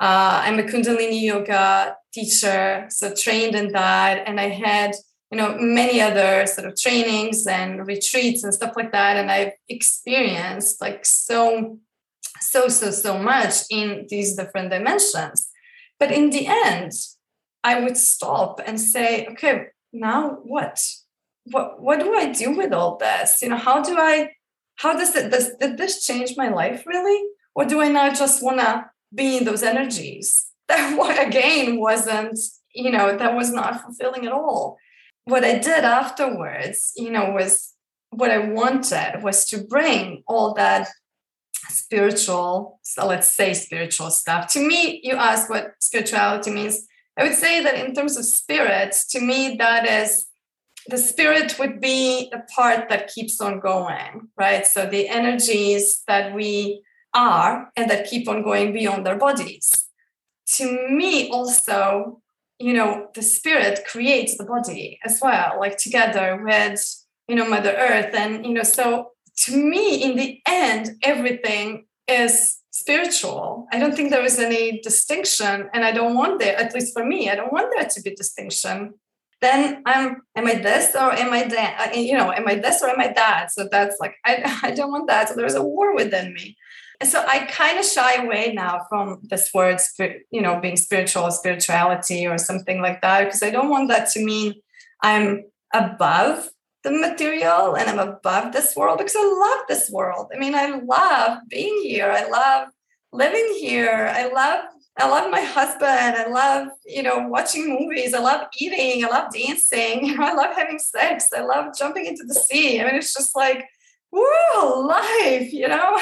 uh, 0.00 0.42
I'm 0.44 0.58
a 0.58 0.62
Kundalini 0.62 1.22
yoga 1.22 1.96
teacher, 2.12 2.86
so 2.88 3.12
trained 3.14 3.54
in 3.54 3.72
that, 3.72 4.24
and 4.26 4.38
I 4.38 4.48
had 4.48 4.94
you 5.30 5.38
know 5.38 5.56
many 5.58 6.00
other 6.00 6.46
sort 6.46 6.68
of 6.68 6.76
trainings 6.76 7.46
and 7.46 7.86
retreats 7.86 8.44
and 8.44 8.54
stuff 8.54 8.74
like 8.76 8.92
that, 8.92 9.16
and 9.16 9.30
I've 9.30 9.52
experienced 9.68 10.80
like 10.80 11.04
so, 11.04 11.78
so, 12.40 12.68
so, 12.68 12.90
so 12.90 13.18
much 13.18 13.54
in 13.70 14.06
these 14.08 14.36
different 14.36 14.70
dimensions. 14.70 15.48
But 15.98 16.12
in 16.12 16.30
the 16.30 16.46
end, 16.46 16.92
I 17.64 17.80
would 17.80 17.96
stop 17.96 18.60
and 18.64 18.80
say, 18.80 19.26
okay, 19.32 19.66
now 19.92 20.38
what? 20.42 20.80
What 21.50 21.80
what 21.80 21.98
do 21.98 22.14
I 22.14 22.30
do 22.30 22.54
with 22.56 22.72
all 22.72 22.98
this? 22.98 23.40
You 23.42 23.48
know, 23.48 23.56
how 23.56 23.82
do 23.82 23.96
I? 23.98 24.32
How 24.76 24.92
does 24.92 25.16
it? 25.16 25.30
Does 25.30 25.56
did 25.58 25.78
this 25.78 26.06
change 26.06 26.34
my 26.36 26.48
life 26.50 26.84
really? 26.86 27.26
Or 27.54 27.64
do 27.64 27.80
I 27.80 27.88
now 27.88 28.12
just 28.12 28.42
wanna 28.42 28.90
be 29.14 29.38
in 29.38 29.44
those 29.44 29.62
energies 29.62 30.46
that 30.68 31.26
again 31.26 31.78
wasn't 31.80 32.38
you 32.74 32.90
know 32.90 33.16
that 33.16 33.34
was 33.34 33.50
not 33.50 33.80
fulfilling 33.82 34.26
at 34.26 34.32
all 34.32 34.76
what 35.24 35.44
i 35.44 35.58
did 35.58 35.84
afterwards 35.84 36.92
you 36.96 37.10
know 37.10 37.30
was 37.30 37.74
what 38.10 38.30
i 38.30 38.38
wanted 38.38 39.22
was 39.22 39.46
to 39.46 39.64
bring 39.64 40.22
all 40.26 40.54
that 40.54 40.88
spiritual 41.68 42.78
so 42.82 43.06
let's 43.06 43.34
say 43.34 43.52
spiritual 43.54 44.10
stuff 44.10 44.50
to 44.52 44.60
me 44.66 45.00
you 45.02 45.14
ask 45.14 45.50
what 45.50 45.74
spirituality 45.80 46.50
means 46.50 46.86
i 47.18 47.22
would 47.22 47.34
say 47.34 47.62
that 47.62 47.74
in 47.74 47.94
terms 47.94 48.16
of 48.16 48.24
spirit 48.24 48.94
to 49.10 49.20
me 49.20 49.56
that 49.58 49.86
is 49.86 50.26
the 50.86 50.98
spirit 50.98 51.58
would 51.58 51.80
be 51.80 52.28
the 52.32 52.42
part 52.54 52.88
that 52.88 53.12
keeps 53.12 53.40
on 53.40 53.60
going 53.60 54.28
right 54.36 54.66
so 54.66 54.86
the 54.86 55.08
energies 55.08 56.02
that 56.06 56.34
we 56.34 56.82
are 57.14 57.70
and 57.76 57.90
that 57.90 58.08
keep 58.08 58.28
on 58.28 58.42
going 58.42 58.72
beyond 58.72 59.04
their 59.04 59.16
bodies. 59.16 59.88
To 60.56 60.88
me, 60.90 61.28
also, 61.30 62.20
you 62.58 62.72
know, 62.72 63.08
the 63.14 63.22
spirit 63.22 63.84
creates 63.86 64.36
the 64.36 64.44
body 64.44 64.98
as 65.04 65.20
well, 65.20 65.56
like 65.60 65.76
together 65.76 66.40
with, 66.42 67.04
you 67.28 67.36
know, 67.36 67.48
Mother 67.48 67.74
Earth. 67.76 68.14
And, 68.14 68.46
you 68.46 68.52
know, 68.52 68.62
so 68.62 69.12
to 69.44 69.56
me, 69.56 70.02
in 70.02 70.16
the 70.16 70.40
end, 70.46 70.90
everything 71.02 71.86
is 72.08 72.58
spiritual. 72.70 73.66
I 73.72 73.78
don't 73.78 73.94
think 73.94 74.10
there 74.10 74.24
is 74.24 74.38
any 74.38 74.80
distinction. 74.80 75.68
And 75.72 75.84
I 75.84 75.92
don't 75.92 76.14
want 76.14 76.40
there, 76.40 76.56
at 76.56 76.74
least 76.74 76.92
for 76.92 77.04
me, 77.04 77.30
I 77.30 77.34
don't 77.34 77.52
want 77.52 77.72
there 77.74 77.88
to 77.88 78.02
be 78.02 78.14
distinction. 78.14 78.94
Then 79.40 79.82
I'm, 79.86 80.22
am 80.34 80.46
I 80.46 80.54
this 80.54 80.94
or 80.94 81.12
am 81.12 81.32
I 81.32 81.44
that? 81.44 81.92
Uh, 81.94 81.98
you 81.98 82.14
know, 82.14 82.32
am 82.32 82.48
I 82.48 82.56
this 82.56 82.82
or 82.82 82.88
am 82.88 83.00
I 83.00 83.12
that? 83.14 83.52
So 83.52 83.68
that's 83.70 83.96
like, 84.00 84.14
I, 84.24 84.58
I 84.64 84.70
don't 84.72 84.90
want 84.90 85.08
that. 85.08 85.28
So 85.28 85.34
there's 85.34 85.54
a 85.54 85.62
war 85.62 85.94
within 85.94 86.32
me. 86.34 86.56
And 87.00 87.08
so 87.08 87.24
I 87.28 87.44
kind 87.44 87.78
of 87.78 87.84
shy 87.84 88.14
away 88.14 88.52
now 88.52 88.80
from 88.88 89.20
this 89.22 89.50
word, 89.54 89.78
you 90.32 90.42
know, 90.42 90.58
being 90.60 90.76
spiritual 90.76 91.22
or 91.24 91.30
spirituality 91.30 92.26
or 92.26 92.38
something 92.38 92.82
like 92.82 93.00
that, 93.02 93.24
because 93.24 93.42
I 93.44 93.50
don't 93.50 93.68
want 93.68 93.88
that 93.90 94.10
to 94.10 94.24
mean 94.24 94.54
I'm 95.00 95.44
above 95.72 96.48
the 96.84 96.92
material 96.92 97.76
and 97.76 97.88
I'm 97.88 97.98
above 97.98 98.52
this 98.52 98.74
world 98.76 98.98
because 98.98 99.16
I 99.16 99.24
love 99.24 99.66
this 99.68 99.90
world. 99.90 100.28
I 100.34 100.38
mean, 100.38 100.54
I 100.54 100.78
love 100.78 101.40
being 101.48 101.80
here. 101.82 102.10
I 102.10 102.28
love 102.28 102.68
living 103.12 103.56
here. 103.58 104.10
I 104.12 104.28
love 104.28 104.64
I 105.00 105.08
love 105.08 105.30
my 105.30 105.42
husband. 105.42 106.16
I 106.16 106.26
love, 106.26 106.68
you 106.84 107.04
know, 107.04 107.28
watching 107.28 107.68
movies. 107.68 108.14
I 108.14 108.18
love 108.18 108.48
eating. 108.58 109.04
I 109.04 109.08
love 109.08 109.32
dancing. 109.32 110.16
I 110.20 110.34
love 110.34 110.56
having 110.56 110.80
sex. 110.80 111.28
I 111.36 111.42
love 111.42 111.66
jumping 111.78 112.06
into 112.06 112.24
the 112.26 112.34
sea. 112.34 112.80
I 112.80 112.84
mean, 112.84 112.96
it's 112.96 113.14
just 113.14 113.36
like 113.36 113.64
woo, 114.10 114.86
life, 114.86 115.52
you 115.52 115.68
know? 115.68 115.96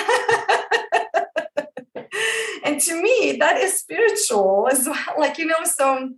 and 2.65 2.81
to 2.81 3.03
me, 3.03 3.37
that 3.39 3.59
is 3.59 3.81
spiritual 3.81 4.69
as 4.71 4.87
well. 4.87 5.15
Like, 5.19 5.39
you 5.39 5.47
know, 5.47 5.65
so 5.65 6.11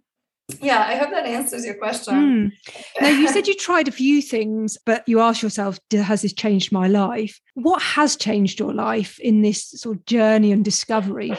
yeah, 0.60 0.84
I 0.86 0.96
hope 0.96 1.10
that 1.10 1.26
answers 1.26 1.64
your 1.64 1.74
question. 1.74 2.14
Mm. 2.14 2.52
Now, 3.00 3.08
you 3.08 3.28
said 3.28 3.46
you 3.48 3.54
tried 3.54 3.86
a 3.86 3.92
few 3.92 4.22
things, 4.22 4.78
but 4.84 5.06
you 5.06 5.20
asked 5.20 5.42
yourself, 5.42 5.78
has 5.92 6.22
this 6.22 6.32
changed 6.32 6.72
my 6.72 6.88
life? 6.88 7.40
What 7.54 7.82
has 7.82 8.16
changed 8.16 8.58
your 8.58 8.72
life 8.72 9.18
in 9.20 9.42
this 9.42 9.68
sort 9.70 9.98
of 9.98 10.06
journey 10.06 10.52
and 10.52 10.64
discovery? 10.64 11.32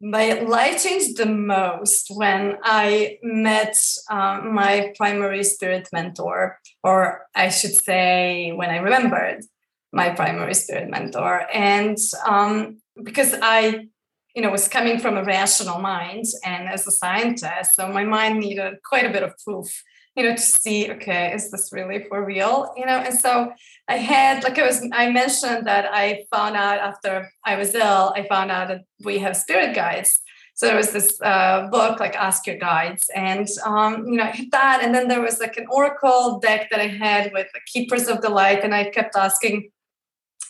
My 0.00 0.40
life 0.40 0.82
changed 0.82 1.18
the 1.18 1.26
most 1.26 2.08
when 2.10 2.56
I 2.62 3.18
met 3.22 3.76
um, 4.10 4.54
my 4.54 4.92
primary 4.96 5.44
spirit 5.44 5.88
mentor, 5.92 6.58
or 6.82 7.26
I 7.34 7.48
should 7.50 7.74
say, 7.74 8.52
when 8.52 8.70
I 8.70 8.78
remembered 8.78 9.44
my 9.92 10.10
primary 10.10 10.54
spirit 10.54 10.90
mentor. 10.90 11.46
And 11.52 11.96
um, 12.26 12.78
because 13.02 13.34
I, 13.40 13.86
you 14.34 14.42
know, 14.42 14.50
was 14.50 14.68
coming 14.68 14.98
from 14.98 15.16
a 15.16 15.24
rational 15.24 15.78
mind 15.78 16.26
and 16.44 16.68
as 16.68 16.86
a 16.86 16.90
scientist, 16.90 17.76
so 17.76 17.88
my 17.88 18.04
mind 18.04 18.40
needed 18.40 18.74
quite 18.84 19.04
a 19.04 19.10
bit 19.10 19.22
of 19.22 19.32
proof, 19.44 19.82
you 20.16 20.24
know, 20.24 20.34
to 20.34 20.42
see, 20.42 20.90
okay, 20.90 21.32
is 21.32 21.50
this 21.50 21.70
really 21.72 22.04
for 22.08 22.24
real? 22.24 22.72
You 22.76 22.86
know, 22.86 22.98
and 22.98 23.18
so 23.18 23.52
I 23.88 23.96
had, 23.96 24.42
like 24.42 24.58
I 24.58 24.66
was, 24.66 24.86
I 24.92 25.10
mentioned 25.10 25.66
that 25.66 25.88
I 25.92 26.24
found 26.32 26.56
out 26.56 26.78
after 26.78 27.30
I 27.44 27.56
was 27.56 27.74
ill, 27.74 28.12
I 28.16 28.26
found 28.28 28.50
out 28.50 28.68
that 28.68 28.82
we 29.04 29.18
have 29.18 29.36
spirit 29.36 29.74
guides. 29.74 30.18
So 30.56 30.66
there 30.66 30.76
was 30.76 30.92
this 30.92 31.20
uh, 31.20 31.66
book 31.72 31.98
like 31.98 32.14
Ask 32.14 32.46
Your 32.46 32.58
Guides, 32.58 33.10
and 33.12 33.48
um, 33.66 34.06
you 34.06 34.16
know 34.16 34.22
I 34.22 34.30
hit 34.30 34.52
that, 34.52 34.84
and 34.84 34.94
then 34.94 35.08
there 35.08 35.20
was 35.20 35.40
like 35.40 35.56
an 35.56 35.66
oracle 35.68 36.38
deck 36.38 36.70
that 36.70 36.78
I 36.78 36.86
had 36.86 37.32
with 37.32 37.48
the 37.52 37.60
Keepers 37.66 38.06
of 38.06 38.20
the 38.20 38.28
Light, 38.28 38.62
and 38.62 38.72
I 38.72 38.88
kept 38.90 39.16
asking 39.16 39.72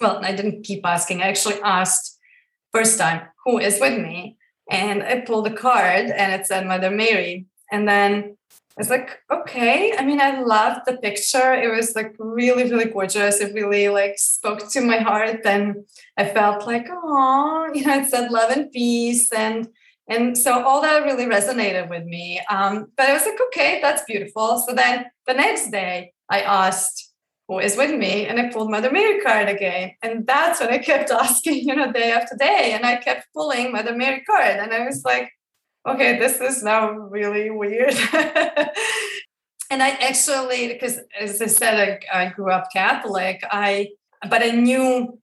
well, 0.01 0.21
I 0.23 0.35
didn't 0.35 0.63
keep 0.63 0.85
asking. 0.85 1.23
I 1.23 1.29
actually 1.29 1.61
asked 1.63 2.19
first 2.73 2.99
time, 2.99 3.23
who 3.45 3.59
is 3.59 3.81
with 3.81 4.01
me? 4.01 4.37
And 4.71 5.03
I 5.03 5.21
pulled 5.21 5.47
a 5.47 5.55
card 5.55 6.07
and 6.07 6.33
it 6.33 6.47
said 6.47 6.67
Mother 6.67 6.91
Mary. 6.91 7.47
And 7.71 7.89
then 7.89 8.37
it's 8.77 8.91
like, 8.91 9.21
okay. 9.31 9.95
I 9.97 10.05
mean, 10.05 10.21
I 10.21 10.41
loved 10.41 10.83
the 10.87 10.97
picture. 10.97 11.53
It 11.53 11.71
was 11.71 11.95
like 11.95 12.15
really, 12.19 12.65
really 12.65 12.87
gorgeous. 12.87 13.41
It 13.41 13.55
really 13.55 13.89
like 13.89 14.19
spoke 14.19 14.69
to 14.71 14.81
my 14.81 14.99
heart. 14.99 15.41
And 15.45 15.85
I 16.17 16.25
felt 16.25 16.67
like, 16.67 16.87
oh, 16.91 17.71
you 17.75 17.85
know, 17.85 18.01
it 18.01 18.09
said 18.09 18.31
love 18.31 18.51
and 18.51 18.71
peace. 18.73 19.33
And 19.33 19.69
and 20.07 20.37
so 20.37 20.63
all 20.63 20.83
that 20.83 21.05
really 21.05 21.25
resonated 21.25 21.89
with 21.89 22.05
me. 22.05 22.41
Um, 22.51 22.89
but 22.95 23.09
I 23.09 23.15
was 23.15 23.25
like, 23.25 23.41
okay, 23.49 23.79
that's 23.81 24.03
beautiful. 24.05 24.59
So 24.59 24.75
then 24.75 25.07
the 25.27 25.33
next 25.33 25.71
day 25.71 26.13
I 26.29 26.43
asked, 26.43 27.04
who 27.49 27.59
is 27.59 27.77
with 27.77 27.95
me 27.99 28.27
and 28.27 28.41
i 28.41 28.49
pulled 28.51 28.71
mother 28.71 28.91
mary 28.91 29.21
card 29.21 29.49
again 29.49 29.93
and 30.03 30.27
that's 30.27 30.61
what 30.61 30.71
i 30.71 30.79
kept 30.79 31.11
asking 31.25 31.69
you 31.69 31.75
know 31.75 31.93
day 31.93 32.11
after 32.13 32.37
day 32.37 32.73
and 32.73 32.85
i 32.85 32.97
kept 32.97 33.27
pulling 33.35 33.73
mother 33.73 33.95
mary 33.95 34.23
card 34.23 34.57
and 34.59 34.73
i 34.73 34.85
was 34.87 35.05
like 35.05 35.31
okay, 35.87 36.19
this 36.19 36.41
is 36.41 36.63
now 36.63 36.91
really 36.91 37.51
weird. 37.51 37.95
and 39.71 39.83
I 39.83 39.91
actually, 40.01 40.69
because 40.69 41.01
as 41.19 41.41
I 41.41 41.47
said, 41.47 42.01
I, 42.13 42.25
I 42.25 42.29
grew 42.31 42.51
up 42.51 42.69
Catholic. 42.73 43.43
I 43.51 43.91
but 44.29 44.43
I 44.43 44.51
knew 44.51 45.19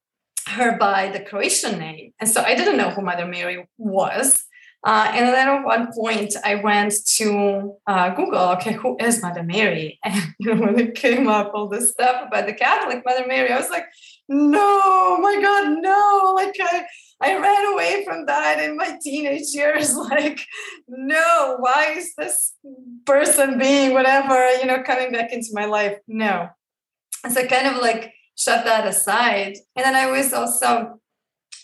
her 0.48 0.78
by 0.78 1.10
the 1.10 1.20
Croatian 1.20 1.80
name, 1.80 2.14
and 2.20 2.30
so 2.30 2.42
I 2.42 2.56
didn't 2.56 2.78
know 2.78 2.92
who 2.92 3.02
Mother 3.02 3.26
Mary 3.26 3.68
was. 3.78 4.44
Uh, 4.84 5.12
and 5.13 5.28
then 5.28 5.48
at 5.48 5.63
one 5.63 5.94
point, 5.94 6.36
I 6.44 6.56
went 6.56 6.94
to 7.17 7.76
uh, 7.86 8.10
Google, 8.15 8.50
okay, 8.54 8.74
who 8.74 8.98
is 9.00 9.22
Mother 9.22 9.44
Mary? 9.44 10.00
And 10.04 10.34
you 10.39 10.56
know, 10.56 10.62
when 10.62 10.80
it 10.80 10.96
came 10.96 11.28
up 11.28 11.52
all 11.54 11.67
this 11.67 11.91
stuff 11.91 12.28
about 12.28 12.48
the 12.48 12.54
Catholic 12.54 13.04
Mother 13.06 13.28
Mary, 13.28 13.52
I 13.52 13.60
was 13.60 13.70
like, 13.70 13.86
no, 14.28 15.17
my 15.17 15.39
God, 15.39 15.78
no. 15.82 16.34
Like 16.36 16.56
I, 16.60 16.86
I 17.22 17.38
ran 17.38 17.74
away 17.74 18.04
from 18.06 18.26
that 18.26 18.60
in 18.60 18.76
my 18.76 18.98
teenage 19.02 19.54
years. 19.54 19.96
Like, 20.12 20.39
no, 20.88 21.58
why 21.60 21.94
is 21.98 22.13
this 22.17 22.54
person 23.06 23.60
being 23.60 23.94
whatever, 23.94 24.52
you 24.56 24.65
know, 24.65 24.82
coming 24.84 25.12
back 25.12 25.32
into 25.32 25.50
my 25.54 25.65
life? 25.65 25.98
No. 26.08 26.50
So 27.30 27.46
kind 27.46 27.67
of 27.67 27.82
like 27.82 28.13
shut 28.36 28.65
that 28.65 28.88
aside. 28.88 29.58
And 29.76 29.86
then 29.86 29.96
I 29.96 30.10
was 30.10 30.34
also 30.34 31.01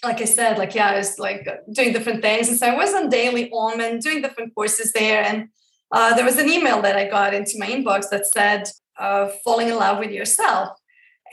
like 0.03 0.21
I 0.21 0.25
said, 0.25 0.57
like 0.57 0.75
yeah, 0.75 0.89
I 0.89 0.97
was 0.97 1.19
like 1.19 1.47
doing 1.71 1.93
different 1.93 2.21
things, 2.21 2.49
and 2.49 2.57
so 2.57 2.67
I 2.67 2.75
was 2.75 2.93
on 2.93 3.09
Daily 3.09 3.49
Om 3.51 3.79
and 3.79 4.01
doing 4.01 4.21
different 4.21 4.53
courses 4.53 4.91
there. 4.93 5.23
And 5.23 5.49
uh, 5.91 6.15
there 6.15 6.25
was 6.25 6.37
an 6.37 6.49
email 6.49 6.81
that 6.81 6.95
I 6.95 7.07
got 7.07 7.33
into 7.33 7.57
my 7.57 7.67
inbox 7.67 8.09
that 8.09 8.25
said, 8.27 8.69
uh, 8.99 9.29
"Falling 9.43 9.69
in 9.69 9.75
love 9.75 9.99
with 9.99 10.11
yourself," 10.11 10.69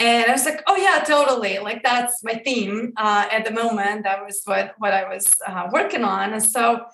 and 0.01 0.27
I 0.27 0.33
was 0.33 0.45
like, 0.45 0.63
"Oh 0.67 0.77
yeah, 0.77 1.03
totally! 1.05 1.59
Like 1.59 1.83
that's 1.83 2.25
my 2.25 2.35
theme 2.45 2.93
uh, 2.97 3.27
at 3.31 3.45
the 3.45 3.51
moment. 3.51 4.05
That 4.05 4.25
was 4.25 4.41
what 4.45 4.75
what 4.79 4.93
I 4.93 5.09
was 5.09 5.27
uh, 5.47 5.69
working 5.73 6.05
on." 6.05 6.33
And 6.33 6.43
so 6.43 6.87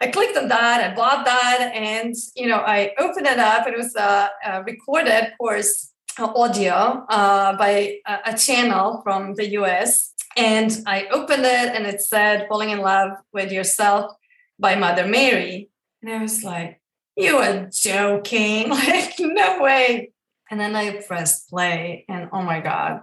I 0.00 0.06
clicked 0.06 0.36
on 0.36 0.48
that, 0.48 0.80
I 0.80 0.94
bought 0.94 1.26
that, 1.26 1.72
and 1.74 2.14
you 2.34 2.46
know, 2.46 2.58
I 2.58 2.92
opened 2.98 3.26
it 3.26 3.38
up. 3.38 3.66
It 3.66 3.76
was 3.76 3.94
a, 3.96 4.30
a 4.44 4.62
recorded 4.62 5.32
course 5.38 5.92
audio 6.18 7.06
uh, 7.08 7.56
by 7.56 7.98
a, 8.06 8.18
a 8.26 8.36
channel 8.36 9.00
from 9.02 9.34
the 9.34 9.50
US 9.60 10.12
and 10.36 10.82
I 10.86 11.06
opened 11.10 11.44
it 11.44 11.74
and 11.74 11.86
it 11.86 12.00
said 12.00 12.46
Falling 12.48 12.70
in 12.70 12.80
Love 12.80 13.12
with 13.32 13.52
Yourself 13.52 14.14
by 14.58 14.76
Mother 14.76 15.06
Mary. 15.06 15.70
And 16.02 16.12
I 16.12 16.22
was 16.22 16.44
like, 16.44 16.80
You 17.16 17.38
are 17.38 17.68
joking. 17.72 18.70
Like, 18.80 19.14
no 19.18 19.60
way. 19.60 20.12
And 20.50 20.58
then 20.58 20.74
I 20.74 21.02
pressed 21.02 21.48
play 21.48 22.04
and 22.08 22.28
oh 22.32 22.42
my 22.42 22.60
God, 22.60 23.02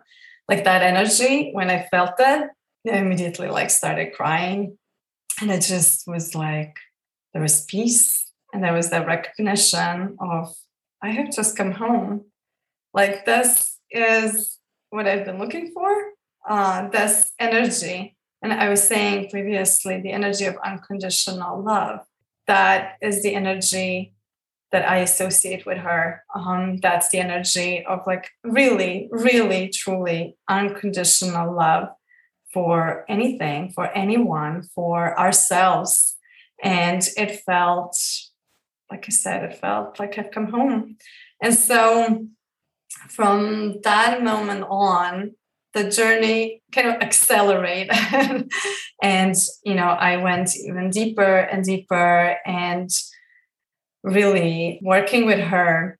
like 0.49 0.63
that 0.65 0.83
energy, 0.83 1.51
when 1.53 1.69
I 1.69 1.87
felt 1.89 2.13
it, 2.19 2.49
I 2.89 2.97
immediately 2.97 3.49
like 3.49 3.69
started 3.69 4.13
crying. 4.13 4.77
And 5.41 5.51
it 5.51 5.61
just 5.61 6.07
was 6.07 6.35
like, 6.35 6.75
there 7.33 7.41
was 7.41 7.65
peace 7.65 8.31
and 8.53 8.63
there 8.63 8.73
was 8.73 8.89
that 8.89 9.07
recognition 9.07 10.17
of, 10.19 10.55
I 11.01 11.09
have 11.11 11.31
just 11.31 11.55
come 11.55 11.71
home. 11.71 12.25
Like, 12.93 13.25
this 13.25 13.77
is 13.91 14.57
what 14.89 15.07
I've 15.07 15.25
been 15.25 15.37
looking 15.37 15.71
for 15.73 16.06
uh, 16.47 16.87
this 16.89 17.31
energy. 17.39 18.15
And 18.41 18.53
I 18.53 18.69
was 18.69 18.87
saying 18.87 19.29
previously, 19.29 20.01
the 20.01 20.11
energy 20.11 20.45
of 20.45 20.57
unconditional 20.63 21.61
love. 21.61 22.01
That 22.47 22.95
is 23.01 23.23
the 23.23 23.35
energy 23.35 24.13
that 24.71 24.87
I 24.87 24.97
associate 24.97 25.65
with 25.65 25.79
her. 25.79 26.23
Um, 26.35 26.77
that's 26.77 27.09
the 27.09 27.19
energy 27.19 27.85
of 27.85 28.01
like 28.05 28.29
really, 28.43 29.07
really, 29.11 29.69
truly 29.69 30.37
unconditional 30.49 31.55
love 31.55 31.89
for 32.53 33.05
anything, 33.09 33.71
for 33.71 33.87
anyone, 33.95 34.63
for 34.63 35.17
ourselves. 35.17 36.15
And 36.63 37.07
it 37.17 37.41
felt, 37.45 37.97
like 38.91 39.05
I 39.07 39.11
said, 39.11 39.43
it 39.43 39.57
felt 39.57 39.99
like 39.99 40.17
I've 40.17 40.31
come 40.31 40.51
home. 40.51 40.97
And 41.41 41.53
so 41.53 42.27
from 43.09 43.81
that 43.83 44.23
moment 44.23 44.65
on, 44.69 45.35
the 45.77 45.89
journey 45.89 46.61
kind 46.71 46.89
of 46.89 46.95
accelerate. 47.01 47.89
And 49.03 49.35
you 49.63 49.75
know 49.75 49.89
i 50.09 50.17
went 50.17 50.49
even 50.55 50.89
deeper 50.89 51.35
and 51.51 51.63
deeper 51.63 52.37
and 52.45 52.89
really 54.03 54.79
working 54.81 55.27
with 55.27 55.39
her. 55.39 55.99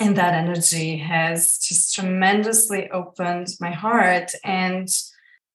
And 0.00 0.16
that 0.16 0.34
energy 0.34 0.96
has 0.96 1.58
just 1.58 1.94
tremendously 1.94 2.90
opened 2.90 3.48
my 3.60 3.70
heart 3.70 4.32
and 4.42 4.88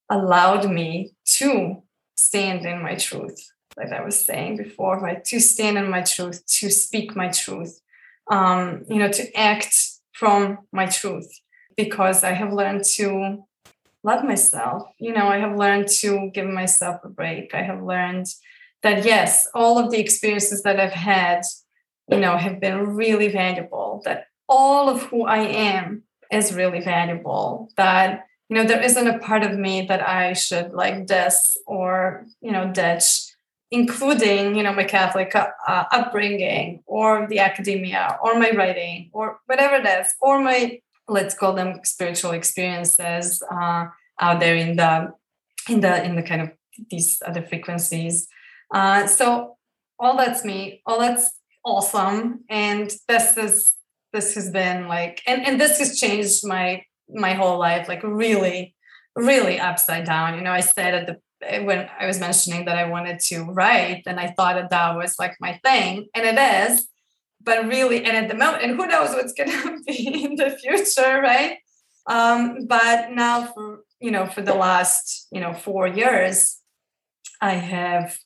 allowed 0.09 0.69
me 0.69 1.13
to 1.37 1.81
stand 2.15 2.65
in 2.65 2.81
my 2.81 2.95
truth 2.95 3.39
like 3.77 3.91
i 3.91 4.01
was 4.01 4.25
saying 4.25 4.57
before 4.57 4.99
right 4.99 5.23
to 5.23 5.39
stand 5.39 5.77
in 5.77 5.87
my 5.89 6.01
truth 6.01 6.39
to 6.45 6.69
speak 6.69 7.15
my 7.15 7.27
truth 7.27 7.79
um, 8.31 8.83
you 8.89 8.99
know 8.99 9.11
to 9.19 9.37
act 9.37 9.75
from 10.17 10.59
my 10.71 10.87
truth. 10.87 11.29
Because 11.75 12.23
I 12.23 12.31
have 12.31 12.53
learned 12.53 12.83
to 12.95 13.45
love 14.09 14.23
myself. 14.23 14.83
You 14.99 15.13
know, 15.13 15.27
I 15.27 15.37
have 15.39 15.57
learned 15.63 15.87
to 16.01 16.09
give 16.35 16.49
myself 16.61 16.97
a 17.03 17.09
break. 17.09 17.53
I 17.53 17.63
have 17.69 17.83
learned 17.93 18.27
that, 18.83 19.05
yes, 19.05 19.47
all 19.53 19.77
of 19.77 19.91
the 19.91 19.99
experiences 19.99 20.63
that 20.63 20.79
I've 20.79 20.99
had, 21.13 21.41
you 22.07 22.19
know, 22.23 22.37
have 22.37 22.59
been 22.59 22.95
really 23.01 23.29
valuable, 23.41 24.01
that 24.05 24.19
all 24.47 24.89
of 24.89 25.03
who 25.03 25.25
I 25.25 25.39
am 25.39 26.03
is 26.31 26.53
really 26.53 26.81
valuable, 26.95 27.69
that, 27.75 28.25
you 28.47 28.55
know, 28.55 28.65
there 28.65 28.81
isn't 28.89 29.13
a 29.13 29.19
part 29.19 29.43
of 29.43 29.59
me 29.65 29.85
that 29.89 30.01
I 30.07 30.33
should 30.33 30.69
like 30.71 31.07
dis 31.07 31.57
or, 31.65 32.25
you 32.41 32.51
know, 32.51 32.71
ditch 32.71 33.07
including 33.69 34.55
you 34.55 34.63
know 34.63 34.73
my 34.73 34.83
catholic 34.83 35.35
uh, 35.35 35.83
upbringing 35.91 36.81
or 36.85 37.27
the 37.27 37.39
academia 37.39 38.17
or 38.23 38.39
my 38.39 38.51
writing 38.51 39.09
or 39.11 39.39
whatever 39.47 39.75
it 39.75 39.85
is 39.85 40.07
or 40.21 40.39
my 40.39 40.79
let's 41.07 41.35
call 41.35 41.53
them 41.53 41.79
spiritual 41.83 42.31
experiences 42.31 43.41
uh, 43.51 43.85
out 44.19 44.39
there 44.39 44.55
in 44.55 44.75
the 44.75 45.13
in 45.69 45.81
the 45.81 46.03
in 46.03 46.15
the 46.15 46.23
kind 46.23 46.41
of 46.41 46.51
these 46.89 47.21
other 47.25 47.41
frequencies. 47.41 48.27
Uh, 48.73 49.07
so 49.07 49.57
all 49.99 50.17
that's 50.17 50.43
me 50.45 50.81
all 50.85 50.99
that's 50.99 51.31
awesome. 51.63 52.43
And 52.49 52.91
this 53.07 53.37
is 53.37 53.71
this 54.13 54.35
has 54.35 54.51
been 54.51 54.87
like 54.87 55.21
and, 55.27 55.45
and 55.45 55.59
this 55.59 55.79
has 55.79 55.99
changed 55.99 56.45
my 56.45 56.83
my 57.09 57.33
whole 57.33 57.57
life 57.59 57.87
like 57.87 58.03
really 58.03 58.75
really 59.15 59.59
upside 59.59 60.05
down. 60.05 60.35
You 60.35 60.41
know 60.41 60.51
i 60.51 60.59
said 60.59 60.93
at 60.93 61.07
the 61.07 61.17
when 61.63 61.87
i 61.99 62.05
was 62.05 62.19
mentioning 62.19 62.65
that 62.65 62.77
i 62.77 62.89
wanted 62.89 63.19
to 63.19 63.43
write 63.43 64.03
and 64.07 64.19
i 64.19 64.27
thought 64.27 64.55
that 64.55 64.71
that 64.71 64.95
was 64.95 65.15
like 65.19 65.35
my 65.39 65.59
thing 65.63 66.07
and 66.15 66.25
it 66.25 66.71
is 66.71 66.87
but 67.47 67.65
really, 67.65 68.03
and 68.03 68.17
at 68.17 68.27
the 68.27 68.35
moment, 68.35 68.61
and 68.61 68.75
who 68.75 68.85
knows 68.85 69.11
what's 69.15 69.31
going 69.31 69.49
to 69.51 69.81
be 69.87 70.25
in 70.25 70.35
the 70.35 70.51
future, 70.51 71.21
right? 71.21 71.57
Um, 72.05 72.67
but 72.67 73.11
now, 73.11 73.47
for 73.53 73.85
you 74.01 74.11
know, 74.11 74.27
for 74.27 74.41
the 74.41 74.53
last 74.53 75.27
you 75.31 75.39
know 75.39 75.53
four 75.53 75.87
years, 75.87 76.57
I 77.41 77.53
have 77.53 78.19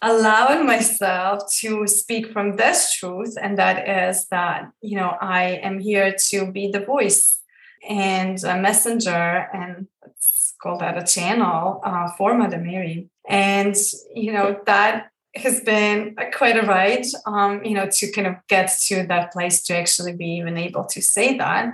allowed 0.00 0.64
myself 0.64 1.42
to 1.60 1.88
speak 1.88 2.32
from 2.32 2.56
this 2.56 2.94
truth, 2.94 3.34
and 3.42 3.58
that 3.58 3.88
is 4.08 4.26
that 4.28 4.70
you 4.80 4.96
know 4.96 5.16
I 5.20 5.60
am 5.68 5.80
here 5.80 6.14
to 6.30 6.52
be 6.52 6.70
the 6.70 6.84
voice 6.94 7.40
and 7.88 8.42
a 8.44 8.56
messenger, 8.56 9.48
and 9.52 9.88
let's 10.02 10.54
call 10.62 10.78
that 10.78 10.96
a 10.96 11.04
channel 11.04 11.80
uh, 11.84 12.10
for 12.16 12.38
Mother 12.38 12.58
Mary, 12.58 13.08
and 13.28 13.74
you 14.14 14.32
know 14.32 14.60
that 14.66 15.10
has 15.38 15.60
been 15.60 16.16
quite 16.36 16.56
a 16.56 16.66
ride, 16.66 17.06
um, 17.26 17.64
you 17.64 17.74
know, 17.74 17.88
to 17.90 18.12
kind 18.12 18.26
of 18.26 18.34
get 18.48 18.70
to 18.86 19.06
that 19.06 19.32
place 19.32 19.62
to 19.64 19.76
actually 19.76 20.14
be 20.14 20.26
even 20.36 20.56
able 20.56 20.84
to 20.86 21.00
say 21.02 21.36
that. 21.38 21.72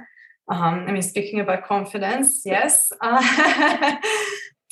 Um, 0.48 0.84
I 0.86 0.92
mean, 0.92 1.02
speaking 1.02 1.40
about 1.40 1.66
confidence, 1.66 2.42
yes. 2.44 2.92
Uh, 3.00 3.96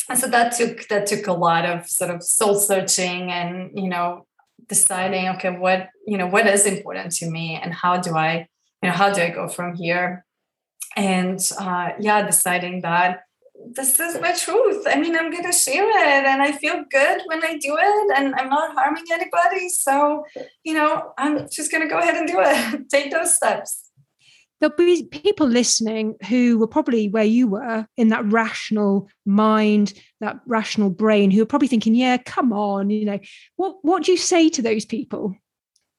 so 0.15 0.27
that 0.29 0.53
took 0.53 0.89
that 0.89 1.07
took 1.07 1.27
a 1.27 1.33
lot 1.33 1.65
of 1.65 1.89
sort 1.89 2.11
of 2.11 2.23
soul 2.23 2.55
searching 2.55 3.31
and 3.31 3.71
you 3.75 3.89
know 3.89 4.27
deciding 4.69 5.29
okay 5.29 5.51
what 5.51 5.89
you 6.07 6.19
know 6.19 6.27
what 6.27 6.47
is 6.47 6.67
important 6.67 7.13
to 7.13 7.31
me 7.31 7.59
and 7.63 7.73
how 7.73 7.97
do 7.97 8.17
i 8.17 8.47
you 8.83 8.89
know 8.89 8.93
how 8.93 9.13
do 9.13 9.21
i 9.23 9.31
go 9.31 9.49
from 9.49 9.75
here 9.75 10.25
and 10.97 11.41
uh, 11.59 11.91
yeah 11.99 12.25
deciding 12.27 12.83
that 12.83 13.23
this 13.75 13.99
is 13.99 14.21
my 14.21 14.33
truth. 14.33 14.85
I 14.87 14.99
mean, 14.99 15.17
I'm 15.17 15.31
going 15.31 15.45
to 15.45 15.53
share 15.53 15.89
it 15.89 16.27
and 16.27 16.43
I 16.43 16.53
feel 16.53 16.85
good 16.91 17.23
when 17.27 17.45
I 17.45 17.57
do 17.59 17.77
it 17.79 18.19
and 18.19 18.35
I'm 18.35 18.49
not 18.49 18.75
harming 18.75 19.05
anybody. 19.13 19.69
So, 19.69 20.25
you 20.65 20.75
know, 20.75 21.13
I'm 21.19 21.49
just 21.51 21.71
going 21.71 21.83
to 21.83 21.89
go 21.89 21.99
ahead 21.99 22.17
and 22.17 22.27
do 22.27 22.37
it, 22.39 22.89
take 22.91 23.11
those 23.11 23.35
steps. 23.35 23.91
There'll 24.61 24.77
be 24.77 25.05
people 25.05 25.49
listening 25.49 26.15
who 26.29 26.57
were 26.59 26.69
probably 26.69 27.09
where 27.09 27.25
you 27.25 27.49
were 27.49 27.85
in 27.97 28.09
that 28.09 28.25
rational 28.31 29.09
mind, 29.27 29.93
that 30.21 30.37
rational 30.47 30.89
brain, 30.89 31.33
who 31.33 31.43
are 31.43 31.47
probably 31.47 31.67
thinking, 31.67 31.97
yeah, 31.97 32.17
come 32.19 32.53
on, 32.53 32.91
you 32.91 33.05
know, 33.05 33.19
what, 33.57 33.79
what 33.83 34.05
do 34.05 34.13
you 34.13 34.19
say 34.19 34.49
to 34.51 34.63
those 34.63 34.85
people? 34.85 35.35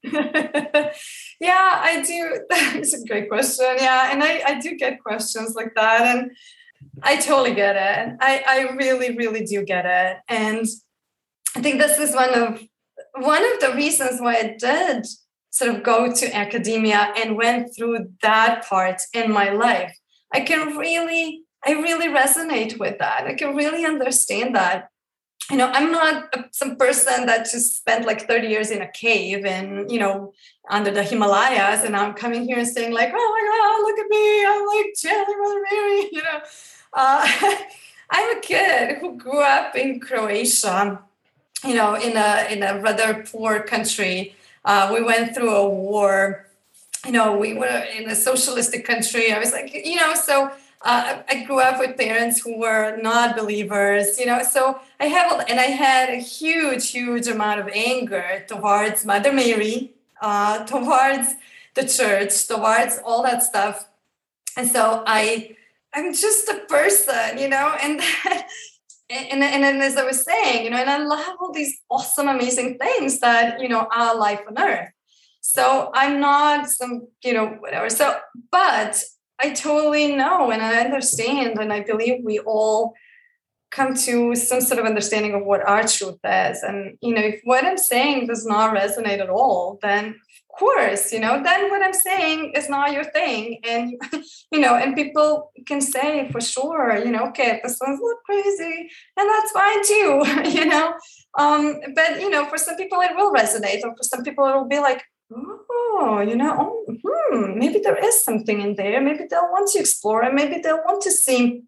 yeah, 0.12 0.92
I 1.42 2.04
do. 2.06 2.40
That's 2.50 2.94
a 2.94 3.06
great 3.06 3.30
question. 3.30 3.66
Yeah. 3.78 4.12
And 4.12 4.24
I, 4.24 4.42
I 4.46 4.60
do 4.60 4.76
get 4.76 5.02
questions 5.02 5.56
like 5.56 5.74
that. 5.76 6.16
And 6.16 6.32
I 7.02 7.18
totally 7.18 7.56
get 7.56 7.76
it. 7.76 8.18
I, 8.20 8.44
I 8.48 8.76
really, 8.76 9.16
really 9.16 9.46
do 9.46 9.64
get 9.64 9.86
it. 9.86 10.18
And 10.28 10.66
I 11.56 11.62
think 11.62 11.80
this 11.80 11.98
is 11.98 12.14
one 12.14 12.34
of 12.34 12.62
one 13.16 13.44
of 13.54 13.60
the 13.60 13.74
reasons 13.76 14.20
why 14.20 14.36
I 14.36 14.58
did 14.60 15.08
sort 15.54 15.76
of 15.76 15.84
go 15.84 16.12
to 16.12 16.36
academia 16.36 17.14
and 17.16 17.38
went 17.38 17.76
through 17.76 18.10
that 18.24 18.68
part 18.68 19.02
in 19.14 19.32
my 19.32 19.52
life, 19.52 19.96
I 20.34 20.42
can 20.42 20.78
really, 20.78 21.44
I 21.66 21.74
really 21.74 22.08
resonate 22.08 22.80
with 22.80 22.98
that. 22.98 23.28
I 23.28 23.36
can 23.36 23.56
really 23.56 23.86
understand 23.86 24.56
that. 24.56 24.90
You 25.52 25.58
know, 25.58 25.68
I'm 25.68 25.92
not 25.92 26.34
some 26.54 26.76
person 26.78 27.28
that 27.28 27.52
just 27.52 27.78
spent 27.78 28.08
like 28.08 28.28
30 28.28 28.48
years 28.48 28.72
in 28.72 28.82
a 28.82 28.92
cave 28.92 29.46
and, 29.46 29.92
you 29.92 30.00
know, 30.00 30.34
under 30.70 30.90
the 30.90 31.04
Himalayas, 31.04 31.84
and 31.84 31.96
I'm 31.96 32.14
coming 32.14 32.46
here 32.46 32.58
and 32.58 32.68
saying, 32.68 32.94
like, 32.94 33.12
oh 33.14 33.30
my 33.36 33.44
God, 33.52 33.82
look 33.84 34.00
at 34.00 34.10
me. 34.10 34.46
I'm 34.46 34.66
like 34.66 34.94
channeling 34.96 35.40
Mother 35.40 35.62
Mary, 35.70 36.10
you 36.14 36.24
know. 36.24 36.40
Uh, 36.94 37.28
I'm 38.10 38.38
a 38.38 38.42
kid 38.42 38.98
who 39.00 39.18
grew 39.18 39.42
up 39.42 39.76
in 39.76 40.00
Croatia 40.00 41.04
you 41.66 41.76
know, 41.76 41.96
in 41.96 42.18
a 42.18 42.48
in 42.52 42.64
a 42.64 42.80
rather 42.80 43.24
poor 43.24 43.62
country. 43.62 44.36
Uh, 44.66 44.90
we 44.94 45.02
went 45.02 45.36
through 45.36 45.56
a 45.56 45.70
war. 45.70 46.50
You 47.06 47.12
know, 47.12 47.38
we 47.38 47.54
were 47.54 47.86
in 47.98 48.10
a 48.10 48.16
socialistic 48.16 48.86
country. 48.86 49.32
I 49.32 49.40
was 49.40 49.52
like, 49.52 49.74
you 49.74 49.96
know, 49.96 50.14
so 50.14 50.52
uh, 50.82 51.22
I 51.28 51.44
grew 51.44 51.60
up 51.60 51.80
with 51.80 51.98
parents 51.98 52.42
who 52.42 52.60
were 52.60 52.98
not 52.98 53.36
believers. 53.36 54.20
You 54.20 54.28
know, 54.28 54.44
so 54.44 54.80
I 55.00 55.06
have, 55.06 55.46
and 55.50 55.60
I 55.60 55.64
had 55.64 56.10
a 56.10 56.18
huge, 56.18 56.92
huge 56.92 57.28
amount 57.28 57.60
of 57.60 57.70
anger 57.74 58.46
towards 58.48 59.06
Mother 59.06 59.34
Mary, 59.34 59.92
uh, 60.22 60.66
towards 60.66 61.36
the 61.74 61.88
church, 61.88 62.48
towards 62.48 63.00
all 63.04 63.24
that 63.24 63.44
stuff. 63.44 63.90
And 64.56 64.68
so 64.68 65.04
I, 65.08 65.58
I'm 65.94 66.14
just 66.14 66.50
a 66.50 66.62
person, 66.68 67.38
you 67.38 67.48
know, 67.48 67.76
and 67.82 68.02
and, 69.10 69.44
and, 69.44 69.64
and 69.64 69.82
as 69.82 69.96
I 69.98 70.04
was 70.04 70.24
saying, 70.24 70.64
you 70.66 70.72
know, 70.72 70.78
and 70.78 70.90
I 70.90 70.98
love 70.98 71.36
all 71.40 71.52
these 71.52 71.80
awesome, 71.90 72.28
amazing 72.28 72.78
things 72.78 73.20
that, 73.20 73.62
you 73.62 73.70
know, 73.70 73.88
are 73.92 74.18
life 74.18 74.42
on 74.48 74.58
earth. 74.58 74.90
So 75.42 75.92
I'm 75.94 76.20
not 76.20 76.70
some, 76.70 77.08
you 77.24 77.34
know, 77.34 77.48
whatever. 77.60 77.90
So, 77.90 78.16
but 78.52 79.04
I 79.40 79.52
totally 79.52 80.16
know 80.16 80.52
and 80.52 80.62
I 80.62 80.80
understand, 80.80 81.60
and 81.60 81.72
I 81.72 81.82
believe 81.82 82.24
we 82.24 82.40
all 82.40 82.94
come 83.72 83.94
to 83.94 84.36
some 84.36 84.62
sort 84.62 84.80
of 84.80 84.86
understanding 84.86 85.34
of 85.34 85.44
what 85.44 85.68
our 85.68 85.86
truth 85.88 86.20
is. 86.24 86.64
And, 86.64 86.98
you 87.02 87.14
know, 87.14 87.22
if 87.22 87.42
what 87.44 87.66
I'm 87.66 87.78
saying 87.78 88.28
does 88.28 88.46
not 88.46 88.76
resonate 88.76 89.20
at 89.20 89.30
all, 89.30 89.80
then 89.82 90.16
course 90.58 91.12
you 91.12 91.20
know 91.20 91.42
then 91.44 91.70
what 91.70 91.84
i'm 91.84 91.94
saying 91.94 92.52
is 92.56 92.70
not 92.70 92.92
your 92.92 93.04
thing. 93.04 93.60
And 93.64 94.02
you 94.52 94.60
know 94.60 94.76
and 94.76 94.96
people 94.96 95.52
can 95.66 95.82
say 95.82 96.30
for 96.32 96.42
sure 96.42 96.98
you 96.98 97.12
know 97.12 97.26
okay 97.30 97.60
this 97.64 97.80
one's 97.82 98.00
little 98.00 98.20
crazy 98.26 98.90
and 99.18 99.30
that's 99.30 99.52
fine 99.52 99.84
too 99.84 100.12
you 100.58 100.66
know? 100.66 100.94
Um 101.38 101.80
but 101.96 102.22
you 102.22 102.30
know 102.30 102.46
for 102.46 102.58
some 102.58 102.76
people 102.76 103.00
it 103.02 103.16
will 103.16 103.34
resonate 103.34 103.82
or 103.84 103.96
for 103.96 104.04
some 104.04 104.24
people 104.24 104.46
it 104.48 104.56
will 104.56 104.68
be 104.68 104.80
like 104.80 105.04
oh 105.32 106.24
you 106.28 106.36
know 106.36 106.56
oh, 106.60 106.96
hmm, 107.04 107.58
maybe 107.58 107.80
there 107.80 107.98
is 107.98 108.24
something 108.24 108.62
in 108.62 108.76
there. 108.76 109.02
Maybe 109.02 109.26
they'll 109.30 109.52
want 109.52 109.70
to 109.72 109.80
explore 109.80 110.22
and 110.24 110.36
maybe 110.36 110.60
they'll 110.62 110.84
want 110.86 111.02
to 111.04 111.12
see 111.12 111.64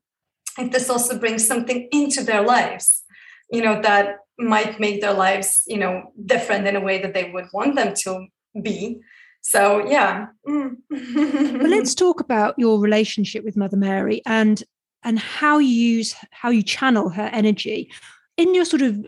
if 0.57 0.71
this 0.71 0.89
also 0.89 1.17
brings 1.17 1.45
something 1.45 1.87
into 1.91 2.23
their 2.23 2.41
lives 2.41 3.03
you 3.51 3.61
know 3.61 3.81
that 3.81 4.17
might 4.37 4.79
make 4.79 5.01
their 5.01 5.13
lives 5.13 5.63
you 5.67 5.77
know 5.77 6.11
different 6.25 6.67
in 6.67 6.75
a 6.75 6.81
way 6.81 7.01
that 7.01 7.13
they 7.13 7.31
would 7.31 7.45
want 7.53 7.75
them 7.75 7.93
to 7.93 8.27
be. 8.61 9.01
So 9.41 9.87
yeah. 9.87 10.27
Mm. 10.47 10.77
well, 10.89 11.69
let's 11.69 11.93
talk 11.93 12.19
about 12.19 12.57
your 12.57 12.79
relationship 12.79 13.43
with 13.43 13.55
Mother 13.55 13.77
Mary 13.77 14.21
and 14.25 14.63
and 15.03 15.19
how 15.19 15.59
you 15.59 15.69
use 15.69 16.15
how 16.31 16.49
you 16.49 16.63
channel 16.63 17.09
her 17.09 17.29
energy 17.31 17.91
in 18.37 18.55
your 18.55 18.65
sort 18.65 18.81
of 18.81 19.05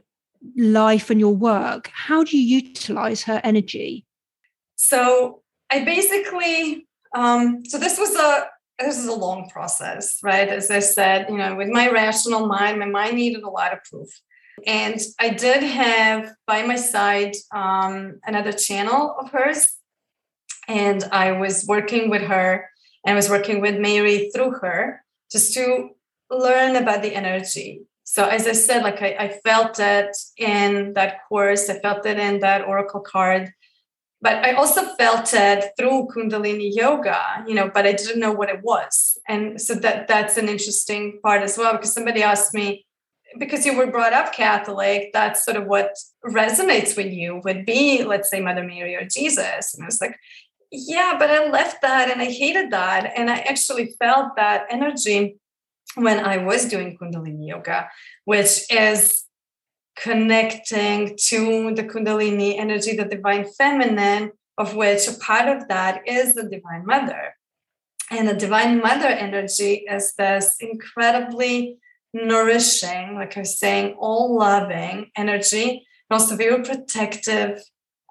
life 0.55 1.10
and 1.10 1.19
your 1.19 1.36
work. 1.36 1.89
How 1.93 2.23
do 2.23 2.38
you 2.38 2.62
utilize 2.62 3.23
her 3.23 3.41
energy? 3.43 4.05
So 4.75 5.41
I 5.71 5.83
basically 5.83 6.88
um, 7.15 7.65
so 7.65 7.77
this 7.77 7.97
was 7.97 8.15
a 8.15 8.47
this 8.79 8.99
is 8.99 9.07
a 9.07 9.13
long 9.13 9.49
process, 9.49 10.19
right? 10.21 10.47
As 10.47 10.69
I 10.69 10.79
said, 10.79 11.27
you 11.29 11.38
know, 11.38 11.55
with 11.55 11.69
my 11.69 11.89
rational 11.89 12.45
mind, 12.45 12.79
my 12.79 12.86
mind 12.86 13.15
needed 13.15 13.43
a 13.43 13.49
lot 13.49 13.73
of 13.73 13.83
proof. 13.83 14.10
And 14.65 15.00
I 15.20 15.30
did 15.30 15.63
have 15.63 16.34
by 16.46 16.65
my 16.65 16.76
side 16.76 17.36
um, 17.54 18.20
another 18.26 18.52
channel 18.52 19.15
of 19.20 19.32
hers. 19.32 19.67
And 20.67 21.04
I 21.12 21.34
was 21.34 21.65
working 21.67 22.10
with 22.10 22.24
her 22.24 22.70
and 23.06 23.15
was 23.15 23.30
working 23.30 23.62
with 23.62 23.80
Mary 23.80 24.30
through 24.34 24.52
her 24.62 25.04
just 25.32 25.54
to 25.54 25.89
learn 26.30 26.76
about 26.76 27.02
the 27.02 27.15
energy. 27.15 27.82
So, 28.04 28.26
as 28.26 28.48
I 28.48 28.54
said, 28.54 28.84
like 28.84 29.02
I, 29.02 29.15
I 29.20 29.39
felt 29.43 29.80
it 29.80 30.15
in 30.38 30.93
that 30.93 31.20
course, 31.28 31.70
I 31.70 31.80
felt 31.80 32.06
it 32.06 32.17
in 32.17 32.39
that 32.39 32.65
oracle 32.65 33.02
card 33.02 33.54
but 34.22 34.43
I 34.43 34.54
also 34.54 34.84
felt 34.96 35.32
it 35.34 35.72
through 35.78 36.08
Kundalini 36.08 36.74
yoga, 36.74 37.43
you 37.48 37.54
know, 37.54 37.70
but 37.72 37.86
I 37.86 37.93
didn't 37.93 38.20
know 38.20 38.32
what 38.32 38.50
it 38.50 38.63
was. 38.63 39.17
And 39.28 39.62
so 39.62 39.76
that 39.76 40.08
that's 40.08 40.38
an 40.38 40.50
interesting 40.50 41.20
part 41.24 41.43
as 41.43 41.58
well, 41.58 41.74
because 41.74 41.93
somebody 41.93 42.24
asked 42.24 42.54
me, 42.54 42.87
because 43.38 43.66
you 43.66 43.76
were 43.76 43.88
brought 43.88 44.13
up 44.13 44.34
Catholic, 44.34 45.12
that's 45.13 45.44
sort 45.44 45.58
of 45.58 45.66
what 45.66 45.96
resonates 46.26 46.96
with 46.96 47.12
you 47.12 47.42
would 47.44 47.66
be, 47.66 48.04
let's 48.04 48.30
say, 48.30 48.42
Mother 48.42 48.63
Mary 48.63 48.96
or 48.96 49.06
Jesus. 49.06 49.74
And 49.74 49.84
I 49.84 49.86
was 49.86 50.02
like, 50.02 50.18
yeah, 50.72 51.16
but 51.18 51.30
I 51.30 51.50
left 51.50 51.82
that 51.82 52.10
and 52.10 52.22
I 52.22 52.26
hated 52.26 52.72
that. 52.72 53.13
And 53.16 53.30
I 53.30 53.40
actually 53.40 53.96
felt 54.00 54.36
that 54.36 54.68
energy 54.70 55.38
when 55.96 56.20
I 56.20 56.38
was 56.38 56.66
doing 56.66 56.98
Kundalini 56.98 57.48
yoga, 57.48 57.90
which 58.26 58.72
is 58.72 59.24
connecting 59.96 61.18
to 61.18 61.74
the 61.74 61.84
Kundalini 61.84 62.60
energy, 62.60 62.96
the 62.96 63.06
divine 63.06 63.46
feminine, 63.58 64.32
of 64.58 64.76
which 64.76 65.08
a 65.08 65.13
part 65.13 65.48
of 65.48 65.68
that 65.68 66.08
is 66.08 66.34
the 66.34 66.44
divine 66.44 66.86
mother. 66.86 67.36
And 68.10 68.28
the 68.28 68.34
divine 68.34 68.80
mother 68.80 69.08
energy 69.08 69.86
is 69.90 70.13
this 70.13 70.56
incredibly 70.60 71.78
nourishing, 72.13 73.15
like 73.15 73.38
I 73.38 73.41
was 73.41 73.60
saying, 73.60 73.96
all 74.00 74.38
loving 74.38 75.12
energy, 75.15 75.86
and 76.10 76.20
also 76.20 76.36
very 76.36 76.63
protective, 76.63 77.62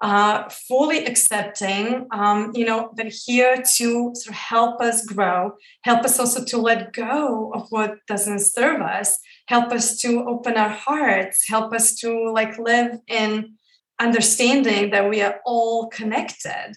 uh, 0.01 0.47
fully 0.49 1.05
accepting, 1.05 2.05
um, 2.11 2.51
you 2.53 2.65
know, 2.65 2.91
but 2.95 3.07
here 3.07 3.57
to 3.57 4.11
sort 4.13 4.27
of 4.27 4.33
help 4.35 4.81
us 4.81 5.05
grow, 5.05 5.53
help 5.83 6.05
us 6.05 6.19
also 6.19 6.43
to 6.45 6.57
let 6.57 6.93
go 6.93 7.51
of 7.53 7.67
what 7.69 7.95
doesn't 8.07 8.39
serve 8.39 8.81
us, 8.81 9.17
help 9.47 9.71
us 9.71 9.99
to 10.01 10.23
open 10.25 10.55
our 10.55 10.69
hearts, 10.69 11.47
help 11.47 11.73
us 11.73 11.95
to 11.95 12.31
like 12.31 12.59
live 12.59 12.99
in 13.07 13.55
understanding 13.99 14.91
that 14.91 15.09
we 15.09 15.21
are 15.21 15.39
all 15.45 15.87
connected. 15.87 16.75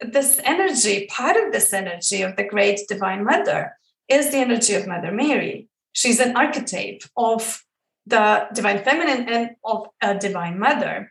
This 0.00 0.40
energy, 0.44 1.06
part 1.10 1.36
of 1.36 1.52
this 1.52 1.72
energy 1.72 2.22
of 2.22 2.36
the 2.36 2.44
great 2.44 2.80
divine 2.88 3.24
mother, 3.24 3.76
is 4.08 4.30
the 4.30 4.38
energy 4.38 4.74
of 4.74 4.86
Mother 4.86 5.12
Mary 5.12 5.68
she's 5.94 6.20
an 6.20 6.36
archetype 6.36 7.02
of 7.16 7.62
the 8.06 8.46
divine 8.52 8.84
feminine 8.84 9.26
and 9.28 9.50
of 9.64 9.86
a 10.02 10.14
divine 10.14 10.58
mother. 10.58 11.10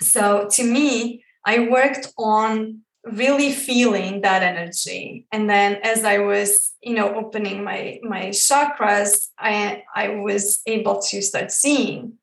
So 0.00 0.48
to 0.52 0.62
me, 0.62 1.24
I 1.46 1.68
worked 1.70 2.12
on 2.18 2.82
really 3.04 3.52
feeling 3.52 4.20
that 4.20 4.42
energy. 4.42 5.26
And 5.32 5.48
then 5.48 5.76
as 5.82 6.04
i 6.04 6.18
was 6.18 6.74
you 6.82 6.94
know 6.94 7.14
opening 7.14 7.64
my 7.64 7.98
my 8.02 8.26
chakras 8.28 9.28
i 9.38 9.82
i 9.94 10.08
was 10.08 10.60
able 10.66 11.00
to 11.08 11.22
start 11.22 11.50
seeing 11.50 12.18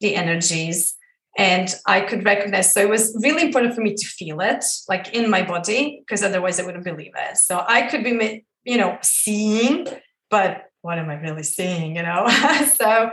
the 0.00 0.14
energies 0.14 0.94
and 1.36 1.74
i 1.86 2.00
could 2.00 2.24
recognize. 2.24 2.72
So 2.72 2.80
it 2.80 2.88
was 2.88 3.18
really 3.20 3.42
important 3.42 3.74
for 3.74 3.80
me 3.80 3.94
to 3.94 4.06
feel 4.06 4.40
it 4.40 4.64
like 4.88 5.12
in 5.12 5.28
my 5.28 5.42
body 5.42 6.04
because 6.06 6.22
otherwise 6.22 6.60
i 6.60 6.64
wouldn't 6.64 6.84
believe 6.84 7.12
it. 7.16 7.36
So 7.36 7.64
i 7.66 7.82
could 7.82 8.04
be 8.04 8.44
you 8.64 8.78
know 8.78 8.98
seeing 9.02 9.88
but 10.30 10.69
what 10.82 10.98
am 10.98 11.10
I 11.10 11.14
really 11.14 11.42
seeing? 11.42 11.96
You 11.96 12.02
know, 12.02 12.26
so 12.76 13.10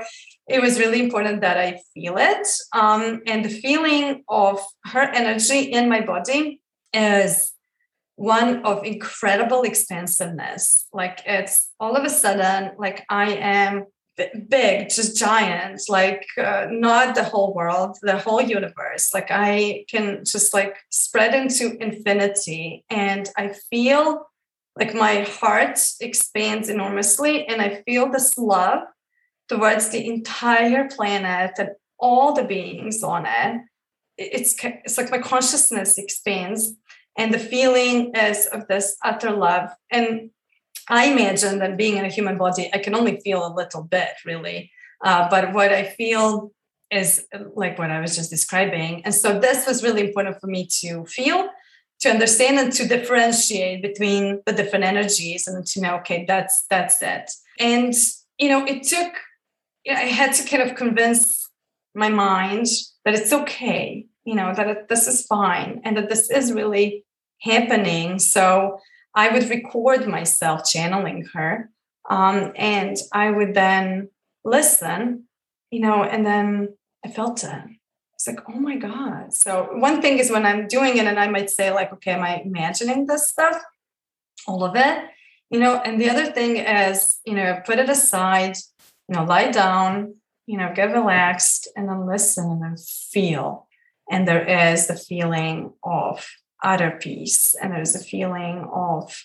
it 0.48 0.62
was 0.62 0.80
really 0.80 1.00
important 1.00 1.42
that 1.42 1.58
I 1.58 1.80
feel 1.94 2.18
it. 2.18 2.48
Um, 2.74 3.22
and 3.28 3.44
the 3.44 3.50
feeling 3.50 4.24
of 4.30 4.60
her 4.86 5.04
energy 5.04 5.60
in 5.60 5.90
my 5.90 6.02
body 6.02 6.62
is 6.94 7.54
one 8.16 8.66
of 8.66 8.84
incredible 8.84 9.64
expansiveness. 9.64 10.88
Like 10.92 11.22
it's 11.26 11.70
all 11.80 11.96
of 11.96 12.04
a 12.04 12.10
sudden, 12.10 12.72
like 12.78 13.06
I 13.10 13.34
am 13.34 13.86
big, 14.50 14.90
just 14.90 15.18
giant, 15.18 15.82
like 15.90 16.26
uh, 16.38 16.68
not 16.72 17.14
the 17.14 17.24
whole 17.24 17.54
world, 17.54 17.98
the 18.02 18.18
whole 18.18 18.42
universe. 18.42 19.14
Like 19.14 19.28
I 19.30 19.86
can 19.90 20.24
just 20.26 20.54
like 20.54 20.76
spread 20.90 21.36
into 21.36 21.78
infinity 21.80 22.84
and 22.90 23.30
I 23.38 23.54
feel 23.70 24.28
like 24.80 24.94
my 24.94 25.22
heart 25.22 25.80
expands 26.02 26.70
enormously 26.70 27.46
and 27.48 27.62
i 27.62 27.82
feel 27.86 28.10
this 28.12 28.38
love 28.38 28.84
towards 29.48 29.90
the 29.90 30.08
entire 30.08 30.88
planet 30.90 31.52
and 31.58 31.70
all 32.00 32.34
the 32.34 32.44
beings 32.44 33.04
on 33.04 33.26
it. 33.26 33.62
It's 34.18 34.56
it's 34.64 34.98
like 34.98 35.12
my 35.12 35.20
consciousness 35.20 35.98
expands 35.98 36.74
and 37.18 37.34
the 37.34 37.40
feeling 37.40 38.14
is 38.16 38.48
of 38.48 38.68
this 38.68 38.98
utter 39.04 39.32
love. 39.32 39.70
And 39.92 40.32
i 40.90 41.06
imagine 41.06 41.60
that 41.60 41.76
being 41.76 41.98
in 41.98 42.06
a 42.06 42.10
human 42.18 42.38
body 42.38 42.70
i 42.74 42.78
can 42.78 42.96
only 42.96 43.20
feel 43.20 43.46
a 43.46 43.54
little 43.54 43.84
bit 43.84 44.12
really. 44.26 44.72
Uh, 45.04 45.28
but 45.30 45.54
what 45.54 45.72
i 45.72 45.84
feel 45.84 46.52
is 46.90 47.28
like 47.54 47.78
what 47.78 47.92
I 47.92 48.00
was 48.00 48.16
just 48.16 48.30
describing. 48.30 49.04
And 49.04 49.14
so 49.14 49.40
this 49.40 49.68
was 49.68 49.84
really 49.84 50.08
important 50.08 50.40
for 50.40 50.48
me 50.48 50.68
to 50.80 51.06
feel, 51.06 51.50
to 52.02 52.10
understand, 52.10 52.60
and 52.60 52.72
to 52.74 52.88
differentiate 52.88 53.82
between 53.82 54.42
the 54.46 54.54
different 54.54 54.86
energies, 54.86 55.48
and 55.48 55.66
to 55.66 55.82
know, 55.82 55.96
okay, 55.98 56.26
that's 56.28 56.66
that's 56.70 57.02
it. 57.02 57.32
And 57.60 57.94
you 58.38 58.50
know, 58.50 58.66
it 58.66 58.84
took. 58.84 59.14
You 59.86 59.94
know, 59.94 60.00
I 60.00 60.04
had 60.04 60.34
to 60.34 60.48
kind 60.48 60.70
of 60.70 60.76
convince 60.76 61.50
my 61.96 62.10
mind 62.10 62.68
that 63.06 63.16
it's 63.16 63.32
okay. 63.32 64.06
You 64.26 64.36
know, 64.36 64.54
that 64.54 64.68
it, 64.68 64.90
this 64.90 65.08
is 65.08 65.26
fine, 65.26 65.82
and 65.84 65.98
that 65.98 66.10
this 66.10 66.30
is 66.30 66.52
really 66.52 67.06
happening. 67.42 68.20
So 68.20 68.80
I 69.16 69.30
would 69.30 69.50
record 69.50 70.08
myself 70.08 70.66
channeling 70.66 71.26
her, 71.34 71.70
um, 72.10 72.52
and 72.56 72.98
I 73.14 73.32
would 73.32 73.54
then 73.54 74.10
listen 74.44 75.28
you 75.72 75.80
know, 75.80 76.04
and 76.04 76.26
then 76.26 76.76
I 77.06 77.10
felt 77.10 77.44
it. 77.44 77.64
It's 78.18 78.26
like, 78.26 78.40
oh 78.50 78.60
my 78.60 78.78
God. 78.78 79.32
So 79.32 79.70
one 79.74 80.02
thing 80.02 80.18
is 80.18 80.32
when 80.32 80.44
I'm 80.44 80.68
doing 80.68 80.98
it 80.98 81.06
and 81.06 81.20
I 81.20 81.28
might 81.28 81.52
say, 81.52 81.70
like, 81.72 81.94
okay, 81.94 82.14
am 82.14 82.24
I 82.24 82.42
imagining 82.44 83.06
this 83.06 83.30
stuff? 83.30 83.62
All 84.48 84.64
of 84.64 84.76
it. 84.76 85.04
You 85.52 85.60
know, 85.60 85.80
and 85.86 86.02
the 86.02 86.10
other 86.10 86.26
thing 86.26 86.58
is, 86.58 87.20
you 87.26 87.36
know, 87.36 87.62
put 87.64 87.78
it 87.78 87.90
aside, 87.90 88.58
you 89.08 89.16
know, 89.16 89.24
lie 89.24 89.52
down, 89.52 90.16
you 90.48 90.58
know, 90.58 90.74
get 90.74 90.94
relaxed 90.94 91.68
and 91.76 91.88
then 91.88 92.08
listen 92.08 92.50
and 92.50 92.64
then 92.64 92.76
feel. 93.12 93.68
And 94.10 94.28
there 94.28 94.72
is 94.72 94.88
the 94.88 94.96
feeling 94.96 95.74
of 95.84 96.28
utter 96.64 96.98
peace 97.00 97.54
and 97.62 97.72
there's 97.72 97.96
a 97.96 98.04
feeling 98.04 98.68
of 98.74 99.16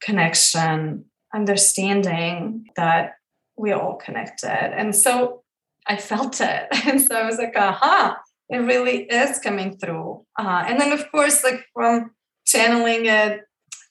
connection, 0.00 1.04
understanding 1.34 2.70
that 2.76 3.16
we're 3.56 3.76
all 3.76 3.96
connected. 3.96 4.48
And 4.48 4.96
so 4.96 5.41
I 5.86 5.96
felt 5.96 6.40
it. 6.40 6.68
And 6.86 7.00
so 7.00 7.14
I 7.14 7.26
was 7.26 7.38
like, 7.38 7.56
aha, 7.56 8.18
it 8.48 8.58
really 8.58 9.04
is 9.04 9.38
coming 9.38 9.76
through. 9.76 10.24
Uh, 10.38 10.64
and 10.66 10.80
then, 10.80 10.92
of 10.92 11.10
course, 11.10 11.42
like 11.42 11.64
from 11.72 12.10
channeling 12.44 13.06
it 13.06 13.40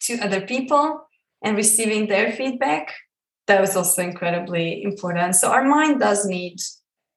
to 0.01 0.19
other 0.19 0.41
people 0.41 1.07
and 1.43 1.57
receiving 1.57 2.07
their 2.07 2.31
feedback, 2.31 2.93
that 3.47 3.61
was 3.61 3.75
also 3.75 4.01
incredibly 4.01 4.83
important. 4.83 5.35
So 5.35 5.51
our 5.51 5.63
mind 5.63 5.99
does 5.99 6.25
need 6.25 6.59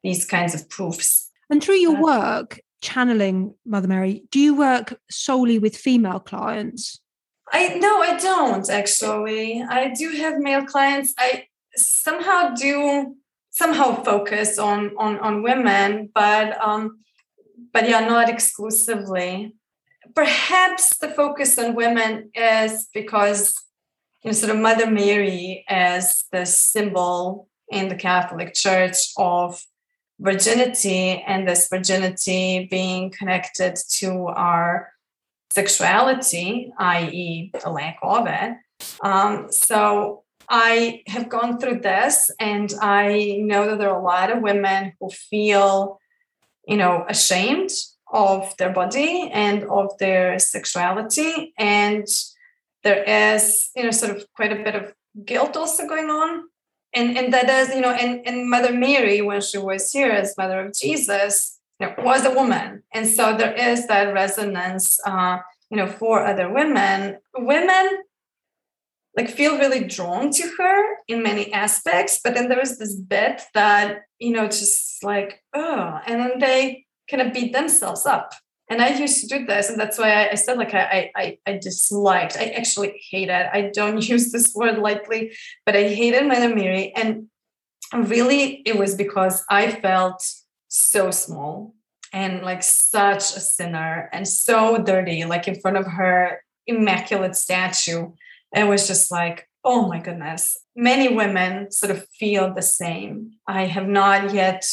these 0.02 0.24
kinds 0.24 0.54
of 0.54 0.68
proofs. 0.68 1.30
And 1.50 1.62
through 1.62 1.76
your 1.76 2.00
work, 2.00 2.60
channeling 2.82 3.54
Mother 3.66 3.88
Mary, 3.88 4.24
do 4.30 4.38
you 4.38 4.56
work 4.56 4.98
solely 5.10 5.58
with 5.58 5.76
female 5.76 6.20
clients? 6.20 7.00
I 7.52 7.76
no, 7.78 8.02
I 8.02 8.16
don't 8.16 8.68
actually. 8.70 9.62
I 9.62 9.92
do 9.92 10.10
have 10.12 10.38
male 10.38 10.64
clients. 10.64 11.14
I 11.18 11.46
somehow 11.76 12.54
do 12.54 13.16
somehow 13.54 14.02
focus 14.02 14.58
on 14.58 14.92
on 14.98 15.18
on 15.20 15.42
women, 15.42 16.10
but 16.14 16.60
um, 16.60 16.98
but 17.72 17.88
yeah, 17.88 18.00
not 18.00 18.28
exclusively. 18.28 19.54
Perhaps 20.14 20.98
the 20.98 21.08
focus 21.08 21.58
on 21.58 21.74
women 21.74 22.30
is 22.34 22.88
because 22.92 23.54
you 24.22 24.30
know, 24.30 24.32
sort 24.32 24.54
of 24.54 24.60
Mother 24.60 24.90
Mary 24.90 25.64
as 25.68 26.24
the 26.30 26.44
symbol 26.44 27.48
in 27.70 27.88
the 27.88 27.94
Catholic 27.94 28.54
Church 28.54 28.98
of 29.16 29.62
virginity, 30.20 31.22
and 31.26 31.48
this 31.48 31.68
virginity 31.68 32.68
being 32.70 33.10
connected 33.10 33.76
to 33.98 34.26
our 34.26 34.90
sexuality, 35.50 36.72
i.e., 36.78 37.50
the 37.62 37.70
lack 37.70 37.98
of 38.02 38.26
it. 38.26 38.56
Um, 39.02 39.46
so 39.50 40.23
I 40.48 41.02
have 41.06 41.28
gone 41.28 41.58
through 41.58 41.80
this 41.80 42.30
and 42.38 42.72
I 42.80 43.38
know 43.40 43.66
that 43.66 43.78
there 43.78 43.90
are 43.90 44.00
a 44.00 44.02
lot 44.02 44.30
of 44.30 44.42
women 44.42 44.92
who 45.00 45.10
feel, 45.10 46.00
you 46.66 46.76
know, 46.76 47.04
ashamed 47.08 47.70
of 48.12 48.56
their 48.58 48.70
body 48.70 49.30
and 49.32 49.64
of 49.64 49.96
their 49.98 50.38
sexuality. 50.38 51.52
And 51.58 52.06
there 52.82 53.02
is, 53.02 53.70
you 53.74 53.84
know, 53.84 53.90
sort 53.90 54.16
of 54.16 54.26
quite 54.34 54.52
a 54.52 54.62
bit 54.62 54.74
of 54.74 54.94
guilt 55.24 55.56
also 55.56 55.86
going 55.86 56.10
on. 56.10 56.44
And, 56.94 57.18
and 57.18 57.32
that 57.32 57.48
is, 57.48 57.74
you 57.74 57.80
know, 57.80 57.90
and, 57.90 58.24
and 58.26 58.48
Mother 58.48 58.72
Mary, 58.72 59.20
when 59.20 59.40
she 59.40 59.58
was 59.58 59.90
here 59.90 60.10
as 60.10 60.36
Mother 60.38 60.60
of 60.66 60.74
Jesus, 60.74 61.58
you 61.80 61.88
know, 61.88 61.94
was 61.98 62.24
a 62.24 62.30
woman. 62.30 62.84
And 62.92 63.08
so 63.08 63.36
there 63.36 63.52
is 63.52 63.88
that 63.88 64.14
resonance, 64.14 65.00
uh, 65.04 65.38
you 65.70 65.76
know, 65.76 65.88
for 65.88 66.24
other 66.24 66.48
women. 66.52 67.18
Women 67.36 68.04
like 69.16 69.28
feel 69.28 69.58
really 69.58 69.84
drawn 69.84 70.30
to 70.30 70.48
her 70.58 70.96
in 71.08 71.22
many 71.22 71.52
aspects 71.52 72.20
but 72.22 72.34
then 72.34 72.48
there 72.48 72.60
is 72.60 72.78
this 72.78 72.94
bit 72.94 73.42
that 73.54 74.02
you 74.18 74.32
know 74.32 74.46
just 74.46 75.02
like 75.04 75.42
oh 75.54 76.00
and 76.06 76.20
then 76.20 76.38
they 76.38 76.84
kind 77.10 77.22
of 77.22 77.34
beat 77.34 77.52
themselves 77.52 78.06
up. 78.06 78.34
And 78.70 78.80
i 78.80 78.88
used 78.88 79.20
to 79.20 79.26
do 79.26 79.44
this 79.44 79.68
and 79.68 79.78
that's 79.78 79.98
why 79.98 80.30
i, 80.30 80.34
said 80.34 80.56
like 80.56 80.72
I, 80.72 81.10
I 81.14 81.38
i 81.46 81.58
disliked 81.58 82.36
i 82.38 82.46
actually 82.46 82.98
hated 83.10 83.50
i 83.52 83.70
don't 83.72 84.08
use 84.14 84.32
this 84.32 84.54
word 84.54 84.78
lightly 84.78 85.32
but 85.66 85.76
i 85.76 85.88
hated 85.88 86.26
mother 86.26 86.54
mary. 86.54 86.92
And 86.96 87.28
really 87.92 88.62
it 88.64 88.76
was 88.76 88.94
because 88.94 89.44
i 89.50 89.70
felt 89.70 90.26
so 90.68 91.10
small 91.10 91.74
and 92.12 92.42
like 92.42 92.62
such 92.62 93.36
a 93.36 93.40
sinner 93.40 94.08
and 94.12 94.26
so 94.26 94.78
dirty 94.78 95.24
like 95.24 95.46
in 95.46 95.60
front 95.60 95.76
of 95.76 95.86
her 95.86 96.42
immaculate 96.66 97.36
statue 97.36 98.10
it 98.54 98.64
was 98.64 98.86
just 98.86 99.10
like, 99.10 99.48
oh 99.64 99.88
my 99.88 99.98
goodness. 99.98 100.56
Many 100.76 101.14
women 101.14 101.70
sort 101.70 101.90
of 101.90 102.06
feel 102.18 102.52
the 102.52 102.62
same. 102.62 103.32
I 103.46 103.66
have 103.66 103.88
not 103.88 104.32
yet 104.32 104.64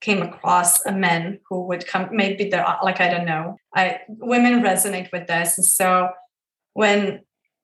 came 0.00 0.22
across 0.22 0.84
a 0.86 0.92
man 0.92 1.38
who 1.48 1.66
would 1.66 1.86
come 1.86 2.08
maybe 2.12 2.48
they're 2.48 2.64
like 2.82 3.00
i 3.00 3.08
don't 3.08 3.24
know 3.24 3.56
i 3.74 3.98
women 4.08 4.62
resonate 4.62 5.10
with 5.10 5.26
this 5.26 5.56
and 5.56 5.64
so 5.64 6.10
when 6.74 7.20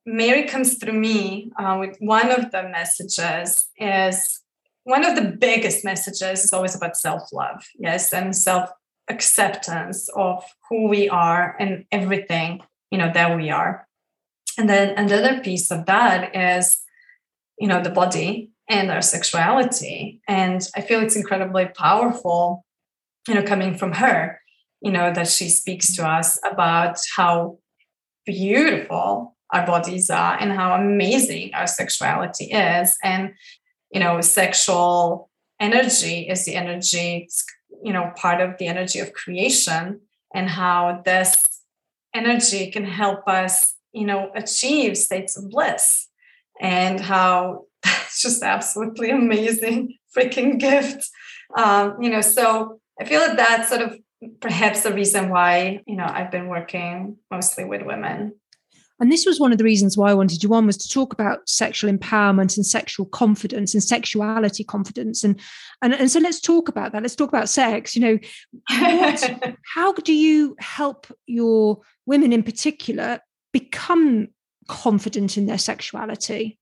mary 0.06 0.44
comes 0.44 0.78
through 0.78 0.98
me 0.98 1.50
uh, 1.58 1.76
with 1.78 1.96
one 2.00 2.30
of 2.30 2.50
the 2.50 2.62
messages 2.70 3.68
is 3.78 4.40
one 4.84 5.04
of 5.04 5.14
the 5.14 5.36
biggest 5.46 5.84
messages 5.84 6.44
is 6.44 6.52
always 6.52 6.74
about 6.74 6.96
self-love 6.96 7.62
yes 7.78 8.12
and 8.12 8.34
self 8.34 8.70
acceptance 9.08 10.08
of 10.16 10.42
who 10.68 10.88
we 10.88 11.08
are 11.08 11.54
and 11.60 11.84
everything 11.92 12.60
you 12.90 12.96
know 12.96 13.10
that 13.12 13.36
we 13.36 13.50
are 13.50 13.86
and 14.58 14.68
then 14.68 14.96
another 14.98 15.40
piece 15.40 15.70
of 15.70 15.86
that 15.86 16.34
is, 16.34 16.78
you 17.58 17.68
know, 17.68 17.82
the 17.82 17.90
body 17.90 18.50
and 18.68 18.90
our 18.90 19.02
sexuality. 19.02 20.20
And 20.28 20.66
I 20.76 20.80
feel 20.80 21.00
it's 21.00 21.16
incredibly 21.16 21.66
powerful, 21.66 22.64
you 23.28 23.34
know, 23.34 23.42
coming 23.42 23.76
from 23.76 23.92
her, 23.92 24.40
you 24.80 24.90
know, 24.90 25.12
that 25.12 25.28
she 25.28 25.48
speaks 25.48 25.94
to 25.96 26.06
us 26.06 26.38
about 26.50 26.98
how 27.16 27.58
beautiful 28.24 29.36
our 29.52 29.66
bodies 29.66 30.10
are 30.10 30.36
and 30.38 30.52
how 30.52 30.74
amazing 30.74 31.52
our 31.54 31.66
sexuality 31.66 32.46
is. 32.46 32.96
And, 33.02 33.34
you 33.90 34.00
know, 34.00 34.20
sexual 34.20 35.30
energy 35.60 36.28
is 36.28 36.44
the 36.44 36.54
energy, 36.54 37.28
you 37.82 37.92
know, 37.92 38.10
part 38.16 38.40
of 38.40 38.58
the 38.58 38.66
energy 38.66 38.98
of 38.98 39.12
creation 39.12 40.00
and 40.34 40.48
how 40.48 41.02
this 41.04 41.42
energy 42.14 42.70
can 42.70 42.84
help 42.84 43.28
us 43.28 43.74
you 43.92 44.06
know 44.06 44.30
achieve 44.34 44.96
states 44.96 45.36
of 45.36 45.48
bliss 45.50 46.08
and 46.60 47.00
how 47.00 47.64
that's 47.82 48.22
just 48.22 48.42
absolutely 48.42 49.10
amazing 49.10 49.96
freaking 50.16 50.58
gift 50.58 51.08
um, 51.56 52.00
you 52.00 52.10
know 52.10 52.20
so 52.20 52.80
i 53.00 53.04
feel 53.04 53.20
that 53.20 53.36
that's 53.36 53.68
sort 53.68 53.82
of 53.82 53.96
perhaps 54.40 54.82
the 54.82 54.92
reason 54.92 55.30
why 55.30 55.80
you 55.86 55.96
know 55.96 56.06
i've 56.06 56.30
been 56.30 56.48
working 56.48 57.16
mostly 57.30 57.64
with 57.64 57.82
women 57.82 58.32
and 59.02 59.10
this 59.10 59.26
was 59.26 59.40
one 59.40 59.50
of 59.50 59.58
the 59.58 59.64
reasons 59.64 59.98
why 59.98 60.12
I 60.12 60.14
wanted 60.14 60.44
you 60.44 60.54
on 60.54 60.64
was 60.64 60.76
to 60.76 60.88
talk 60.88 61.12
about 61.12 61.48
sexual 61.48 61.92
empowerment 61.92 62.56
and 62.56 62.64
sexual 62.64 63.04
confidence 63.06 63.74
and 63.74 63.82
sexuality 63.82 64.62
confidence. 64.62 65.24
And 65.24 65.40
and, 65.82 65.92
and 65.92 66.08
so 66.08 66.20
let's 66.20 66.40
talk 66.40 66.68
about 66.68 66.92
that. 66.92 67.02
Let's 67.02 67.16
talk 67.16 67.28
about 67.28 67.48
sex. 67.48 67.96
You 67.96 68.02
know, 68.02 68.18
what, 68.70 69.56
how 69.74 69.92
do 69.92 70.14
you 70.14 70.54
help 70.60 71.08
your 71.26 71.80
women 72.06 72.32
in 72.32 72.44
particular 72.44 73.18
become 73.52 74.28
confident 74.68 75.36
in 75.36 75.46
their 75.46 75.58
sexuality? 75.58 76.58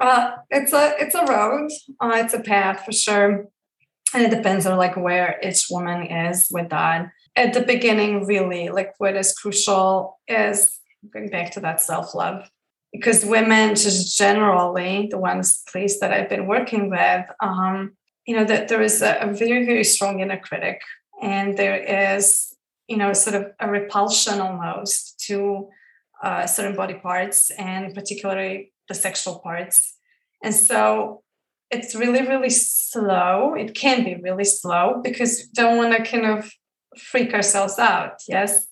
Uh, 0.00 0.32
it's 0.50 0.72
a 0.72 0.94
it's 0.98 1.14
a 1.14 1.24
road. 1.24 1.70
Uh, 2.00 2.12
it's 2.16 2.34
a 2.34 2.40
path 2.40 2.84
for 2.84 2.92
sure, 2.92 3.46
and 4.12 4.22
it 4.22 4.30
depends 4.30 4.66
on 4.66 4.76
like 4.76 4.96
where 4.96 5.38
each 5.42 5.66
woman 5.70 6.06
is 6.06 6.48
with 6.50 6.68
that. 6.70 7.10
At 7.34 7.54
the 7.54 7.62
beginning, 7.62 8.26
really, 8.26 8.68
like 8.68 8.92
what 8.98 9.16
is 9.16 9.32
crucial 9.32 10.18
is 10.28 10.78
going 11.12 11.30
back 11.30 11.52
to 11.52 11.60
that 11.60 11.80
self 11.80 12.14
love, 12.14 12.50
because 12.92 13.24
women 13.24 13.74
just 13.74 14.18
generally 14.18 15.08
the 15.10 15.18
ones, 15.18 15.62
please, 15.70 15.98
that 16.00 16.12
I've 16.12 16.28
been 16.28 16.46
working 16.46 16.90
with, 16.90 17.26
um, 17.40 17.96
you 18.26 18.36
know, 18.36 18.44
that 18.44 18.68
there 18.68 18.82
is 18.82 19.00
a, 19.00 19.16
a 19.20 19.32
very 19.32 19.64
very 19.64 19.84
strong 19.84 20.20
inner 20.20 20.38
critic, 20.38 20.82
and 21.22 21.56
there 21.56 22.12
is 22.12 22.54
you 22.86 22.98
know 22.98 23.14
sort 23.14 23.36
of 23.36 23.46
a 23.60 23.70
repulsion 23.70 24.40
almost 24.40 25.18
to 25.26 25.70
uh, 26.22 26.46
certain 26.46 26.76
body 26.76 26.94
parts 26.94 27.50
and 27.50 27.94
particularly 27.94 28.72
the 28.88 28.94
sexual 28.94 29.38
parts. 29.40 29.94
And 30.42 30.54
so 30.54 31.22
it's 31.70 31.94
really, 31.94 32.22
really 32.26 32.50
slow. 32.50 33.54
It 33.54 33.74
can 33.74 34.04
be 34.04 34.14
really 34.14 34.44
slow 34.44 35.00
because 35.02 35.38
we 35.38 35.44
don't 35.54 35.76
want 35.76 35.96
to 35.96 36.10
kind 36.10 36.26
of 36.26 36.50
freak 36.98 37.34
ourselves 37.34 37.78
out. 37.78 38.20
Yes. 38.28 38.66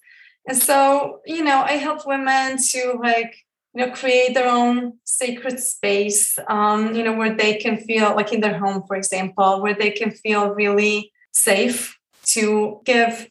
And 0.47 0.57
so, 0.57 1.20
you 1.26 1.42
know, 1.42 1.62
I 1.62 1.72
help 1.72 2.07
women 2.07 2.59
to 2.70 2.99
like, 3.03 3.34
you 3.74 3.84
know, 3.84 3.92
create 3.92 4.34
their 4.34 4.49
own 4.49 4.95
sacred 5.05 5.59
space, 5.59 6.38
um, 6.49 6.95
you 6.95 7.03
know, 7.03 7.14
where 7.14 7.34
they 7.34 7.57
can 7.57 7.78
feel 7.78 8.14
like 8.14 8.32
in 8.32 8.40
their 8.40 8.59
home, 8.59 8.84
for 8.86 8.97
example, 8.97 9.62
where 9.62 9.74
they 9.74 9.90
can 9.90 10.11
feel 10.11 10.51
really 10.51 11.12
safe 11.32 11.99
to 12.26 12.80
give, 12.84 13.28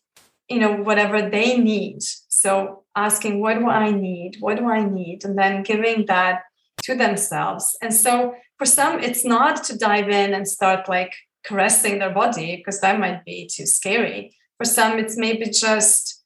you 0.49 0.59
know, 0.59 0.73
whatever 0.73 1.29
they 1.29 1.57
need. 1.57 2.01
So 2.27 2.82
asking, 2.95 3.39
what 3.39 3.57
do 3.59 3.67
I 3.67 3.91
need? 3.91 4.37
What 4.39 4.57
do 4.57 4.67
I 4.69 4.83
need? 4.83 5.25
And 5.25 5.37
then 5.37 5.63
giving 5.63 6.05
that 6.07 6.43
to 6.83 6.95
themselves. 6.95 7.77
And 7.81 7.93
so 7.93 8.35
for 8.57 8.65
some, 8.65 8.99
it's 8.99 9.25
not 9.25 9.63
to 9.65 9.77
dive 9.77 10.09
in 10.09 10.33
and 10.33 10.47
start 10.47 10.87
like 10.87 11.13
caressing 11.43 11.99
their 11.99 12.13
body 12.13 12.57
because 12.57 12.79
that 12.81 12.99
might 12.99 13.25
be 13.25 13.49
too 13.51 13.65
scary. 13.65 14.35
For 14.57 14.65
some, 14.65 14.99
it's 14.99 15.17
maybe 15.17 15.49
just 15.49 16.23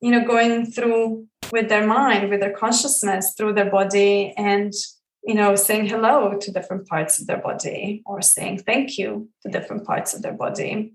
you 0.00 0.10
know 0.10 0.24
going 0.24 0.66
through 0.66 1.26
with 1.52 1.68
their 1.68 1.86
mind 1.86 2.30
with 2.30 2.40
their 2.40 2.52
consciousness 2.52 3.34
through 3.36 3.52
their 3.52 3.70
body 3.70 4.32
and 4.36 4.72
you 5.24 5.34
know 5.34 5.54
saying 5.54 5.86
hello 5.86 6.36
to 6.40 6.52
different 6.52 6.86
parts 6.86 7.20
of 7.20 7.26
their 7.26 7.40
body 7.40 8.02
or 8.06 8.22
saying 8.22 8.58
thank 8.58 8.98
you 8.98 9.28
to 9.42 9.50
different 9.50 9.84
parts 9.84 10.14
of 10.14 10.22
their 10.22 10.32
body 10.32 10.92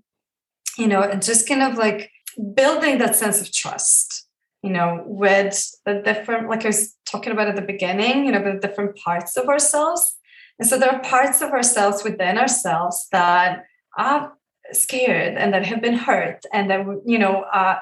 you 0.78 0.86
know 0.86 1.02
and 1.02 1.22
just 1.22 1.48
kind 1.48 1.62
of 1.62 1.76
like 1.76 2.10
building 2.54 2.98
that 2.98 3.16
sense 3.16 3.40
of 3.40 3.52
trust 3.52 4.23
you 4.64 4.70
know 4.70 5.02
with 5.06 5.54
the 5.86 5.94
different 6.08 6.48
like 6.48 6.64
i 6.64 6.68
was 6.68 6.96
talking 7.06 7.32
about 7.32 7.48
at 7.48 7.56
the 7.56 7.70
beginning 7.74 8.24
you 8.26 8.32
know 8.32 8.42
the 8.42 8.58
different 8.66 8.96
parts 8.96 9.36
of 9.36 9.48
ourselves 9.48 10.16
and 10.58 10.68
so 10.68 10.78
there 10.78 10.92
are 10.94 11.02
parts 11.02 11.42
of 11.42 11.50
ourselves 11.50 12.04
within 12.04 12.38
ourselves 12.38 13.06
that 13.12 13.64
are 13.98 14.32
scared 14.72 15.36
and 15.36 15.52
that 15.52 15.66
have 15.66 15.82
been 15.82 15.98
hurt 16.08 16.40
and 16.52 16.70
that 16.70 16.80
you 17.04 17.18
know 17.18 17.42
uh, 17.52 17.78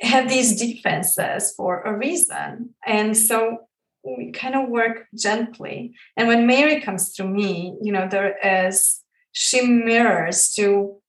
have 0.00 0.28
these 0.28 0.58
defenses 0.58 1.52
for 1.56 1.82
a 1.82 1.96
reason. 1.96 2.74
And 2.86 3.16
so 3.16 3.58
we 4.04 4.30
kind 4.30 4.54
of 4.54 4.68
work 4.68 5.06
gently. 5.16 5.94
And 6.16 6.28
when 6.28 6.46
Mary 6.46 6.80
comes 6.80 7.12
to 7.14 7.24
me, 7.24 7.76
you 7.82 7.92
know, 7.92 8.08
there 8.08 8.36
is, 8.68 9.00
she 9.32 9.66
mirrors 9.66 10.52
to 10.54 11.00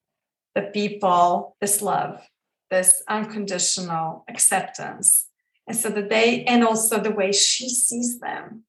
the 0.55 0.63
people 0.63 1.55
this 1.61 1.81
love, 1.81 2.27
this 2.69 3.03
unconditional 3.07 4.23
acceptance. 4.27 5.27
And 5.67 5.77
so 5.77 5.89
that 5.89 6.09
they, 6.09 6.43
and 6.45 6.63
also 6.63 6.99
the 6.99 7.11
way 7.11 7.31
she 7.31 7.69
sees 7.69 8.19
them. 8.19 8.63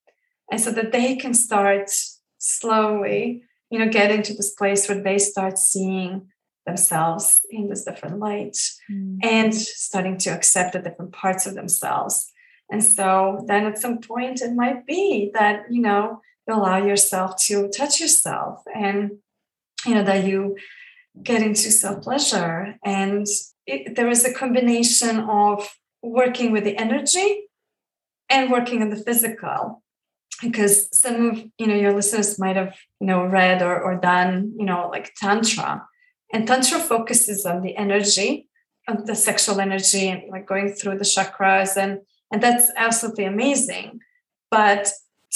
And 0.51 0.61
so 0.61 0.71
that 0.73 0.93
they 0.93 1.17
can 1.17 1.33
start 1.33 1.91
slowly, 2.39 3.45
you 3.71 3.79
know, 3.79 3.89
get 3.89 4.11
into 4.11 4.35
this 4.35 4.51
place 4.51 4.89
where 4.89 5.01
they 5.01 5.19
start 5.19 5.59
seeing 5.59 6.29
themselves 6.67 7.41
in 7.51 7.69
this 7.69 7.85
different 7.85 8.19
light 8.19 8.57
mm. 8.91 9.19
and 9.23 9.55
starting 9.55 10.19
to 10.19 10.31
accept 10.31 10.73
the 10.73 10.81
different 10.81 11.13
parts 11.13 11.47
of 11.47 11.55
themselves. 11.55 12.31
And 12.71 12.85
so 12.85 13.45
then 13.47 13.67
at 13.67 13.79
some 13.79 13.99
point 13.99 14.43
it 14.43 14.55
might 14.55 14.87
be 14.87 15.31
that, 15.35 15.65
you 15.71 15.81
know, 15.81 16.21
you 16.47 16.55
allow 16.55 16.85
yourself 16.85 17.37
to 17.47 17.69
touch 17.69 18.01
yourself 18.01 18.63
and, 18.75 19.19
you 19.87 19.95
know, 19.95 20.05
that 20.05 20.25
you 20.25 20.57
get 21.23 21.43
into 21.43 21.71
self 21.71 22.03
pleasure. 22.03 22.77
And 22.85 23.27
it, 23.73 23.97
there 23.97 24.09
is 24.09 24.25
a 24.25 24.33
combination 24.33 25.21
of 25.21 25.69
working 26.03 26.53
with 26.53 26.65
the 26.65 26.77
energy 26.77 27.49
and 28.29 28.51
working 28.51 28.83
on 28.83 28.91
the 28.91 28.97
physical 28.97 29.83
because 30.43 30.89
some 30.97 31.31
of 31.31 31.45
you 31.59 31.67
know 31.67 31.75
your 31.75 31.93
listeners 31.93 32.39
might 32.39 32.57
have 32.57 32.75
you 33.01 33.07
know 33.07 33.25
read 33.25 33.61
or, 33.63 33.81
or 33.81 33.95
done 33.97 34.53
you 34.57 34.65
know 34.65 34.89
like 34.89 35.13
tantra 35.15 35.87
and 36.33 36.47
Tantra 36.47 36.79
focuses 36.79 37.45
on 37.45 37.63
the 37.63 37.77
energy, 37.77 38.49
on 38.89 39.05
the 39.05 39.15
sexual 39.15 39.61
energy, 39.61 40.09
and 40.09 40.23
like 40.31 40.47
going 40.47 40.73
through 40.73 40.99
the 40.99 41.05
chakras. 41.05 41.77
And, 41.77 42.01
and 42.33 42.43
that's 42.43 42.71
absolutely 42.77 43.25
amazing. 43.25 44.01
But 44.51 44.89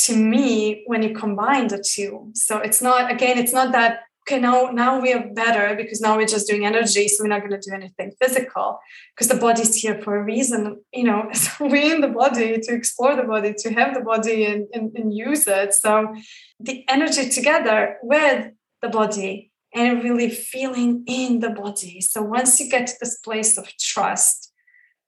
to 0.05 0.17
me, 0.17 0.85
when 0.87 1.03
you 1.03 1.15
combine 1.15 1.69
the 1.69 1.83
two, 1.83 2.31
so 2.35 2.59
it's 2.59 2.81
not, 2.81 3.11
again, 3.11 3.39
it's 3.39 3.53
not 3.53 3.73
that, 3.73 4.01
okay, 4.27 4.41
now, 4.41 4.71
now 4.71 5.01
we 5.01 5.13
are 5.13 5.29
better 5.35 5.77
because 5.77 6.01
now 6.01 6.17
we're 6.17 6.27
just 6.27 6.47
doing 6.47 6.65
energy. 6.65 7.09
So 7.09 7.23
we're 7.23 7.29
not 7.29 7.41
going 7.41 7.61
to 7.61 7.71
do 7.71 7.75
anything 7.75 8.13
physical 8.21 8.81
because 9.15 9.29
the 9.29 9.41
body's 9.41 9.77
here 9.77 10.01
for 10.03 10.17
a 10.17 10.23
reason. 10.23 10.83
You 10.93 11.05
know, 11.05 11.29
so 11.33 11.67
we're 11.67 11.95
in 11.95 12.01
the 12.01 12.09
body 12.09 12.59
to 12.59 12.75
explore 12.75 13.17
the 13.17 13.25
body, 13.25 13.55
to 13.59 13.73
have 13.75 13.95
the 13.95 14.01
body 14.01 14.47
and, 14.47 14.67
and, 14.73 14.97
and 14.97 15.15
use 15.15 15.47
it. 15.47 15.75
So 15.75 16.15
the 16.59 16.85
energy 16.89 17.29
together 17.29 17.99
with 18.03 18.53
the 18.81 18.89
body 18.89 19.51
and 19.75 20.03
really 20.03 20.31
feeling 20.31 21.05
in 21.07 21.41
the 21.41 21.51
body. 21.51 22.01
So 22.01 22.23
once 22.23 22.61
you 22.61 22.71
get 22.71 22.87
to 22.87 22.95
this 23.01 23.19
place 23.19 23.59
of 23.59 23.69
trust, 23.79 24.53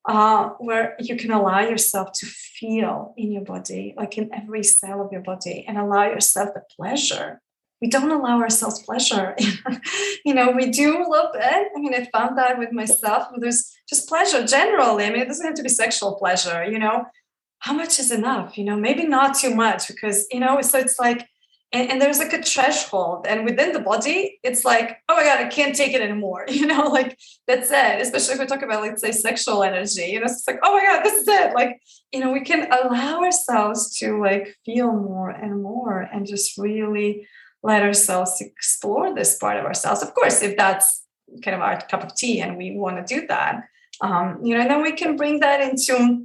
uh, 0.09 0.51
where 0.59 0.95
you 1.01 1.17
can 1.17 1.33
allow 1.33 1.61
yourself 1.61 2.12
to 2.12 2.27
feel 2.27 3.12
in 3.17 3.33
your 3.33 3.43
body, 3.43 3.93
like 3.97 4.17
in 4.17 4.33
every 4.33 4.62
cell 4.62 5.01
of 5.01 5.11
your 5.11 5.21
body, 5.21 5.64
and 5.67 5.79
allow 5.79 6.05
yourself 6.05 6.51
the 6.55 6.62
pleasure. 6.77 7.41
We 7.81 7.89
don't 7.89 8.11
allow 8.11 8.41
ourselves 8.41 8.83
pleasure. 8.83 9.37
you 10.24 10.35
know, 10.35 10.51
we 10.51 10.70
do 10.70 10.97
a 10.97 11.09
little 11.09 11.31
bit. 11.33 11.43
I 11.45 11.79
mean, 11.79 11.95
I 11.95 12.09
found 12.12 12.39
that 12.39 12.59
with 12.59 12.72
myself. 12.72 13.29
There's 13.37 13.77
just 13.89 14.09
pleasure 14.09 14.47
generally. 14.47 15.05
I 15.05 15.11
mean, 15.11 15.20
it 15.20 15.29
doesn't 15.29 15.45
have 15.45 15.57
to 15.57 15.62
be 15.62 15.68
sexual 15.68 16.14
pleasure, 16.14 16.64
you 16.64 16.79
know. 16.79 17.05
How 17.59 17.72
much 17.72 17.99
is 17.99 18.11
enough? 18.11 18.57
You 18.57 18.64
know, 18.64 18.77
maybe 18.77 19.07
not 19.07 19.37
too 19.37 19.55
much 19.55 19.89
because, 19.89 20.27
you 20.31 20.41
know, 20.41 20.61
so 20.62 20.79
it's 20.79 20.99
like 20.99 21.29
and, 21.72 21.91
and, 21.91 22.01
there's 22.01 22.18
like 22.18 22.33
a 22.33 22.43
threshold 22.43 23.27
and 23.29 23.45
within 23.45 23.72
the 23.72 23.81
body 23.81 24.39
it's 24.43 24.64
like 24.64 24.99
oh 25.09 25.16
my 25.16 25.24
god 25.24 25.41
i 25.41 25.49
can't 25.49 25.74
take 25.74 25.93
it 25.93 26.01
anymore 26.01 26.45
you 26.49 26.66
know 26.66 26.89
like 26.89 27.18
that's 27.47 27.70
it 27.70 28.01
especially 28.01 28.35
if 28.35 28.41
we 28.41 28.47
talk 28.47 28.62
about 28.62 28.83
like 28.83 28.99
say 28.99 29.12
sexual 29.12 29.62
energy 29.62 30.05
you 30.05 30.20
know 30.20 30.27
it's 30.27 30.45
like 30.47 30.61
oh 30.62 30.72
my 30.77 30.85
god 30.85 31.03
this 31.03 31.20
is 31.20 31.29
it 31.29 31.55
like 31.55 31.81
you 32.12 32.20
know 32.20 32.33
we 32.33 32.41
can 32.41 32.70
allow 32.70 33.22
ourselves 33.22 33.99
to 33.99 34.20
like 34.20 34.57
feel 34.64 34.93
more 34.93 35.31
and 35.31 35.62
more 35.62 36.01
and 36.01 36.27
just 36.27 36.57
really 36.57 37.27
let 37.63 37.83
ourselves 37.83 38.41
explore 38.41 39.15
this 39.15 39.37
part 39.39 39.59
of 39.59 39.65
ourselves. 39.65 40.03
Of 40.03 40.15
course 40.15 40.43
if 40.43 40.57
that's 40.57 41.03
kind 41.43 41.55
of 41.55 41.61
our 41.61 41.81
cup 41.81 42.05
of 42.05 42.15
tea 42.15 42.41
and 42.41 42.57
we 42.57 42.77
want 42.77 43.05
to 43.05 43.15
do 43.15 43.27
that 43.27 43.65
um, 44.01 44.39
you 44.45 44.57
know 44.57 44.67
then 44.69 44.81
we 44.81 44.93
can 44.93 45.17
bring 45.17 45.41
that 45.41 45.61
into 45.61 46.25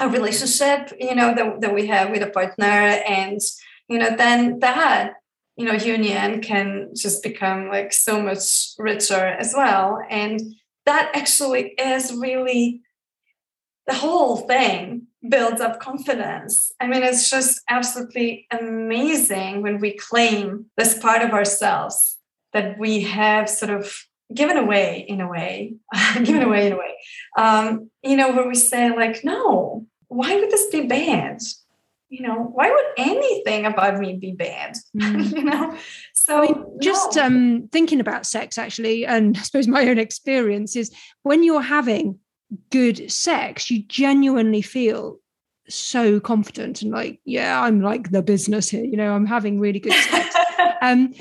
a 0.00 0.08
relationship 0.08 0.92
you 1.00 1.16
know 1.16 1.34
that, 1.34 1.60
that 1.60 1.74
we 1.74 1.86
have 1.88 2.10
with 2.10 2.22
a 2.22 2.30
partner 2.30 2.62
and 2.64 3.40
you 3.88 3.98
know 3.98 4.14
then 4.16 4.60
that 4.60 5.14
you 5.56 5.64
know 5.64 5.72
union 5.72 6.40
can 6.40 6.90
just 6.94 7.22
become 7.22 7.68
like 7.68 7.92
so 7.92 8.20
much 8.20 8.74
richer 8.78 9.26
as 9.26 9.54
well. 9.56 10.00
And 10.08 10.40
that 10.84 11.10
actually 11.14 11.70
is 11.78 12.12
really 12.12 12.82
the 13.86 13.94
whole 13.94 14.36
thing 14.36 15.06
builds 15.28 15.60
up 15.60 15.80
confidence. 15.80 16.72
I 16.80 16.86
mean 16.86 17.02
it's 17.02 17.30
just 17.30 17.60
absolutely 17.68 18.46
amazing 18.50 19.62
when 19.62 19.80
we 19.80 19.92
claim 19.92 20.66
this 20.76 20.98
part 20.98 21.22
of 21.22 21.30
ourselves 21.30 22.16
that 22.52 22.78
we 22.78 23.02
have 23.02 23.48
sort 23.48 23.70
of 23.70 23.94
given 24.34 24.56
away 24.56 25.04
in 25.08 25.20
a 25.20 25.28
way 25.28 25.74
given 26.22 26.42
away 26.42 26.68
in 26.68 26.72
a 26.72 26.76
way. 26.76 26.96
Um, 27.36 27.90
you 28.02 28.16
know 28.16 28.32
where 28.32 28.48
we 28.48 28.54
say 28.54 28.94
like 28.94 29.24
no 29.24 29.86
why 30.08 30.36
would 30.36 30.50
this 30.50 30.66
be 30.66 30.86
bad 30.86 31.40
you 32.08 32.22
know 32.22 32.50
why 32.54 32.70
would 32.70 32.84
anything 32.96 33.66
about 33.66 33.98
me 33.98 34.14
be 34.14 34.32
bad 34.32 34.76
mm. 34.96 35.36
you 35.36 35.44
know? 35.44 35.76
So 36.12 36.38
I 36.38 36.40
mean, 36.42 36.64
just 36.80 37.16
no. 37.16 37.24
um 37.24 37.68
thinking 37.72 38.00
about 38.00 38.26
sex 38.26 38.58
actually 38.58 39.06
and 39.06 39.36
i 39.38 39.42
suppose 39.42 39.68
my 39.68 39.88
own 39.88 39.98
experience 39.98 40.76
is 40.76 40.92
when 41.22 41.42
you're 41.42 41.62
having 41.62 42.18
good 42.70 43.10
sex 43.10 43.70
you 43.70 43.82
genuinely 43.84 44.62
feel 44.62 45.18
so 45.68 46.20
confident 46.20 46.82
and 46.82 46.92
like 46.92 47.20
yeah 47.24 47.60
i'm 47.60 47.80
like 47.80 48.10
the 48.12 48.22
business 48.22 48.68
here 48.68 48.84
you 48.84 48.96
know 48.96 49.12
i'm 49.12 49.26
having 49.26 49.58
really 49.60 49.80
good 49.80 49.92
sex. 49.92 50.34
Um 50.82 51.14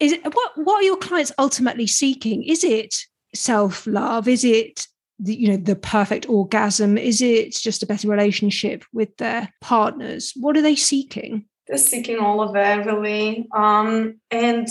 is 0.00 0.12
it 0.12 0.24
what 0.24 0.52
what 0.56 0.80
are 0.80 0.82
your 0.82 0.96
clients 0.96 1.32
ultimately 1.38 1.86
seeking? 1.86 2.42
Is 2.42 2.64
it 2.64 2.96
self 3.34 3.86
love 3.86 4.28
is 4.28 4.44
it 4.44 4.86
the, 5.18 5.34
you 5.34 5.48
know 5.48 5.56
the 5.56 5.76
perfect 5.76 6.28
orgasm? 6.28 6.98
Is 6.98 7.22
it 7.22 7.54
just 7.54 7.82
a 7.82 7.86
better 7.86 8.08
relationship 8.08 8.84
with 8.92 9.16
their 9.16 9.52
partners? 9.60 10.32
What 10.36 10.56
are 10.56 10.62
they 10.62 10.76
seeking? 10.76 11.46
They're 11.66 11.78
seeking 11.78 12.18
all 12.18 12.42
of 12.42 12.54
it 12.56 12.86
really. 12.86 13.48
Um, 13.54 14.20
and 14.30 14.68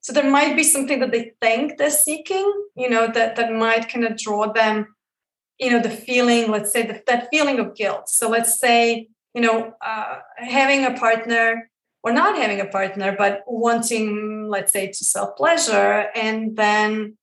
so 0.00 0.12
there 0.12 0.30
might 0.30 0.56
be 0.56 0.64
something 0.64 1.00
that 1.00 1.12
they 1.12 1.32
think 1.40 1.78
they're 1.78 1.90
seeking 1.90 2.52
you 2.76 2.90
know 2.90 3.06
that 3.06 3.36
that 3.36 3.52
might 3.52 3.88
kind 3.88 4.04
of 4.04 4.18
draw 4.18 4.52
them 4.52 4.93
you 5.58 5.70
know 5.70 5.80
the 5.80 5.90
feeling 5.90 6.50
let's 6.50 6.72
say 6.72 6.86
the, 6.86 7.02
that 7.06 7.28
feeling 7.30 7.58
of 7.58 7.74
guilt. 7.74 8.08
So 8.08 8.28
let's 8.28 8.58
say 8.58 9.08
you 9.34 9.40
know 9.40 9.74
uh, 9.84 10.18
having 10.36 10.84
a 10.84 10.94
partner 10.94 11.70
or 12.02 12.12
not 12.12 12.36
having 12.36 12.60
a 12.60 12.66
partner 12.66 13.14
but 13.16 13.42
wanting 13.46 14.48
let's 14.48 14.72
say 14.72 14.88
to 14.88 15.04
self 15.04 15.36
pleasure 15.36 16.06
and 16.14 16.56
then 16.56 17.16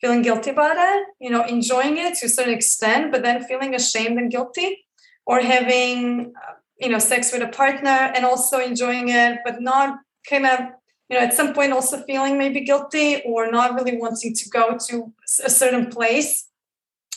feeling 0.00 0.22
guilty 0.22 0.50
about 0.50 0.76
it, 0.76 1.06
you 1.20 1.30
know, 1.30 1.44
enjoying 1.44 1.96
it 1.96 2.14
to 2.18 2.26
a 2.26 2.28
certain 2.28 2.52
extent, 2.52 3.10
but 3.10 3.22
then 3.22 3.42
feeling 3.44 3.74
ashamed 3.74 4.18
and 4.18 4.30
guilty, 4.30 4.84
or 5.26 5.40
having, 5.40 6.32
uh, 6.36 6.52
you 6.78 6.88
know, 6.88 6.98
sex 6.98 7.32
with 7.32 7.42
a 7.42 7.48
partner 7.48 8.12
and 8.14 8.24
also 8.24 8.60
enjoying 8.60 9.08
it, 9.08 9.38
but 9.44 9.60
not 9.60 9.98
kind 10.28 10.46
of 10.46 10.60
you 11.08 11.16
know 11.16 11.24
at 11.24 11.32
some 11.34 11.54
point 11.54 11.72
also 11.72 12.02
feeling 12.02 12.36
maybe 12.36 12.60
guilty 12.60 13.22
or 13.24 13.50
not 13.50 13.74
really 13.74 13.96
wanting 13.96 14.34
to 14.34 14.48
go 14.48 14.76
to 14.88 15.12
a 15.44 15.50
certain 15.50 15.86
place 15.86 16.48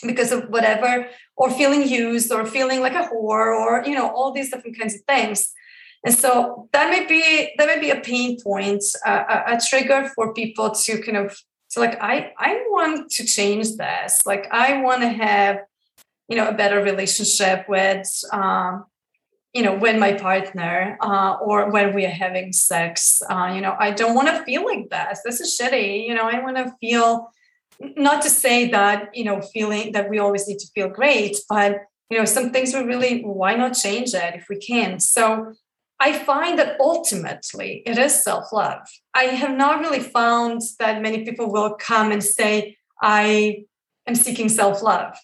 because 0.06 0.32
of 0.32 0.50
whatever 0.50 1.08
or 1.36 1.52
feeling 1.52 1.88
used 1.88 2.32
or 2.32 2.46
feeling 2.46 2.82
like 2.82 2.94
a 2.94 3.08
whore 3.08 3.54
or 3.60 3.84
you 3.86 3.96
know 3.96 4.10
all 4.10 4.32
these 4.32 4.50
different 4.52 4.78
kinds 4.78 4.96
of 4.96 5.02
things. 5.02 5.52
And 6.06 6.16
so 6.16 6.70
that 6.72 6.90
may 6.90 7.06
be 7.06 7.54
that 7.58 7.68
may 7.68 7.80
be 7.80 7.90
a 7.90 8.00
pain 8.00 8.40
point 8.42 8.84
uh, 9.06 9.24
a, 9.30 9.56
a 9.56 9.60
trigger 9.60 10.10
for 10.16 10.34
people 10.34 10.72
to 10.72 11.02
kind 11.02 11.18
of 11.18 11.38
so 11.68 11.82
like 11.82 12.02
i 12.02 12.32
i 12.38 12.64
want 12.70 13.12
to 13.12 13.26
change 13.26 13.76
this. 13.76 14.26
Like 14.26 14.48
i 14.52 14.82
want 14.82 15.02
to 15.02 15.10
have 15.10 15.60
you 16.28 16.38
know 16.38 16.48
a 16.48 16.54
better 16.54 16.82
relationship 16.82 17.68
with 17.68 18.08
um, 18.32 18.86
you 19.54 19.64
know 19.64 19.76
when 19.76 20.00
my 20.00 20.14
partner 20.14 20.98
uh, 21.02 21.38
or 21.42 21.70
when 21.72 21.94
we 21.94 22.06
are 22.06 22.10
having 22.26 22.54
sex. 22.54 23.22
Uh, 23.30 23.52
you 23.54 23.62
know 23.62 23.76
i 23.80 23.92
don't 23.92 24.16
want 24.16 24.30
to 24.30 24.44
feel 24.44 24.66
like 24.66 24.90
this. 24.90 25.20
This 25.26 25.42
is 25.42 25.60
shitty. 25.60 26.08
You 26.08 26.16
know 26.16 26.30
i 26.30 26.40
want 26.40 26.56
to 26.58 26.74
feel 26.80 27.30
not 27.96 28.22
to 28.22 28.30
say 28.30 28.70
that 28.70 29.10
you 29.14 29.24
know 29.24 29.42
feeling 29.42 29.92
that 29.94 30.10
we 30.10 30.20
always 30.20 30.48
need 30.48 30.60
to 30.60 30.68
feel 30.76 30.90
great 30.90 31.38
but 31.50 31.78
you 32.10 32.18
know 32.18 32.26
some 32.26 32.52
things 32.52 32.74
we 32.74 32.82
really 32.82 33.22
why 33.22 33.56
not 33.56 33.74
change 33.74 34.14
it 34.14 34.36
if 34.36 34.48
we 34.50 34.58
can? 34.58 35.00
So 35.00 35.54
i 36.00 36.14
find 36.14 36.58
that 36.60 36.80
ultimately 36.80 37.84
it 37.86 37.98
is 37.98 38.24
self-love. 38.24 38.88
I 39.14 39.24
have 39.42 39.56
not 39.58 39.82
really 39.82 40.00
found 40.00 40.62
that 40.80 41.02
many 41.02 41.26
people 41.26 41.52
will 41.52 41.76
come 41.76 42.12
and 42.12 42.24
say 42.24 42.78
i 43.02 43.64
am 44.08 44.16
seeking 44.16 44.50
self-love. 44.50 45.16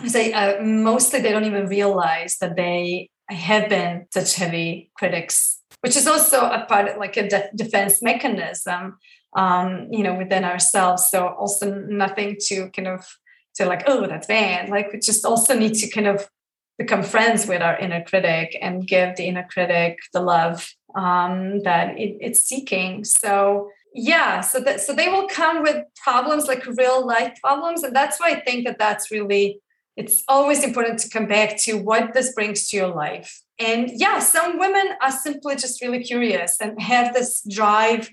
I 0.00 0.08
say 0.08 0.32
uh, 0.32 0.62
mostly 0.62 1.20
they 1.20 1.32
don't 1.32 1.44
even 1.44 1.66
realize 1.66 2.36
that 2.40 2.56
they 2.56 3.10
have 3.28 3.68
been 3.68 4.06
such 4.12 4.34
heavy 4.36 4.90
critics, 4.94 5.60
which 5.80 5.96
is 5.96 6.06
also 6.06 6.40
a 6.40 6.64
part 6.66 6.88
of 6.88 6.96
like 6.96 7.16
a 7.16 7.28
de- 7.28 7.50
defense 7.54 8.00
mechanism, 8.02 8.98
um, 9.38 9.86
you 9.92 10.02
know, 10.02 10.14
within 10.14 10.42
ourselves. 10.42 11.08
So 11.10 11.28
also 11.28 11.72
nothing 11.72 12.36
to 12.48 12.70
kind 12.70 12.88
of 12.88 13.06
to 13.54 13.66
like, 13.66 13.84
oh, 13.86 14.06
that's 14.06 14.26
bad. 14.26 14.68
Like 14.68 14.92
we 14.92 14.98
just 14.98 15.24
also 15.24 15.56
need 15.56 15.74
to 15.74 15.88
kind 15.88 16.08
of 16.08 16.28
become 16.76 17.04
friends 17.04 17.46
with 17.46 17.62
our 17.62 17.78
inner 17.78 18.02
critic 18.04 18.58
and 18.60 18.86
give 18.86 19.16
the 19.16 19.26
inner 19.26 19.46
critic 19.48 19.98
the 20.12 20.20
love 20.20 20.68
um, 20.96 21.62
that 21.62 21.96
it, 21.98 22.16
it's 22.20 22.40
seeking. 22.40 23.04
So 23.04 23.70
yeah, 23.94 24.40
so 24.40 24.58
that 24.60 24.80
so 24.80 24.92
they 24.92 25.08
will 25.08 25.28
come 25.28 25.62
with 25.62 25.84
problems 26.02 26.46
like 26.46 26.66
real 26.66 27.06
life 27.06 27.38
problems, 27.40 27.84
and 27.84 27.94
that's 27.94 28.18
why 28.18 28.30
I 28.30 28.40
think 28.40 28.66
that 28.66 28.78
that's 28.78 29.10
really 29.10 29.60
it's 29.96 30.22
always 30.28 30.62
important 30.62 30.98
to 31.00 31.08
come 31.10 31.26
back 31.26 31.56
to 31.58 31.74
what 31.74 32.12
this 32.12 32.32
brings 32.32 32.68
to 32.68 32.76
your 32.76 32.94
life. 32.94 33.40
And 33.58 33.90
yeah, 33.94 34.18
some 34.20 34.58
women 34.58 34.86
are 35.02 35.10
simply 35.10 35.56
just 35.56 35.80
really 35.82 36.02
curious 36.04 36.56
and 36.60 36.80
have 36.80 37.14
this 37.14 37.42
drive 37.50 38.08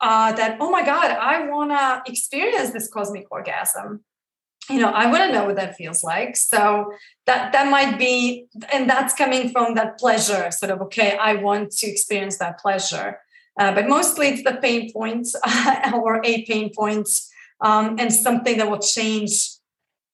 uh, 0.00 0.32
that, 0.32 0.58
oh 0.60 0.70
my 0.70 0.84
God, 0.84 1.10
I 1.10 1.48
want 1.48 1.70
to 1.70 2.10
experience 2.10 2.70
this 2.70 2.88
cosmic 2.88 3.26
orgasm. 3.30 4.04
You 4.68 4.80
know, 4.80 4.90
I 4.90 5.10
want 5.10 5.24
to 5.24 5.32
know 5.32 5.44
what 5.44 5.56
that 5.56 5.76
feels 5.76 6.02
like. 6.02 6.36
So 6.36 6.92
that 7.26 7.52
that 7.52 7.70
might 7.70 7.98
be, 7.98 8.46
and 8.72 8.90
that's 8.90 9.14
coming 9.14 9.50
from 9.50 9.74
that 9.74 9.98
pleasure, 9.98 10.50
sort 10.50 10.72
of, 10.72 10.80
okay, 10.82 11.16
I 11.16 11.34
want 11.34 11.70
to 11.72 11.86
experience 11.86 12.38
that 12.38 12.58
pleasure. 12.58 13.20
Uh, 13.58 13.72
but 13.72 13.88
mostly 13.88 14.28
it's 14.28 14.42
the 14.42 14.58
pain 14.60 14.92
points 14.92 15.34
or 15.94 16.20
a 16.24 16.44
pain 16.44 16.70
point 16.74 17.08
um, 17.60 17.96
and 17.98 18.12
something 18.12 18.58
that 18.58 18.68
will 18.68 18.80
change 18.80 19.50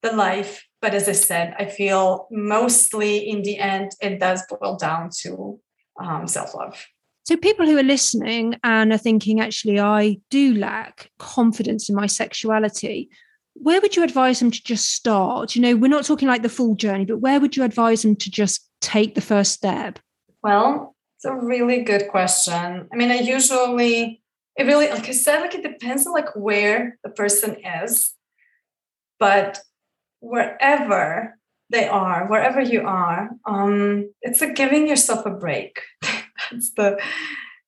the 0.03 0.13
life 0.13 0.63
but 0.83 0.95
as 0.95 1.09
I 1.09 1.13
said, 1.13 1.55
I 1.59 1.67
feel 1.67 2.27
mostly 2.33 3.19
in 3.19 3.43
the 3.43 3.57
end, 3.59 3.93
it 4.03 4.19
does 4.19 4.43
boil 4.51 4.77
down 4.77 5.11
to 5.21 5.61
um, 5.99 6.27
self 6.27 6.55
love. 6.55 6.85
So, 7.25 7.37
people 7.37 7.67
who 7.67 7.79
are 7.79 7.85
listening 7.85 8.57
and 8.65 8.93
are 8.93 8.99
thinking, 8.99 9.41
actually, 9.41 9.79
I 9.79 10.19
do 10.31 10.55
lack 10.55 11.11
confidence 11.19 11.89
in 11.89 11.95
my 11.95 12.07
sexuality, 12.07 13.11
where 13.55 13.81
would 13.81 13.95
you 13.95 14.03
advise 14.03 14.41
them 14.41 14.51
to 14.51 14.63
just 14.63 14.91
start? 14.93 15.55
You 15.55 15.63
know, 15.63 15.77
we're 15.77 15.89
not 15.89 16.05
talking 16.05 16.29
like 16.29 16.43
the 16.43 16.49
full 16.49 16.75
journey, 16.75 17.05
but 17.05 17.19
where 17.19 17.41
would 17.41 17.57
you 17.57 17.63
advise 17.63 18.03
them 18.03 18.17
to 18.17 18.31
just 18.31 18.69
take 18.81 19.15
the 19.15 19.21
first 19.21 19.53
step? 19.53 19.99
Well, 20.43 20.97
it's 21.17 21.25
a 21.25 21.35
really 21.35 21.83
good 21.83 22.09
question. 22.09 22.89
I 22.93 22.97
mean, 22.97 23.11
I 23.11 23.21
usually, 23.21 24.21
it 24.57 24.65
really, 24.65 24.89
like 24.89 25.09
I 25.09 25.13
said, 25.13 25.41
like 25.41 25.55
it 25.55 25.63
depends 25.63 26.07
on 26.07 26.13
like 26.13 26.35
where 26.35 26.99
the 27.05 27.11
person 27.11 27.57
is. 27.85 28.15
But 29.21 29.61
wherever 30.19 31.39
they 31.71 31.87
are, 31.87 32.27
wherever 32.27 32.61
you 32.61 32.83
are, 32.83 33.31
um, 33.47 34.13
it's 34.23 34.41
like 34.41 34.57
giving 34.57 34.89
yourself 34.89 35.25
a 35.25 35.31
break. 35.31 35.81
that's 36.53 36.71
the 36.75 37.01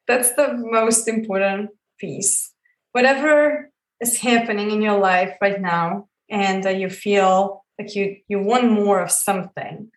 that's 0.07 0.35
the 0.35 0.53
most 0.55 1.09
important 1.09 1.71
piece. 1.99 2.53
Whatever 2.93 3.71
is 4.01 4.21
happening 4.21 4.71
in 4.71 4.83
your 4.83 4.99
life 4.99 5.35
right 5.41 5.61
now, 5.61 6.09
and 6.29 6.67
uh, 6.67 6.71
you 6.71 6.91
feel 6.91 7.65
like 7.79 7.95
you 7.95 8.17
you 8.29 8.41
want 8.41 8.71
more 8.71 9.01
of 9.01 9.11
something, 9.11 9.91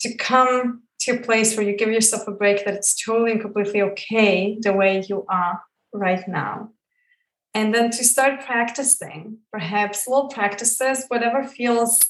to 0.00 0.14
come 0.16 0.82
to 1.00 1.12
a 1.12 1.20
place 1.20 1.56
where 1.56 1.66
you 1.66 1.76
give 1.76 1.90
yourself 1.90 2.26
a 2.28 2.32
break 2.32 2.64
that 2.64 2.74
it's 2.74 3.02
totally 3.02 3.32
and 3.32 3.40
completely 3.40 3.82
okay 3.82 4.56
the 4.60 4.72
way 4.72 5.04
you 5.08 5.24
are 5.28 5.62
right 5.92 6.26
now 6.26 6.70
and 7.52 7.74
then 7.74 7.90
to 7.90 8.02
start 8.02 8.44
practicing 8.44 9.38
perhaps 9.52 10.08
little 10.08 10.28
practices 10.28 11.04
whatever 11.08 11.44
feels 11.44 12.00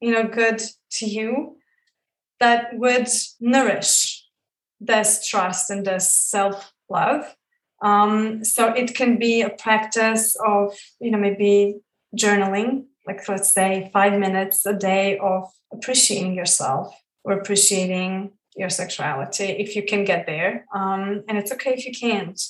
you 0.00 0.10
know 0.10 0.24
good 0.24 0.62
to 0.90 1.06
you 1.06 1.56
that 2.40 2.68
would 2.78 3.08
nourish 3.40 4.23
this 4.86 5.26
trust 5.26 5.70
and 5.70 5.86
this 5.86 6.08
self-love. 6.12 7.34
Um, 7.82 8.44
so 8.44 8.68
it 8.68 8.94
can 8.94 9.18
be 9.18 9.42
a 9.42 9.50
practice 9.50 10.36
of 10.46 10.74
you 11.00 11.10
know 11.10 11.18
maybe 11.18 11.80
journaling 12.16 12.84
like 13.06 13.28
let's 13.28 13.52
say 13.52 13.90
five 13.92 14.18
minutes 14.18 14.64
a 14.66 14.72
day 14.72 15.18
of 15.18 15.50
appreciating 15.72 16.34
yourself 16.34 16.94
or 17.22 17.32
appreciating 17.32 18.32
your 18.56 18.70
sexuality 18.70 19.44
if 19.44 19.74
you 19.74 19.82
can 19.82 20.04
get 20.04 20.26
there. 20.26 20.64
Um, 20.74 21.24
and 21.28 21.36
it's 21.38 21.52
okay 21.52 21.74
if 21.74 21.86
you 21.86 21.92
can't. 21.92 22.40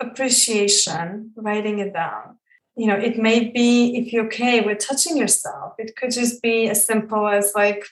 Appreciation, 0.00 1.32
writing 1.36 1.78
it 1.78 1.92
down. 1.92 2.38
You 2.76 2.88
know, 2.88 2.96
it 2.96 3.18
may 3.18 3.48
be 3.48 3.96
if 3.96 4.12
you're 4.12 4.26
okay 4.26 4.60
with 4.60 4.78
touching 4.78 5.16
yourself, 5.16 5.74
it 5.78 5.96
could 5.96 6.10
just 6.10 6.42
be 6.42 6.68
as 6.68 6.86
simple 6.86 7.26
as 7.26 7.52
like 7.54 7.84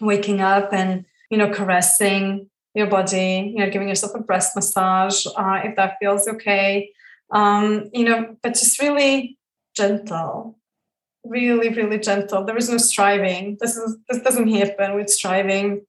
waking 0.00 0.40
up 0.40 0.72
and, 0.72 1.04
you 1.30 1.36
know, 1.36 1.50
caressing 1.50 2.48
your 2.74 2.86
body, 2.86 3.52
you 3.54 3.58
know, 3.64 3.70
giving 3.70 3.88
yourself 3.88 4.14
a 4.14 4.20
breast 4.20 4.54
massage 4.54 5.26
uh, 5.26 5.60
if 5.64 5.76
that 5.76 5.96
feels 6.00 6.28
okay. 6.28 6.90
Um, 7.32 7.90
you 7.92 8.04
know, 8.04 8.36
but 8.42 8.54
just 8.54 8.80
really 8.80 9.38
gentle, 9.76 10.58
really, 11.24 11.68
really 11.70 11.98
gentle. 11.98 12.44
There 12.44 12.56
is 12.56 12.68
no 12.68 12.78
striving. 12.78 13.56
This 13.60 13.76
is 13.76 13.96
this 14.08 14.22
doesn't 14.22 14.48
happen 14.48 14.94
with 14.94 15.10
striving. 15.10 15.82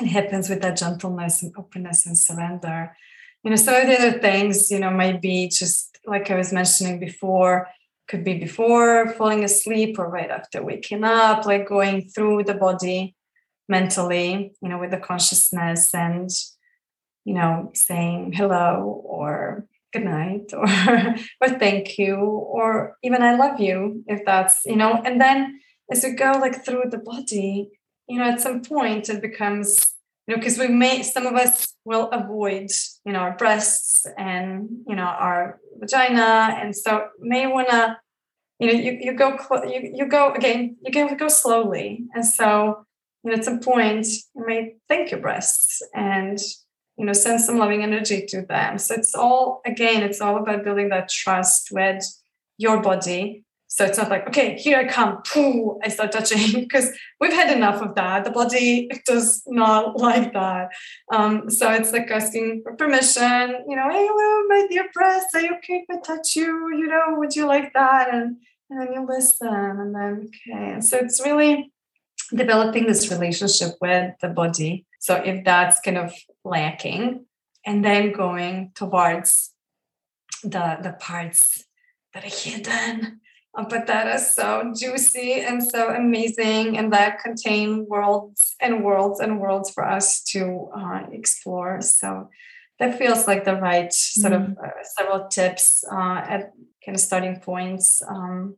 It 0.00 0.06
happens 0.06 0.48
with 0.48 0.62
that 0.62 0.76
gentleness 0.76 1.42
and 1.42 1.52
openness 1.56 2.06
and 2.06 2.16
surrender 2.16 2.94
you 3.42 3.50
know 3.50 3.56
some 3.56 3.74
of 3.74 3.86
the 3.86 3.98
other 3.98 4.18
things 4.18 4.70
you 4.70 4.78
know 4.78 4.90
might 4.90 5.20
be 5.20 5.48
just 5.48 5.98
like 6.06 6.30
i 6.30 6.36
was 6.36 6.52
mentioning 6.52 6.98
before 6.98 7.68
could 8.08 8.24
be 8.24 8.38
before 8.38 9.10
falling 9.14 9.44
asleep 9.44 9.98
or 9.98 10.08
right 10.08 10.30
after 10.30 10.62
waking 10.62 11.04
up 11.04 11.44
like 11.46 11.68
going 11.68 12.08
through 12.08 12.42
the 12.44 12.54
body 12.54 13.14
mentally 13.68 14.54
you 14.60 14.68
know 14.68 14.78
with 14.78 14.90
the 14.90 14.98
consciousness 14.98 15.94
and 15.94 16.30
you 17.24 17.34
know 17.34 17.70
saying 17.74 18.32
hello 18.32 19.02
or 19.04 19.66
good 19.92 20.04
night 20.04 20.52
or 20.52 20.66
or 21.40 21.58
thank 21.58 21.98
you 21.98 22.16
or 22.16 22.96
even 23.02 23.22
i 23.22 23.34
love 23.34 23.60
you 23.60 24.02
if 24.06 24.24
that's 24.24 24.60
you 24.64 24.76
know 24.76 25.00
and 25.04 25.20
then 25.20 25.60
as 25.90 26.04
we 26.04 26.12
go 26.12 26.32
like 26.32 26.64
through 26.64 26.84
the 26.90 26.98
body 26.98 27.70
you 28.08 28.18
know 28.18 28.24
at 28.24 28.40
some 28.40 28.62
point 28.62 29.08
it 29.08 29.20
becomes 29.20 29.94
you 30.26 30.34
know 30.34 30.40
because 30.40 30.58
we 30.58 30.68
may 30.68 31.02
some 31.02 31.26
of 31.26 31.34
us 31.34 31.74
will 31.84 32.08
avoid 32.10 32.70
you 33.04 33.12
know 33.12 33.20
our 33.20 33.36
breasts 33.36 34.06
and 34.16 34.68
you 34.86 34.94
know 34.94 35.04
our 35.04 35.58
vagina. 35.78 36.56
And 36.60 36.76
so 36.76 37.08
may 37.20 37.46
want 37.46 37.68
to 37.68 37.96
you 38.58 38.66
know 38.66 38.72
you, 38.72 38.98
you 39.00 39.12
go 39.14 39.38
you, 39.64 39.92
you 39.94 40.06
go 40.06 40.32
again 40.32 40.76
you 40.82 40.92
can 40.92 41.16
go 41.16 41.28
slowly. 41.28 42.04
And 42.14 42.26
so 42.26 42.86
know 43.28 43.34
at 43.34 43.44
some 43.44 43.60
point 43.60 44.06
you 44.34 44.46
may 44.46 44.74
thank 44.88 45.10
your 45.10 45.20
breasts 45.20 45.82
and 45.94 46.38
you 46.96 47.04
know 47.04 47.12
send 47.12 47.40
some 47.40 47.58
loving 47.58 47.82
energy 47.82 48.26
to 48.26 48.42
them 48.42 48.78
so 48.78 48.94
it's 48.94 49.14
all 49.14 49.60
again 49.64 50.02
it's 50.02 50.20
all 50.20 50.36
about 50.36 50.64
building 50.64 50.88
that 50.88 51.08
trust 51.08 51.68
with 51.70 52.04
your 52.56 52.82
body 52.82 53.44
so 53.70 53.84
it's 53.84 53.98
not 53.98 54.08
like, 54.08 54.26
okay, 54.26 54.56
here 54.56 54.78
I 54.78 54.86
come, 54.86 55.20
pooh, 55.22 55.78
I 55.84 55.88
start 55.88 56.10
touching 56.10 56.52
because 56.60 56.90
we've 57.20 57.32
had 57.32 57.54
enough 57.54 57.82
of 57.82 57.94
that. 57.96 58.24
The 58.24 58.30
body 58.30 58.90
does 59.06 59.42
not 59.46 59.96
like 60.00 60.32
that. 60.32 60.70
Um, 61.12 61.50
so 61.50 61.70
it's 61.70 61.92
like 61.92 62.10
asking 62.10 62.62
for 62.62 62.74
permission, 62.74 63.64
you 63.68 63.76
know, 63.76 63.88
hey, 63.90 64.06
hello, 64.10 64.48
my 64.48 64.66
dear 64.68 64.86
breast, 64.94 65.26
are 65.34 65.42
you 65.42 65.54
okay 65.56 65.84
if 65.86 65.96
I 65.96 66.00
touch 66.00 66.34
you? 66.34 66.74
You 66.76 66.86
know, 66.86 67.18
would 67.18 67.36
you 67.36 67.46
like 67.46 67.74
that? 67.74 68.12
And, 68.12 68.38
and 68.70 68.80
then 68.80 68.92
you 68.94 69.06
listen 69.06 69.48
and 69.48 69.94
then, 69.94 70.30
okay. 70.50 70.72
And 70.72 70.84
so 70.84 70.96
it's 70.96 71.20
really 71.22 71.70
developing 72.34 72.86
this 72.86 73.10
relationship 73.10 73.76
with 73.80 74.14
the 74.20 74.28
body. 74.28 74.86
So 75.00 75.14
if 75.16 75.44
that's 75.44 75.80
kind 75.80 75.98
of 75.98 76.12
lacking, 76.44 77.26
and 77.68 77.84
then 77.84 78.12
going 78.12 78.72
towards 78.74 79.52
the 80.42 80.78
the 80.82 80.94
parts 81.00 81.64
that 82.14 82.24
are 82.24 82.28
hidden 82.28 83.20
uh, 83.56 83.64
but 83.68 83.86
that 83.86 84.06
is 84.14 84.34
so 84.34 84.72
juicy 84.76 85.32
and 85.40 85.62
so 85.62 85.90
amazing 85.90 86.78
and 86.78 86.92
that 86.92 87.20
contain 87.20 87.86
worlds 87.88 88.54
and 88.60 88.84
worlds 88.84 89.20
and 89.20 89.40
worlds 89.40 89.70
for 89.70 89.84
us 89.84 90.22
to 90.22 90.70
uh, 90.74 91.02
explore 91.12 91.80
so 91.82 92.28
that 92.78 92.96
feels 92.96 93.26
like 93.26 93.44
the 93.44 93.56
right 93.56 93.92
sort 93.92 94.32
mm. 94.32 94.52
of 94.52 94.58
uh, 94.58 94.70
several 94.96 95.26
tips 95.28 95.84
uh, 95.90 96.20
at 96.34 96.52
kind 96.84 96.94
of 96.94 97.00
starting 97.00 97.40
points 97.40 98.00
um, 98.08 98.56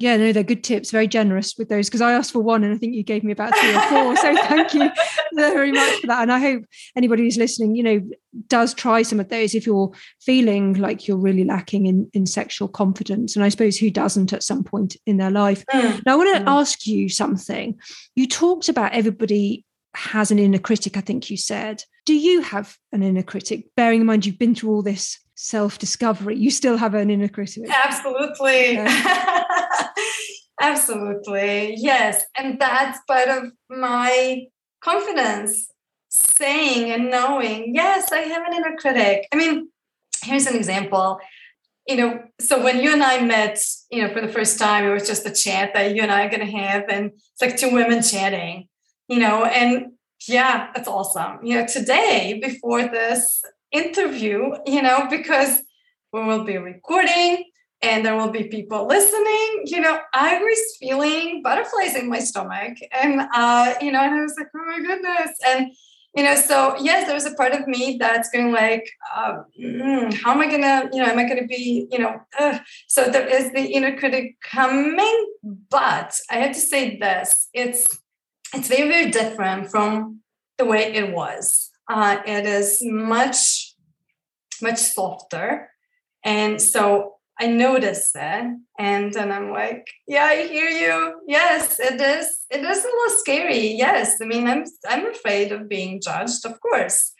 yeah, 0.00 0.16
no, 0.16 0.32
they're 0.32 0.42
good 0.42 0.64
tips. 0.64 0.90
Very 0.90 1.06
generous 1.06 1.56
with 1.58 1.68
those 1.68 1.88
because 1.88 2.00
I 2.00 2.12
asked 2.12 2.32
for 2.32 2.40
one 2.40 2.64
and 2.64 2.74
I 2.74 2.78
think 2.78 2.94
you 2.94 3.02
gave 3.02 3.22
me 3.22 3.32
about 3.32 3.54
three 3.54 3.76
or 3.76 3.82
four. 3.82 4.16
so 4.16 4.34
thank 4.34 4.72
you 4.72 4.90
very 5.34 5.72
much 5.72 6.00
for 6.00 6.06
that. 6.06 6.22
And 6.22 6.32
I 6.32 6.38
hope 6.38 6.64
anybody 6.96 7.24
who's 7.24 7.36
listening, 7.36 7.76
you 7.76 7.82
know, 7.82 8.10
does 8.48 8.72
try 8.72 9.02
some 9.02 9.20
of 9.20 9.28
those 9.28 9.54
if 9.54 9.66
you're 9.66 9.92
feeling 10.22 10.72
like 10.72 11.06
you're 11.06 11.18
really 11.18 11.44
lacking 11.44 11.84
in, 11.84 12.10
in 12.14 12.24
sexual 12.24 12.66
confidence. 12.66 13.36
And 13.36 13.44
I 13.44 13.50
suppose 13.50 13.76
who 13.76 13.90
doesn't 13.90 14.32
at 14.32 14.42
some 14.42 14.64
point 14.64 14.96
in 15.04 15.18
their 15.18 15.30
life. 15.30 15.66
Mm. 15.66 16.02
Now, 16.06 16.14
I 16.14 16.16
want 16.16 16.34
to 16.34 16.44
mm. 16.44 16.48
ask 16.48 16.86
you 16.86 17.10
something. 17.10 17.78
You 18.16 18.26
talked 18.26 18.70
about 18.70 18.94
everybody 18.94 19.66
has 19.94 20.30
an 20.30 20.38
inner 20.38 20.58
critic, 20.58 20.96
I 20.96 21.02
think 21.02 21.28
you 21.28 21.36
said. 21.36 21.82
Do 22.06 22.14
you 22.14 22.40
have 22.40 22.74
an 22.92 23.02
inner 23.02 23.22
critic, 23.22 23.66
bearing 23.76 24.00
in 24.00 24.06
mind 24.06 24.24
you've 24.24 24.38
been 24.38 24.54
through 24.54 24.70
all 24.70 24.82
this 24.82 25.18
self 25.40 25.78
discovery? 25.78 26.36
You 26.36 26.50
still 26.50 26.76
have 26.76 26.94
an 26.94 27.10
inner 27.10 27.28
critic? 27.28 27.68
Absolutely. 27.70 28.74
Yeah. 28.74 29.44
Absolutely. 30.60 31.74
Yes. 31.78 32.22
And 32.36 32.60
that's 32.60 32.98
part 33.08 33.28
of 33.28 33.44
my 33.70 34.46
confidence 34.82 35.68
saying 36.10 36.90
and 36.90 37.10
knowing, 37.10 37.74
yes, 37.74 38.12
I 38.12 38.18
have 38.18 38.46
an 38.46 38.54
inner 38.54 38.76
critic. 38.76 39.26
I 39.32 39.36
mean, 39.36 39.70
here's 40.22 40.46
an 40.46 40.56
example. 40.56 41.18
You 41.88 41.96
know, 41.96 42.22
so 42.38 42.62
when 42.62 42.80
you 42.80 42.92
and 42.92 43.02
I 43.02 43.22
met, 43.22 43.58
you 43.90 44.02
know, 44.02 44.12
for 44.12 44.20
the 44.20 44.28
first 44.28 44.58
time, 44.58 44.84
it 44.84 44.92
was 44.92 45.06
just 45.06 45.26
a 45.26 45.32
chat 45.32 45.72
that 45.72 45.94
you 45.94 46.02
and 46.02 46.12
I 46.12 46.26
are 46.26 46.30
going 46.30 46.46
to 46.46 46.58
have, 46.58 46.84
and 46.88 47.12
it's 47.12 47.40
like 47.40 47.56
two 47.56 47.72
women 47.72 48.02
chatting, 48.02 48.68
you 49.08 49.18
know, 49.18 49.44
and 49.44 49.92
yeah, 50.28 50.70
that's 50.74 50.86
awesome. 50.86 51.44
You 51.44 51.56
know, 51.56 51.66
today, 51.66 52.38
before 52.40 52.82
this 52.82 53.42
interview, 53.72 54.52
you 54.66 54.82
know, 54.82 55.06
because 55.08 55.62
we 56.12 56.24
will 56.24 56.44
be 56.44 56.58
recording 56.58 57.44
and 57.82 58.04
there 58.04 58.16
will 58.16 58.30
be 58.30 58.44
people 58.44 58.86
listening. 58.86 59.62
You 59.64 59.80
know, 59.80 59.98
I 60.12 60.38
was 60.38 60.76
feeling 60.78 61.42
butterflies 61.42 61.94
in 61.96 62.08
my 62.08 62.18
stomach, 62.18 62.78
and 62.92 63.22
uh, 63.34 63.74
you 63.80 63.92
know, 63.92 64.00
and 64.00 64.14
I 64.14 64.22
was 64.22 64.34
like, 64.36 64.48
oh 64.54 64.64
my 64.66 64.80
goodness, 64.80 65.30
and 65.46 65.72
you 66.14 66.24
know, 66.24 66.34
so 66.34 66.76
yes, 66.80 67.06
there's 67.06 67.24
a 67.24 67.34
part 67.34 67.52
of 67.52 67.66
me 67.68 67.96
that's 67.98 68.30
going 68.30 68.52
like, 68.52 68.90
uh, 69.14 69.42
mm, 69.58 70.12
how 70.22 70.32
am 70.32 70.40
I 70.40 70.50
gonna, 70.50 70.90
you 70.92 70.98
know, 71.00 71.08
am 71.08 71.18
I 71.18 71.28
gonna 71.28 71.46
be, 71.46 71.86
you 71.90 71.98
know, 71.98 72.20
so 72.88 73.08
there 73.08 73.26
is 73.26 73.52
the 73.52 73.62
inner 73.62 73.96
critic 73.96 74.36
coming, 74.42 75.32
but 75.70 76.18
I 76.30 76.36
have 76.36 76.52
to 76.52 76.60
say 76.60 76.98
this: 76.98 77.48
it's 77.54 77.98
it's 78.54 78.68
very 78.68 78.88
very 78.88 79.10
different 79.10 79.70
from 79.70 80.20
the 80.58 80.64
way 80.64 80.92
it 80.92 81.14
was. 81.14 81.69
Uh, 81.90 82.22
it 82.24 82.46
is 82.46 82.78
much 82.82 83.74
much 84.62 84.78
softer, 84.78 85.68
and 86.24 86.60
so 86.62 87.14
I 87.40 87.46
noticed 87.46 88.12
that. 88.12 88.44
And 88.78 89.12
then 89.14 89.32
I'm 89.32 89.50
like, 89.50 89.86
yeah, 90.06 90.24
I 90.24 90.46
hear 90.46 90.68
you. 90.68 91.22
Yes, 91.26 91.80
it 91.80 91.98
is. 91.98 92.40
It 92.50 92.62
is 92.62 92.84
a 92.84 92.86
little 92.86 93.16
scary. 93.16 93.68
Yes. 93.68 94.18
I 94.20 94.26
mean, 94.26 94.46
I'm 94.46 94.64
I'm 94.86 95.06
afraid 95.06 95.50
of 95.50 95.68
being 95.68 96.02
judged, 96.02 96.44
of 96.44 96.60
course. 96.60 97.12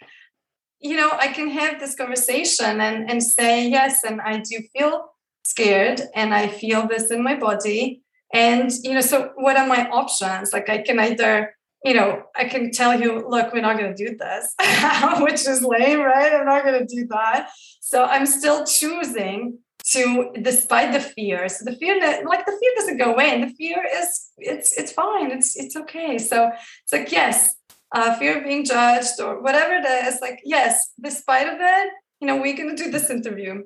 You 0.79 0.97
know, 0.97 1.11
I 1.13 1.29
can 1.29 1.49
have 1.51 1.81
this 1.81 1.95
conversation 1.95 2.81
and, 2.81 3.11
and 3.11 3.23
say, 3.23 3.69
yes, 3.69 4.05
and 4.05 4.21
I 4.21 4.39
do 4.39 4.63
feel 4.77 5.11
scared 5.45 6.03
and 6.15 6.35
I 6.35 6.49
feel 6.49 6.87
this 6.87 7.11
in 7.11 7.23
my 7.23 7.37
body. 7.37 8.03
And, 8.33 8.71
you 8.83 8.95
know, 8.95 9.01
so 9.01 9.33
what 9.37 9.57
are 9.57 9.67
my 9.67 9.89
options? 9.89 10.53
Like 10.53 10.69
I 10.69 10.79
can 10.83 10.99
either 10.99 11.55
you 11.85 11.95
know, 11.95 12.23
I 12.37 12.45
can 12.45 12.71
tell 12.71 13.01
you, 13.01 13.27
look, 13.27 13.53
we're 13.53 13.63
not 13.63 13.79
going 13.79 13.95
to 13.95 14.07
do 14.07 14.17
this, 14.17 14.55
which 15.21 15.47
is 15.47 15.63
lame, 15.63 16.01
right? 16.01 16.33
I'm 16.33 16.47
not 16.47 16.65
going 16.65 16.87
to 16.87 16.95
do 16.95 17.07
that. 17.09 17.51
So 17.81 18.05
I'm 18.05 18.27
still 18.27 18.67
choosing 18.67 19.59
to 19.93 20.31
despite 20.43 20.93
the 20.93 21.01
fear 21.01 21.49
so 21.49 21.65
the 21.65 21.77
fear 21.77 21.99
that 22.01 22.25
like 22.25 22.45
the 22.45 22.53
fear 22.53 22.71
doesn't 22.77 22.99
go 22.99 23.13
away 23.13 23.31
and 23.31 23.43
the 23.43 23.55
fear 23.55 23.85
is 23.97 24.31
it's 24.39 24.77
it's 24.77 24.93
fine 24.93 25.31
it's 25.31 25.57
it's 25.57 25.75
okay 25.75 26.19
so 26.19 26.51
it's 26.83 26.93
like 26.93 27.11
yes 27.11 27.57
uh, 27.93 28.15
fear 28.19 28.39
of 28.39 28.45
being 28.45 28.65
judged 28.65 29.21
or 29.21 29.43
whatever 29.43 29.75
it 29.75 30.07
is 30.07 30.21
like 30.21 30.41
yes 30.45 30.93
despite 31.03 31.49
of 31.49 31.59
it 31.59 31.93
you 32.21 32.27
know 32.27 32.37
we're 32.37 32.57
gonna 32.57 32.77
do 32.77 32.91
this 32.91 33.11
interview 33.11 33.63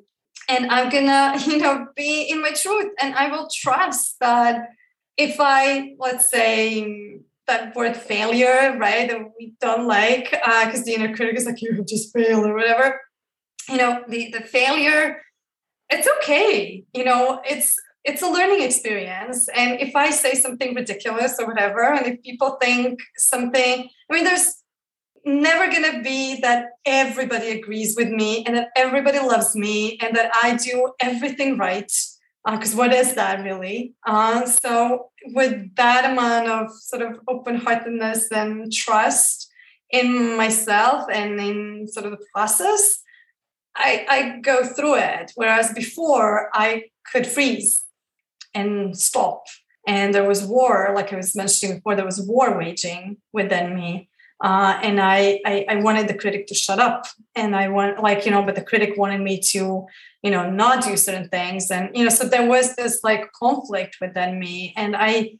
and 0.48 0.70
i'm 0.70 0.88
gonna 0.88 1.36
you 1.46 1.58
know 1.58 1.88
be 1.96 2.22
in 2.22 2.40
my 2.40 2.52
truth 2.52 2.92
and 3.00 3.14
i 3.16 3.28
will 3.28 3.48
trust 3.52 4.16
that 4.20 4.68
if 5.16 5.36
i 5.40 5.94
let's 5.98 6.30
say 6.30 7.03
that 7.46 7.74
word 7.76 7.96
failure 7.96 8.76
right 8.78 9.08
that 9.08 9.20
we 9.38 9.54
don't 9.60 9.86
like 9.86 10.30
because 10.30 10.80
uh, 10.80 10.84
the 10.84 10.94
inner 10.94 11.14
critic 11.14 11.36
is 11.36 11.46
like 11.46 11.60
you 11.60 11.74
have 11.74 11.86
just 11.86 12.12
failed 12.12 12.46
or 12.46 12.54
whatever. 12.54 13.00
You 13.68 13.76
know 13.76 14.02
the 14.08 14.30
the 14.30 14.40
failure 14.40 15.20
it's 15.90 16.08
okay 16.18 16.84
you 16.94 17.04
know 17.04 17.40
it's 17.44 17.76
it's 18.04 18.20
a 18.20 18.28
learning 18.28 18.62
experience. 18.62 19.48
And 19.54 19.80
if 19.80 19.96
i 19.96 20.10
say 20.10 20.34
something 20.34 20.74
ridiculous 20.74 21.38
or 21.38 21.46
whatever 21.46 21.82
and 21.82 22.06
if 22.06 22.22
people 22.22 22.58
think 22.60 23.00
something 23.16 23.88
i 24.10 24.14
mean 24.14 24.24
there's 24.24 24.64
never 25.24 25.72
to 25.72 26.02
be 26.02 26.38
that 26.40 26.66
everybody 26.84 27.48
agrees 27.48 27.96
with 27.96 28.10
me 28.10 28.44
and 28.44 28.56
that 28.56 28.68
everybody 28.76 29.18
loves 29.18 29.54
me 29.56 29.98
and 30.02 30.14
that 30.14 30.30
i 30.42 30.54
do 30.56 30.92
everything 31.00 31.56
right 31.56 31.90
because 32.50 32.74
uh, 32.74 32.78
what 32.78 32.92
is 32.92 33.14
that 33.14 33.42
really 33.42 33.94
uh, 34.06 34.44
so 34.44 35.10
with 35.28 35.74
that 35.76 36.10
amount 36.10 36.48
of 36.48 36.70
sort 36.72 37.02
of 37.02 37.18
open-heartedness 37.28 38.30
and 38.30 38.72
trust 38.72 39.50
in 39.90 40.36
myself 40.36 41.04
and 41.12 41.40
in 41.40 41.88
sort 41.88 42.06
of 42.06 42.12
the 42.12 42.24
process 42.34 43.02
I, 43.76 44.06
I 44.08 44.38
go 44.40 44.64
through 44.64 44.96
it. 44.96 45.32
Whereas 45.34 45.72
before, 45.72 46.50
I 46.54 46.84
could 47.12 47.26
freeze 47.26 47.84
and 48.54 48.96
stop. 48.96 49.44
And 49.86 50.14
there 50.14 50.24
was 50.24 50.44
war, 50.44 50.92
like 50.94 51.12
I 51.12 51.16
was 51.16 51.36
mentioning 51.36 51.76
before, 51.76 51.94
there 51.96 52.04
was 52.04 52.20
war 52.20 52.56
waging 52.56 53.18
within 53.32 53.74
me. 53.74 54.08
Uh, 54.44 54.78
and 54.82 55.00
I, 55.00 55.40
I, 55.46 55.64
I 55.70 55.76
wanted 55.76 56.06
the 56.06 56.18
critic 56.18 56.46
to 56.48 56.54
shut 56.54 56.78
up. 56.78 57.06
And 57.34 57.56
i 57.56 57.68
want 57.68 58.00
like 58.00 58.24
you 58.26 58.30
know 58.30 58.44
but 58.44 58.54
the 58.54 58.62
critic 58.70 58.96
wanted 58.96 59.20
me 59.20 59.40
to 59.52 59.86
you 60.22 60.30
know 60.30 60.48
not 60.50 60.84
do 60.84 60.96
certain 60.96 61.28
things. 61.30 61.70
And 61.70 61.90
you 61.96 62.04
know 62.04 62.10
so 62.10 62.28
there 62.28 62.46
was 62.46 62.76
this 62.76 63.00
like 63.02 63.32
conflict 63.32 63.96
within 64.00 64.38
me. 64.38 64.74
And 64.76 64.94
i 64.96 65.38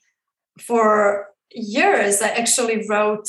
for 0.58 1.28
years 1.50 2.22
i 2.22 2.28
actually 2.28 2.86
wrote 2.88 3.28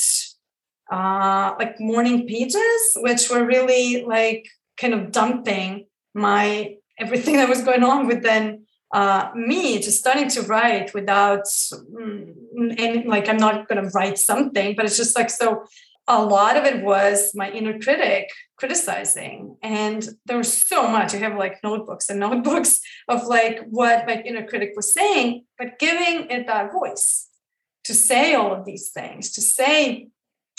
uh 0.91 1.53
like 1.59 1.79
morning 1.79 2.27
pages 2.27 2.81
which 2.97 3.29
were 3.29 3.45
really 3.45 4.03
like 4.05 4.47
kind 4.77 4.93
of 4.93 5.11
dumping 5.11 5.85
my 6.13 6.75
everything 6.99 7.35
that 7.39 7.49
was 7.49 7.63
going 7.63 7.83
on 7.83 8.07
within 8.07 8.64
uh, 8.93 9.29
me, 9.35 9.79
just 9.79 9.99
starting 9.99 10.29
to 10.29 10.41
write 10.43 10.93
without 10.93 11.45
mm, 11.45 12.33
and 12.77 13.05
like 13.05 13.27
I'm 13.27 13.37
not 13.37 13.67
going 13.67 13.83
to 13.83 13.89
write 13.89 14.17
something, 14.17 14.75
but 14.75 14.85
it's 14.85 14.97
just 14.97 15.17
like 15.17 15.29
so. 15.29 15.65
A 16.07 16.23
lot 16.23 16.55
of 16.55 16.65
it 16.65 16.83
was 16.83 17.31
my 17.33 17.49
inner 17.49 17.79
critic 17.79 18.29
criticizing, 18.57 19.57
and 19.63 20.07
there 20.27 20.37
was 20.37 20.53
so 20.55 20.87
much. 20.87 21.15
I 21.15 21.17
have 21.17 21.35
like 21.35 21.63
notebooks 21.63 22.09
and 22.09 22.19
notebooks 22.27 22.79
of 23.07 23.25
like 23.25 23.65
what 23.69 24.05
my 24.05 24.21
inner 24.21 24.45
critic 24.45 24.73
was 24.75 24.93
saying, 24.93 25.45
but 25.57 25.79
giving 25.79 26.29
it 26.29 26.45
that 26.45 26.71
voice 26.71 27.29
to 27.85 27.95
say 27.95 28.35
all 28.35 28.53
of 28.53 28.65
these 28.65 28.89
things, 28.89 29.31
to 29.31 29.41
say 29.41 30.09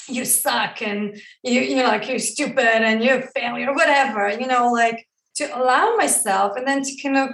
you 0.08 0.24
suck 0.24 0.82
and 0.82 1.20
you 1.42 1.60
you 1.60 1.76
know 1.76 1.88
like 1.88 2.08
you're 2.08 2.18
stupid 2.18 2.82
and 2.82 3.02
you're 3.02 3.18
a 3.18 3.26
failure 3.28 3.72
whatever 3.72 4.30
you 4.30 4.46
know 4.46 4.70
like 4.70 5.06
to 5.34 5.44
allow 5.58 5.96
myself 5.96 6.52
and 6.56 6.66
then 6.66 6.82
to 6.82 7.02
kind 7.02 7.16
of 7.16 7.30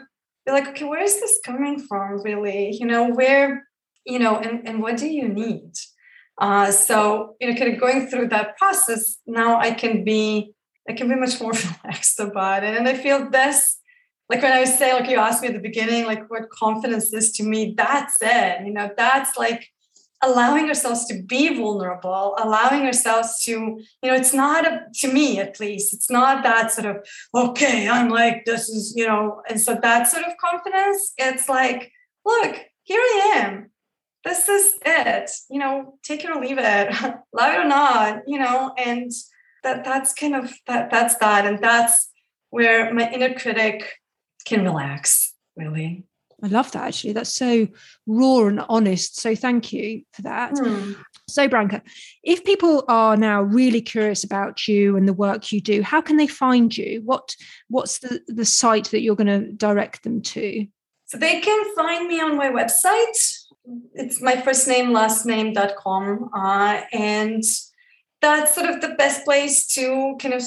be 0.47 0.53
like 0.53 0.68
okay 0.68 0.84
where 0.84 1.03
is 1.03 1.20
this 1.20 1.38
coming 1.45 1.78
from 1.78 2.22
really? 2.22 2.72
You 2.72 2.86
know 2.86 3.09
where 3.09 3.66
you 4.05 4.18
know 4.18 4.36
and, 4.38 4.66
and 4.66 4.82
what 4.82 4.97
do 4.97 5.07
you 5.07 5.28
need? 5.28 5.72
Uh, 6.38 6.70
so 6.70 7.36
you 7.40 7.49
know 7.49 7.57
kind 7.57 7.74
of 7.74 7.80
going 7.80 8.07
through 8.09 8.28
that 8.28 8.57
process 8.57 9.18
now 9.26 9.61
i 9.61 9.70
can 9.70 10.03
be 10.03 10.53
i 10.88 10.93
can 10.93 11.09
be 11.09 11.14
much 11.14 11.40
more 11.40 11.53
relaxed 11.84 12.18
about 12.18 12.64
it. 12.64 12.76
And 12.76 12.88
i 12.88 12.95
feel 12.95 13.30
this 13.30 13.78
like 14.28 14.43
when 14.43 14.53
i 14.53 14.61
was 14.61 14.76
saying 14.76 14.95
like 14.95 15.11
you 15.11 15.18
asked 15.18 15.43
me 15.43 15.49
at 15.49 15.55
the 15.55 15.61
beginning 15.61 16.07
like 16.07 16.28
what 16.30 16.49
confidence 16.51 17.12
is 17.12 17.32
to 17.32 17.43
me 17.43 17.74
that's 17.76 18.16
it 18.22 18.66
you 18.66 18.72
know 18.72 18.90
that's 18.97 19.36
like 19.36 19.68
allowing 20.23 20.68
ourselves 20.68 21.05
to 21.07 21.23
be 21.23 21.55
vulnerable 21.55 22.35
allowing 22.39 22.83
ourselves 22.83 23.43
to 23.45 23.51
you 23.51 23.85
know 24.05 24.14
it's 24.14 24.33
not 24.33 24.66
a, 24.66 24.83
to 24.95 25.12
me 25.12 25.39
at 25.39 25.59
least 25.59 25.93
it's 25.93 26.11
not 26.11 26.43
that 26.43 26.70
sort 26.70 26.87
of 26.87 26.97
okay 27.35 27.89
i'm 27.89 28.09
like 28.09 28.45
this 28.45 28.68
is 28.68 28.95
you 28.97 29.07
know 29.07 29.43
and 29.49 29.61
so 29.61 29.77
that 29.83 30.09
sort 30.09 30.25
of 30.25 30.33
confidence 30.39 31.12
it's 31.18 31.49
like 31.49 31.91
look 32.25 32.57
here 32.85 33.01
i 33.01 33.33
am. 33.37 33.70
This 34.25 34.49
is 34.49 34.75
it. 34.85 35.31
You 35.51 35.59
know 35.59 35.99
take 36.03 36.25
it 36.25 36.31
or 36.31 36.41
leave 36.41 36.59
it. 36.59 36.93
Love 37.33 37.55
it 37.55 37.61
or 37.61 37.64
not 37.64 38.23
you 38.27 38.39
know 38.39 38.73
and 38.77 39.11
that 39.62 39.85
that's 39.85 40.12
kind 40.12 40.35
of 40.35 40.53
that 40.66 40.91
that's 40.91 41.16
that 41.16 41.47
and 41.47 41.59
that's 41.61 42.11
where 42.51 42.93
my 42.93 43.11
inner 43.11 43.35
critic 43.35 43.93
can 44.45 44.64
relax 44.64 45.35
really 45.57 46.05
I 46.43 46.49
love 46.49 46.72
that 46.72 46.88
actually. 46.88 47.12
That's 47.12 47.32
so 47.32 47.68
raw 48.07 48.47
and 48.47 48.64
honest. 48.68 49.20
So 49.20 49.34
thank 49.36 49.72
you 49.72 50.03
for 50.12 50.22
that. 50.22 50.55
Mm. 50.55 50.97
So 51.28 51.49
Branka, 51.49 51.82
if 52.24 52.45
people 52.45 52.84
are 52.88 53.16
now 53.16 53.43
really 53.43 53.80
curious 53.80 54.24
about 54.24 54.66
you 54.66 54.97
and 54.97 55.09
the 55.09 55.12
work 55.12 55.53
you 55.53 55.61
do, 55.61 55.82
how 55.82 56.01
can 56.01 56.16
they 56.16 56.26
find 56.26 56.76
you? 56.76 57.01
What 57.05 57.36
what's 57.68 57.99
the, 57.99 58.20
the 58.26 58.45
site 58.45 58.90
that 58.90 59.03
you're 59.03 59.16
going 59.16 59.26
to 59.28 59.53
direct 59.53 60.03
them 60.03 60.20
to? 60.22 60.66
So 61.07 61.18
they 61.18 61.40
can 61.40 61.74
find 61.76 62.09
me 62.09 62.20
on 62.20 62.36
my 62.36 62.49
website. 62.49 63.38
It's 63.95 64.20
my 64.20 64.40
first 64.40 64.66
name, 64.66 64.93
last 64.93 65.24
name.com. 65.24 66.30
Uh, 66.34 66.80
and 66.93 67.45
that's 68.20 68.55
sort 68.55 68.68
of 68.68 68.80
the 68.80 68.95
best 68.97 69.24
place 69.24 69.66
to 69.74 70.16
kind 70.18 70.34
of 70.34 70.43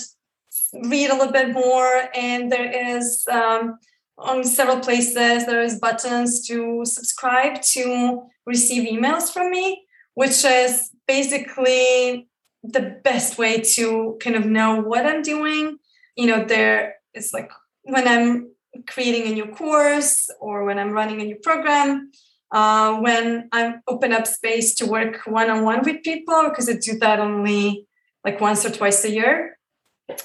read 0.89 1.09
a 1.09 1.15
little 1.15 1.31
bit 1.31 1.53
more. 1.53 2.09
And 2.13 2.51
there 2.51 2.97
is 2.97 3.25
um, 3.31 3.77
on 4.17 4.43
several 4.43 4.79
places 4.79 5.45
there 5.45 5.61
is 5.61 5.79
buttons 5.79 6.47
to 6.47 6.85
subscribe 6.85 7.61
to 7.61 8.23
receive 8.45 8.87
emails 8.89 9.31
from 9.31 9.51
me 9.51 9.85
which 10.13 10.43
is 10.45 10.91
basically 11.07 12.27
the 12.63 12.99
best 13.03 13.37
way 13.37 13.61
to 13.61 14.17
kind 14.19 14.35
of 14.35 14.45
know 14.45 14.81
what 14.81 15.05
i'm 15.05 15.21
doing. 15.21 15.77
You 16.15 16.27
know 16.27 16.45
there 16.45 16.95
is 17.13 17.33
like 17.33 17.51
when 17.83 18.07
i'm 18.07 18.51
creating 18.87 19.31
a 19.31 19.35
new 19.35 19.47
course 19.47 20.29
or 20.39 20.65
when 20.65 20.79
i'm 20.79 20.91
running 20.91 21.21
a 21.21 21.25
new 21.25 21.35
program 21.35 22.11
uh, 22.51 22.97
when 22.99 23.47
i 23.51 23.75
open 23.87 24.11
up 24.11 24.27
space 24.27 24.75
to 24.75 24.85
work 24.85 25.21
one-on-one 25.25 25.83
with 25.83 26.03
people 26.03 26.49
because 26.49 26.69
i 26.69 26.73
do 26.73 26.97
that 26.99 27.19
only 27.19 27.87
like 28.23 28.41
once 28.41 28.65
or 28.65 28.69
twice 28.69 29.03
a 29.05 29.11
year 29.11 29.54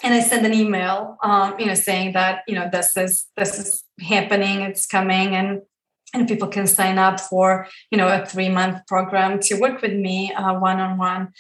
and 0.03 0.15
I 0.15 0.21
send 0.21 0.45
an 0.45 0.55
email, 0.55 1.17
um, 1.23 1.59
you 1.59 1.67
know, 1.67 1.75
saying 1.75 2.13
that 2.13 2.43
you 2.47 2.55
know 2.55 2.69
this 2.71 2.97
is 2.97 3.27
this 3.37 3.59
is 3.59 3.85
happening, 4.01 4.61
it's 4.63 4.87
coming, 4.87 5.35
and 5.35 5.63
and 6.13 6.29
people 6.29 6.49
can 6.49 6.67
sign 6.67 6.99
up 6.99 7.21
for 7.21 7.67
you 7.91 7.97
know 7.97 8.09
a 8.09 8.27
three 8.27 8.49
month 8.49 8.87
program 8.87 9.41
to 9.41 9.59
work 9.59 9.81
with 9.81 9.93
me 9.93 10.33
one 10.37 10.81
on 10.81 10.99
one, 10.99 11.33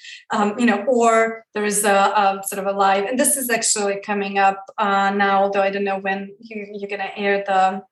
you 0.59 0.67
know, 0.67 0.85
or 0.85 1.45
there 1.55 1.65
is 1.65 1.85
a, 1.85 1.93
a, 1.93 2.41
sort 2.47 2.65
of 2.65 2.73
a 2.73 2.77
live, 2.77 3.05
and 3.05 3.19
this 3.19 3.37
is 3.37 3.51
actually 3.51 4.01
coming 4.01 4.39
up 4.39 4.65
uh, 4.79 5.11
now, 5.11 5.43
although 5.43 5.63
I 5.63 5.71
don't 5.71 5.85
know 5.85 5.99
when 5.99 6.35
you, 6.41 6.67
you're 6.73 6.89
going 6.89 7.01
to 7.01 7.19
air 7.19 7.45
the 7.47 7.83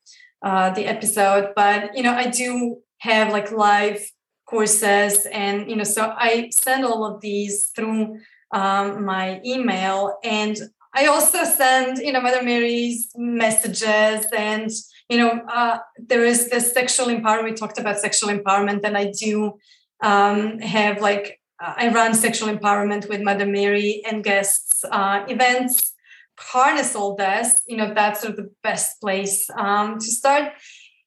uh, 0.42 0.70
the 0.70 0.86
episode, 0.86 1.52
but 1.56 1.96
you 1.96 2.02
know, 2.02 2.14
I 2.14 2.28
do 2.28 2.78
have 2.98 3.32
like 3.32 3.52
live 3.52 4.00
courses, 4.46 5.26
and 5.26 5.68
you 5.68 5.76
know, 5.76 5.84
so 5.84 6.14
I 6.16 6.50
send 6.58 6.84
all 6.84 7.04
of 7.04 7.20
these 7.20 7.70
through 7.76 8.18
um, 8.52 9.04
my 9.04 9.40
email 9.44 10.18
and 10.24 10.58
I 10.94 11.06
also 11.06 11.44
send, 11.44 11.98
you 11.98 12.12
know, 12.12 12.20
Mother 12.20 12.42
Mary's 12.42 13.10
messages 13.14 14.26
and, 14.36 14.70
you 15.08 15.18
know, 15.18 15.42
uh, 15.48 15.78
there 15.98 16.24
is 16.24 16.48
this 16.48 16.72
sexual 16.72 17.06
empowerment. 17.06 17.44
We 17.44 17.52
talked 17.52 17.78
about 17.78 17.98
sexual 17.98 18.30
empowerment 18.30 18.80
and 18.84 18.96
I 18.96 19.12
do 19.12 19.58
um, 20.02 20.58
have 20.60 21.00
like, 21.00 21.40
uh, 21.62 21.74
I 21.76 21.88
run 21.88 22.14
sexual 22.14 22.48
empowerment 22.48 23.08
with 23.08 23.20
Mother 23.20 23.46
Mary 23.46 24.02
and 24.08 24.24
guests 24.24 24.84
uh, 24.90 25.24
events, 25.28 25.94
harness 26.38 26.96
all 26.96 27.14
this, 27.16 27.60
you 27.66 27.76
know, 27.76 27.92
that's 27.92 28.22
sort 28.22 28.32
of 28.32 28.36
the 28.36 28.50
best 28.62 29.00
place 29.00 29.48
um, 29.56 29.98
to 29.98 30.06
start. 30.06 30.52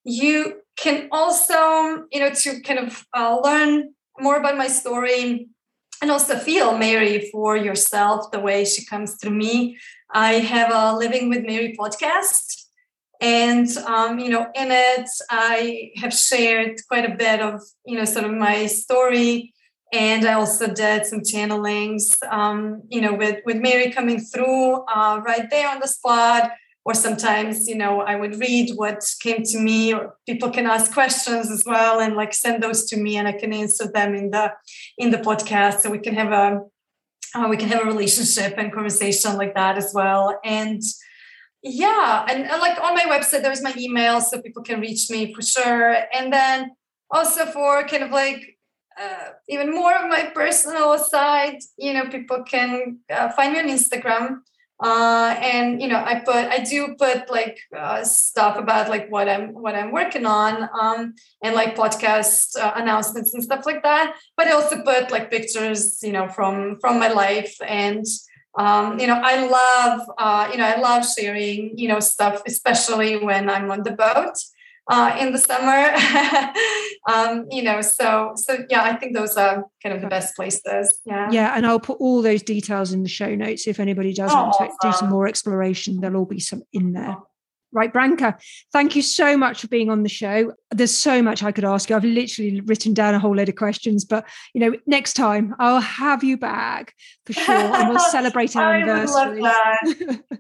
You 0.04 0.62
can 0.78 1.10
also, 1.12 2.06
you 2.12 2.20
know, 2.20 2.32
to 2.32 2.62
kind 2.62 2.80
of 2.80 3.06
uh, 3.16 3.39
learn 3.44 3.94
more 4.20 4.38
about 4.38 4.58
my 4.58 4.68
story 4.68 5.48
and 6.02 6.10
also 6.10 6.38
feel 6.38 6.78
Mary 6.78 7.30
for 7.32 7.56
yourself 7.56 8.32
the 8.32 8.39
way 8.39 8.66
she 8.66 8.84
comes 8.86 9.16
through 9.16 9.36
me. 9.36 9.78
I 10.10 10.34
have 10.34 10.72
a 10.74 10.97
Living 10.97 11.30
with 11.30 11.45
Mary 11.45 11.76
podcast. 11.80 12.66
And 13.22 13.70
um, 13.86 14.18
you 14.18 14.30
know, 14.30 14.47
in 14.56 14.72
it, 14.72 15.08
I 15.30 15.91
have 15.97 16.12
shared 16.12 16.82
quite 16.88 17.06
a 17.06 17.16
bit 17.16 17.39
of 17.39 17.62
you 17.86 17.95
know, 17.97 18.06
sort 18.06 18.26
of 18.26 18.32
my 18.32 18.66
story, 18.66 19.54
and 19.93 20.26
I 20.26 20.34
also 20.34 20.74
did 20.74 21.06
some 21.06 21.20
channelings, 21.20 22.18
um, 22.32 22.82
you 22.89 22.99
know, 22.99 23.14
with 23.14 23.41
with 23.45 23.58
Mary 23.58 23.91
coming 23.91 24.20
through 24.20 24.84
uh, 24.86 25.22
right 25.24 25.47
there 25.52 25.70
on 25.70 25.80
the 25.80 25.88
spot, 25.88 26.52
or 26.84 26.93
sometimes 26.93 27.67
you 27.67 27.75
know 27.75 28.01
i 28.01 28.15
would 28.15 28.39
read 28.39 28.71
what 28.75 29.03
came 29.21 29.43
to 29.43 29.59
me 29.59 29.93
or 29.93 30.15
people 30.25 30.49
can 30.49 30.65
ask 30.65 30.91
questions 30.91 31.51
as 31.51 31.63
well 31.65 31.99
and 31.99 32.15
like 32.15 32.34
send 32.34 32.63
those 32.63 32.86
to 32.86 32.97
me 32.97 33.17
and 33.17 33.27
i 33.27 33.32
can 33.32 33.53
answer 33.53 33.88
them 33.93 34.15
in 34.15 34.32
the 34.32 34.51
in 34.97 35.11
the 35.11 35.17
podcast. 35.17 35.82
So 35.82 35.89
we 35.89 35.99
can 35.99 36.15
have 36.15 36.32
a 36.32 36.61
uh, 37.34 37.47
we 37.49 37.57
can 37.57 37.69
have 37.69 37.84
a 37.84 37.86
relationship 37.86 38.55
and 38.57 38.73
conversation 38.73 39.38
like 39.38 39.55
that 39.55 39.77
as 39.77 39.91
well. 39.93 40.39
And 40.43 40.82
yeah 41.63 42.25
and, 42.27 42.49
and 42.49 42.59
like 42.59 42.82
on 42.82 42.95
my 42.95 43.03
website 43.03 43.43
there's 43.43 43.61
my 43.61 43.73
email 43.77 44.19
so 44.19 44.41
people 44.41 44.63
can 44.63 44.79
reach 44.79 45.09
me 45.09 45.34
for 45.34 45.41
sure. 45.41 45.95
And 46.13 46.34
then 46.34 46.71
also 47.09 47.45
for 47.45 47.84
kind 47.88 48.03
of 48.03 48.11
like 48.11 48.57
uh, 49.01 49.29
even 49.47 49.71
more 49.71 49.95
of 49.95 50.09
my 50.09 50.29
personal 50.36 50.97
side 50.97 51.57
you 51.77 51.93
know 51.93 52.09
people 52.09 52.43
can 52.43 52.99
uh, 53.09 53.29
find 53.29 53.53
me 53.53 53.59
on 53.59 53.67
instagram 53.67 54.41
uh, 54.82 55.36
and 55.39 55.82
you 55.82 55.88
know 55.88 56.01
i 56.03 56.15
put 56.19 56.36
i 56.36 56.59
do 56.59 56.95
put 56.97 57.29
like 57.29 57.59
uh, 57.77 58.03
stuff 58.03 58.57
about 58.57 58.89
like 58.89 59.09
what 59.11 59.29
i'm 59.29 59.53
what 59.53 59.75
i'm 59.75 59.91
working 59.91 60.25
on 60.25 60.67
um, 60.79 61.13
and 61.43 61.55
like 61.55 61.75
podcast 61.75 62.57
uh, 62.57 62.73
announcements 62.75 63.34
and 63.34 63.43
stuff 63.43 63.65
like 63.65 63.84
that. 63.84 64.15
But 64.36 64.47
i 64.47 64.51
also 64.51 64.82
put 64.84 65.11
like 65.11 65.29
pictures 65.29 66.01
you 66.01 66.11
know 66.11 66.27
from 66.27 66.79
from 66.79 66.99
my 66.99 67.09
life. 67.09 67.55
And 67.65 68.05
um, 68.57 68.99
you 68.99 69.07
know 69.07 69.19
i 69.23 69.47
love 69.47 70.01
uh, 70.17 70.49
you 70.51 70.57
know 70.57 70.65
i 70.65 70.77
love 70.79 71.05
sharing 71.07 71.77
you 71.77 71.88
know 71.88 71.99
stuff 71.99 72.41
especially 72.45 73.17
when 73.17 73.49
i'm 73.49 73.71
on 73.71 73.84
the 73.84 73.91
boat 73.91 74.36
uh, 74.92 75.16
in 75.20 75.32
the 75.32 75.38
summer. 75.38 75.94
um, 77.12 77.46
you 77.50 77.64
know, 77.64 77.82
so 77.82 78.34
so 78.36 78.66
yeah, 78.70 78.84
I 78.84 78.96
think 78.96 79.16
those 79.16 79.38
are 79.38 79.64
kind 79.82 79.96
of 79.96 80.02
the 80.02 80.08
best 80.08 80.36
places. 80.36 81.00
Yeah. 81.06 81.30
Yeah, 81.32 81.54
and 81.56 81.66
I'll 81.66 81.80
put 81.80 82.00
all 82.00 82.22
those 82.22 82.44
details 82.44 82.92
in 82.92 83.04
the 83.04 83.10
show 83.10 83.34
notes. 83.34 83.68
If 83.68 83.80
anybody 83.80 84.14
does 84.14 84.32
oh, 84.32 84.36
want 84.36 84.54
to 84.54 84.64
awesome. 84.66 84.78
do 84.84 84.92
some 84.98 85.10
more 85.10 85.28
exploration, 85.28 86.02
there'll 86.02 86.18
all 86.18 86.26
be 86.26 86.39
some 86.39 86.64
in 86.74 86.92
there. 86.94 87.16
Right, 87.74 87.93
Branka, 87.93 88.38
thank 88.74 88.95
you 88.95 89.01
so 89.01 89.38
much 89.38 89.61
for 89.61 89.67
being 89.67 89.89
on 89.89 90.03
the 90.03 90.09
show. 90.09 90.53
There's 90.72 90.95
so 90.95 91.22
much 91.22 91.41
I 91.41 91.51
could 91.53 91.63
ask 91.63 91.89
you. 91.89 91.95
I've 91.95 92.03
literally 92.03 92.59
written 92.61 92.93
down 92.93 93.13
a 93.13 93.19
whole 93.19 93.36
load 93.36 93.47
of 93.47 93.55
questions, 93.55 94.03
but 94.03 94.28
you 94.53 94.59
know, 94.59 94.78
next 94.86 95.13
time 95.13 95.55
I'll 95.57 95.80
have 95.80 96.24
you 96.24 96.38
back 96.38 96.93
for 97.26 97.34
sure, 97.34 97.55
and 97.55 97.89
we'll 97.89 97.99
celebrate 98.11 98.55
our 98.55 98.74
anniversary. 98.74 99.41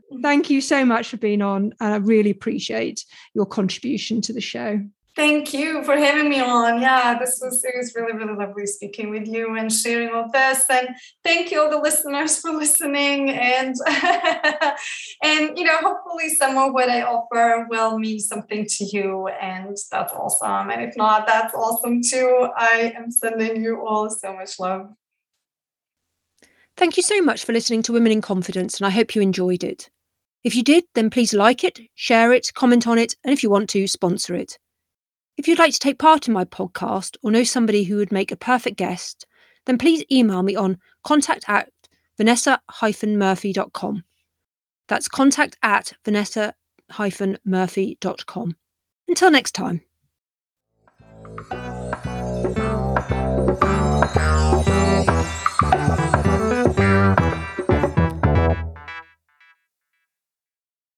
thank 0.21 0.49
you 0.49 0.59
so 0.59 0.83
much 0.83 1.07
for 1.07 1.17
being 1.17 1.41
on, 1.41 1.73
and 1.79 1.93
I 1.93 1.97
really 1.97 2.31
appreciate 2.31 3.05
your 3.33 3.45
contribution 3.45 4.21
to 4.21 4.33
the 4.33 4.41
show. 4.41 4.81
Thank 5.13 5.53
you 5.53 5.83
for 5.83 5.97
having 5.97 6.29
me 6.29 6.39
on. 6.39 6.81
Yeah, 6.81 7.19
this 7.19 7.37
was 7.41 7.61
it 7.65 7.73
was 7.75 7.93
really 7.95 8.13
really 8.13 8.33
lovely 8.33 8.65
speaking 8.65 9.09
with 9.09 9.27
you 9.27 9.55
and 9.57 9.71
sharing 9.71 10.13
all 10.13 10.29
this. 10.31 10.63
And 10.69 10.87
thank 11.21 11.51
you 11.51 11.61
all 11.61 11.69
the 11.69 11.79
listeners 11.79 12.37
for 12.41 12.51
listening. 12.51 13.29
And 13.29 13.75
and 15.23 15.57
you 15.57 15.65
know, 15.65 15.77
hopefully 15.81 16.29
some 16.29 16.57
of 16.57 16.73
what 16.73 16.89
I 16.89 17.01
offer 17.01 17.67
will 17.69 17.99
mean 17.99 18.19
something 18.19 18.65
to 18.65 18.85
you. 18.85 19.27
And 19.27 19.75
that's 19.91 20.13
awesome. 20.13 20.71
And 20.71 20.81
if 20.81 20.95
not, 20.95 21.27
that's 21.27 21.53
awesome 21.53 22.01
too. 22.01 22.47
I 22.55 22.93
am 22.95 23.11
sending 23.11 23.61
you 23.61 23.85
all 23.85 24.09
so 24.09 24.33
much 24.33 24.59
love. 24.61 24.93
Thank 26.77 26.95
you 26.95 27.03
so 27.03 27.21
much 27.21 27.43
for 27.43 27.51
listening 27.51 27.83
to 27.83 27.93
Women 27.93 28.13
in 28.13 28.21
Confidence, 28.21 28.79
and 28.79 28.87
I 28.87 28.91
hope 28.91 29.13
you 29.13 29.21
enjoyed 29.21 29.63
it. 29.63 29.89
If 30.43 30.55
you 30.55 30.63
did, 30.63 30.85
then 30.95 31.09
please 31.09 31.33
like 31.33 31.63
it, 31.65 31.79
share 31.95 32.31
it, 32.31 32.51
comment 32.55 32.87
on 32.87 32.97
it, 32.97 33.15
and 33.23 33.33
if 33.33 33.43
you 33.43 33.49
want 33.49 33.69
to, 33.71 33.87
sponsor 33.87 34.33
it. 34.35 34.57
If 35.41 35.47
you'd 35.47 35.57
like 35.57 35.73
to 35.73 35.79
take 35.79 35.97
part 35.97 36.27
in 36.27 36.35
my 36.35 36.45
podcast 36.45 37.17
or 37.23 37.31
know 37.31 37.43
somebody 37.43 37.83
who 37.83 37.95
would 37.95 38.11
make 38.11 38.31
a 38.31 38.35
perfect 38.35 38.77
guest, 38.77 39.25
then 39.65 39.79
please 39.79 40.03
email 40.11 40.43
me 40.43 40.55
on 40.55 40.77
contact 41.03 41.45
at 41.47 41.67
vanessa-murphy.com. 42.19 44.03
That's 44.87 45.07
contact 45.07 45.57
at 45.63 45.93
vanessa-murphy.com. 46.05 48.55
Until 49.07 49.31
next 49.31 49.55
time. 49.55 49.81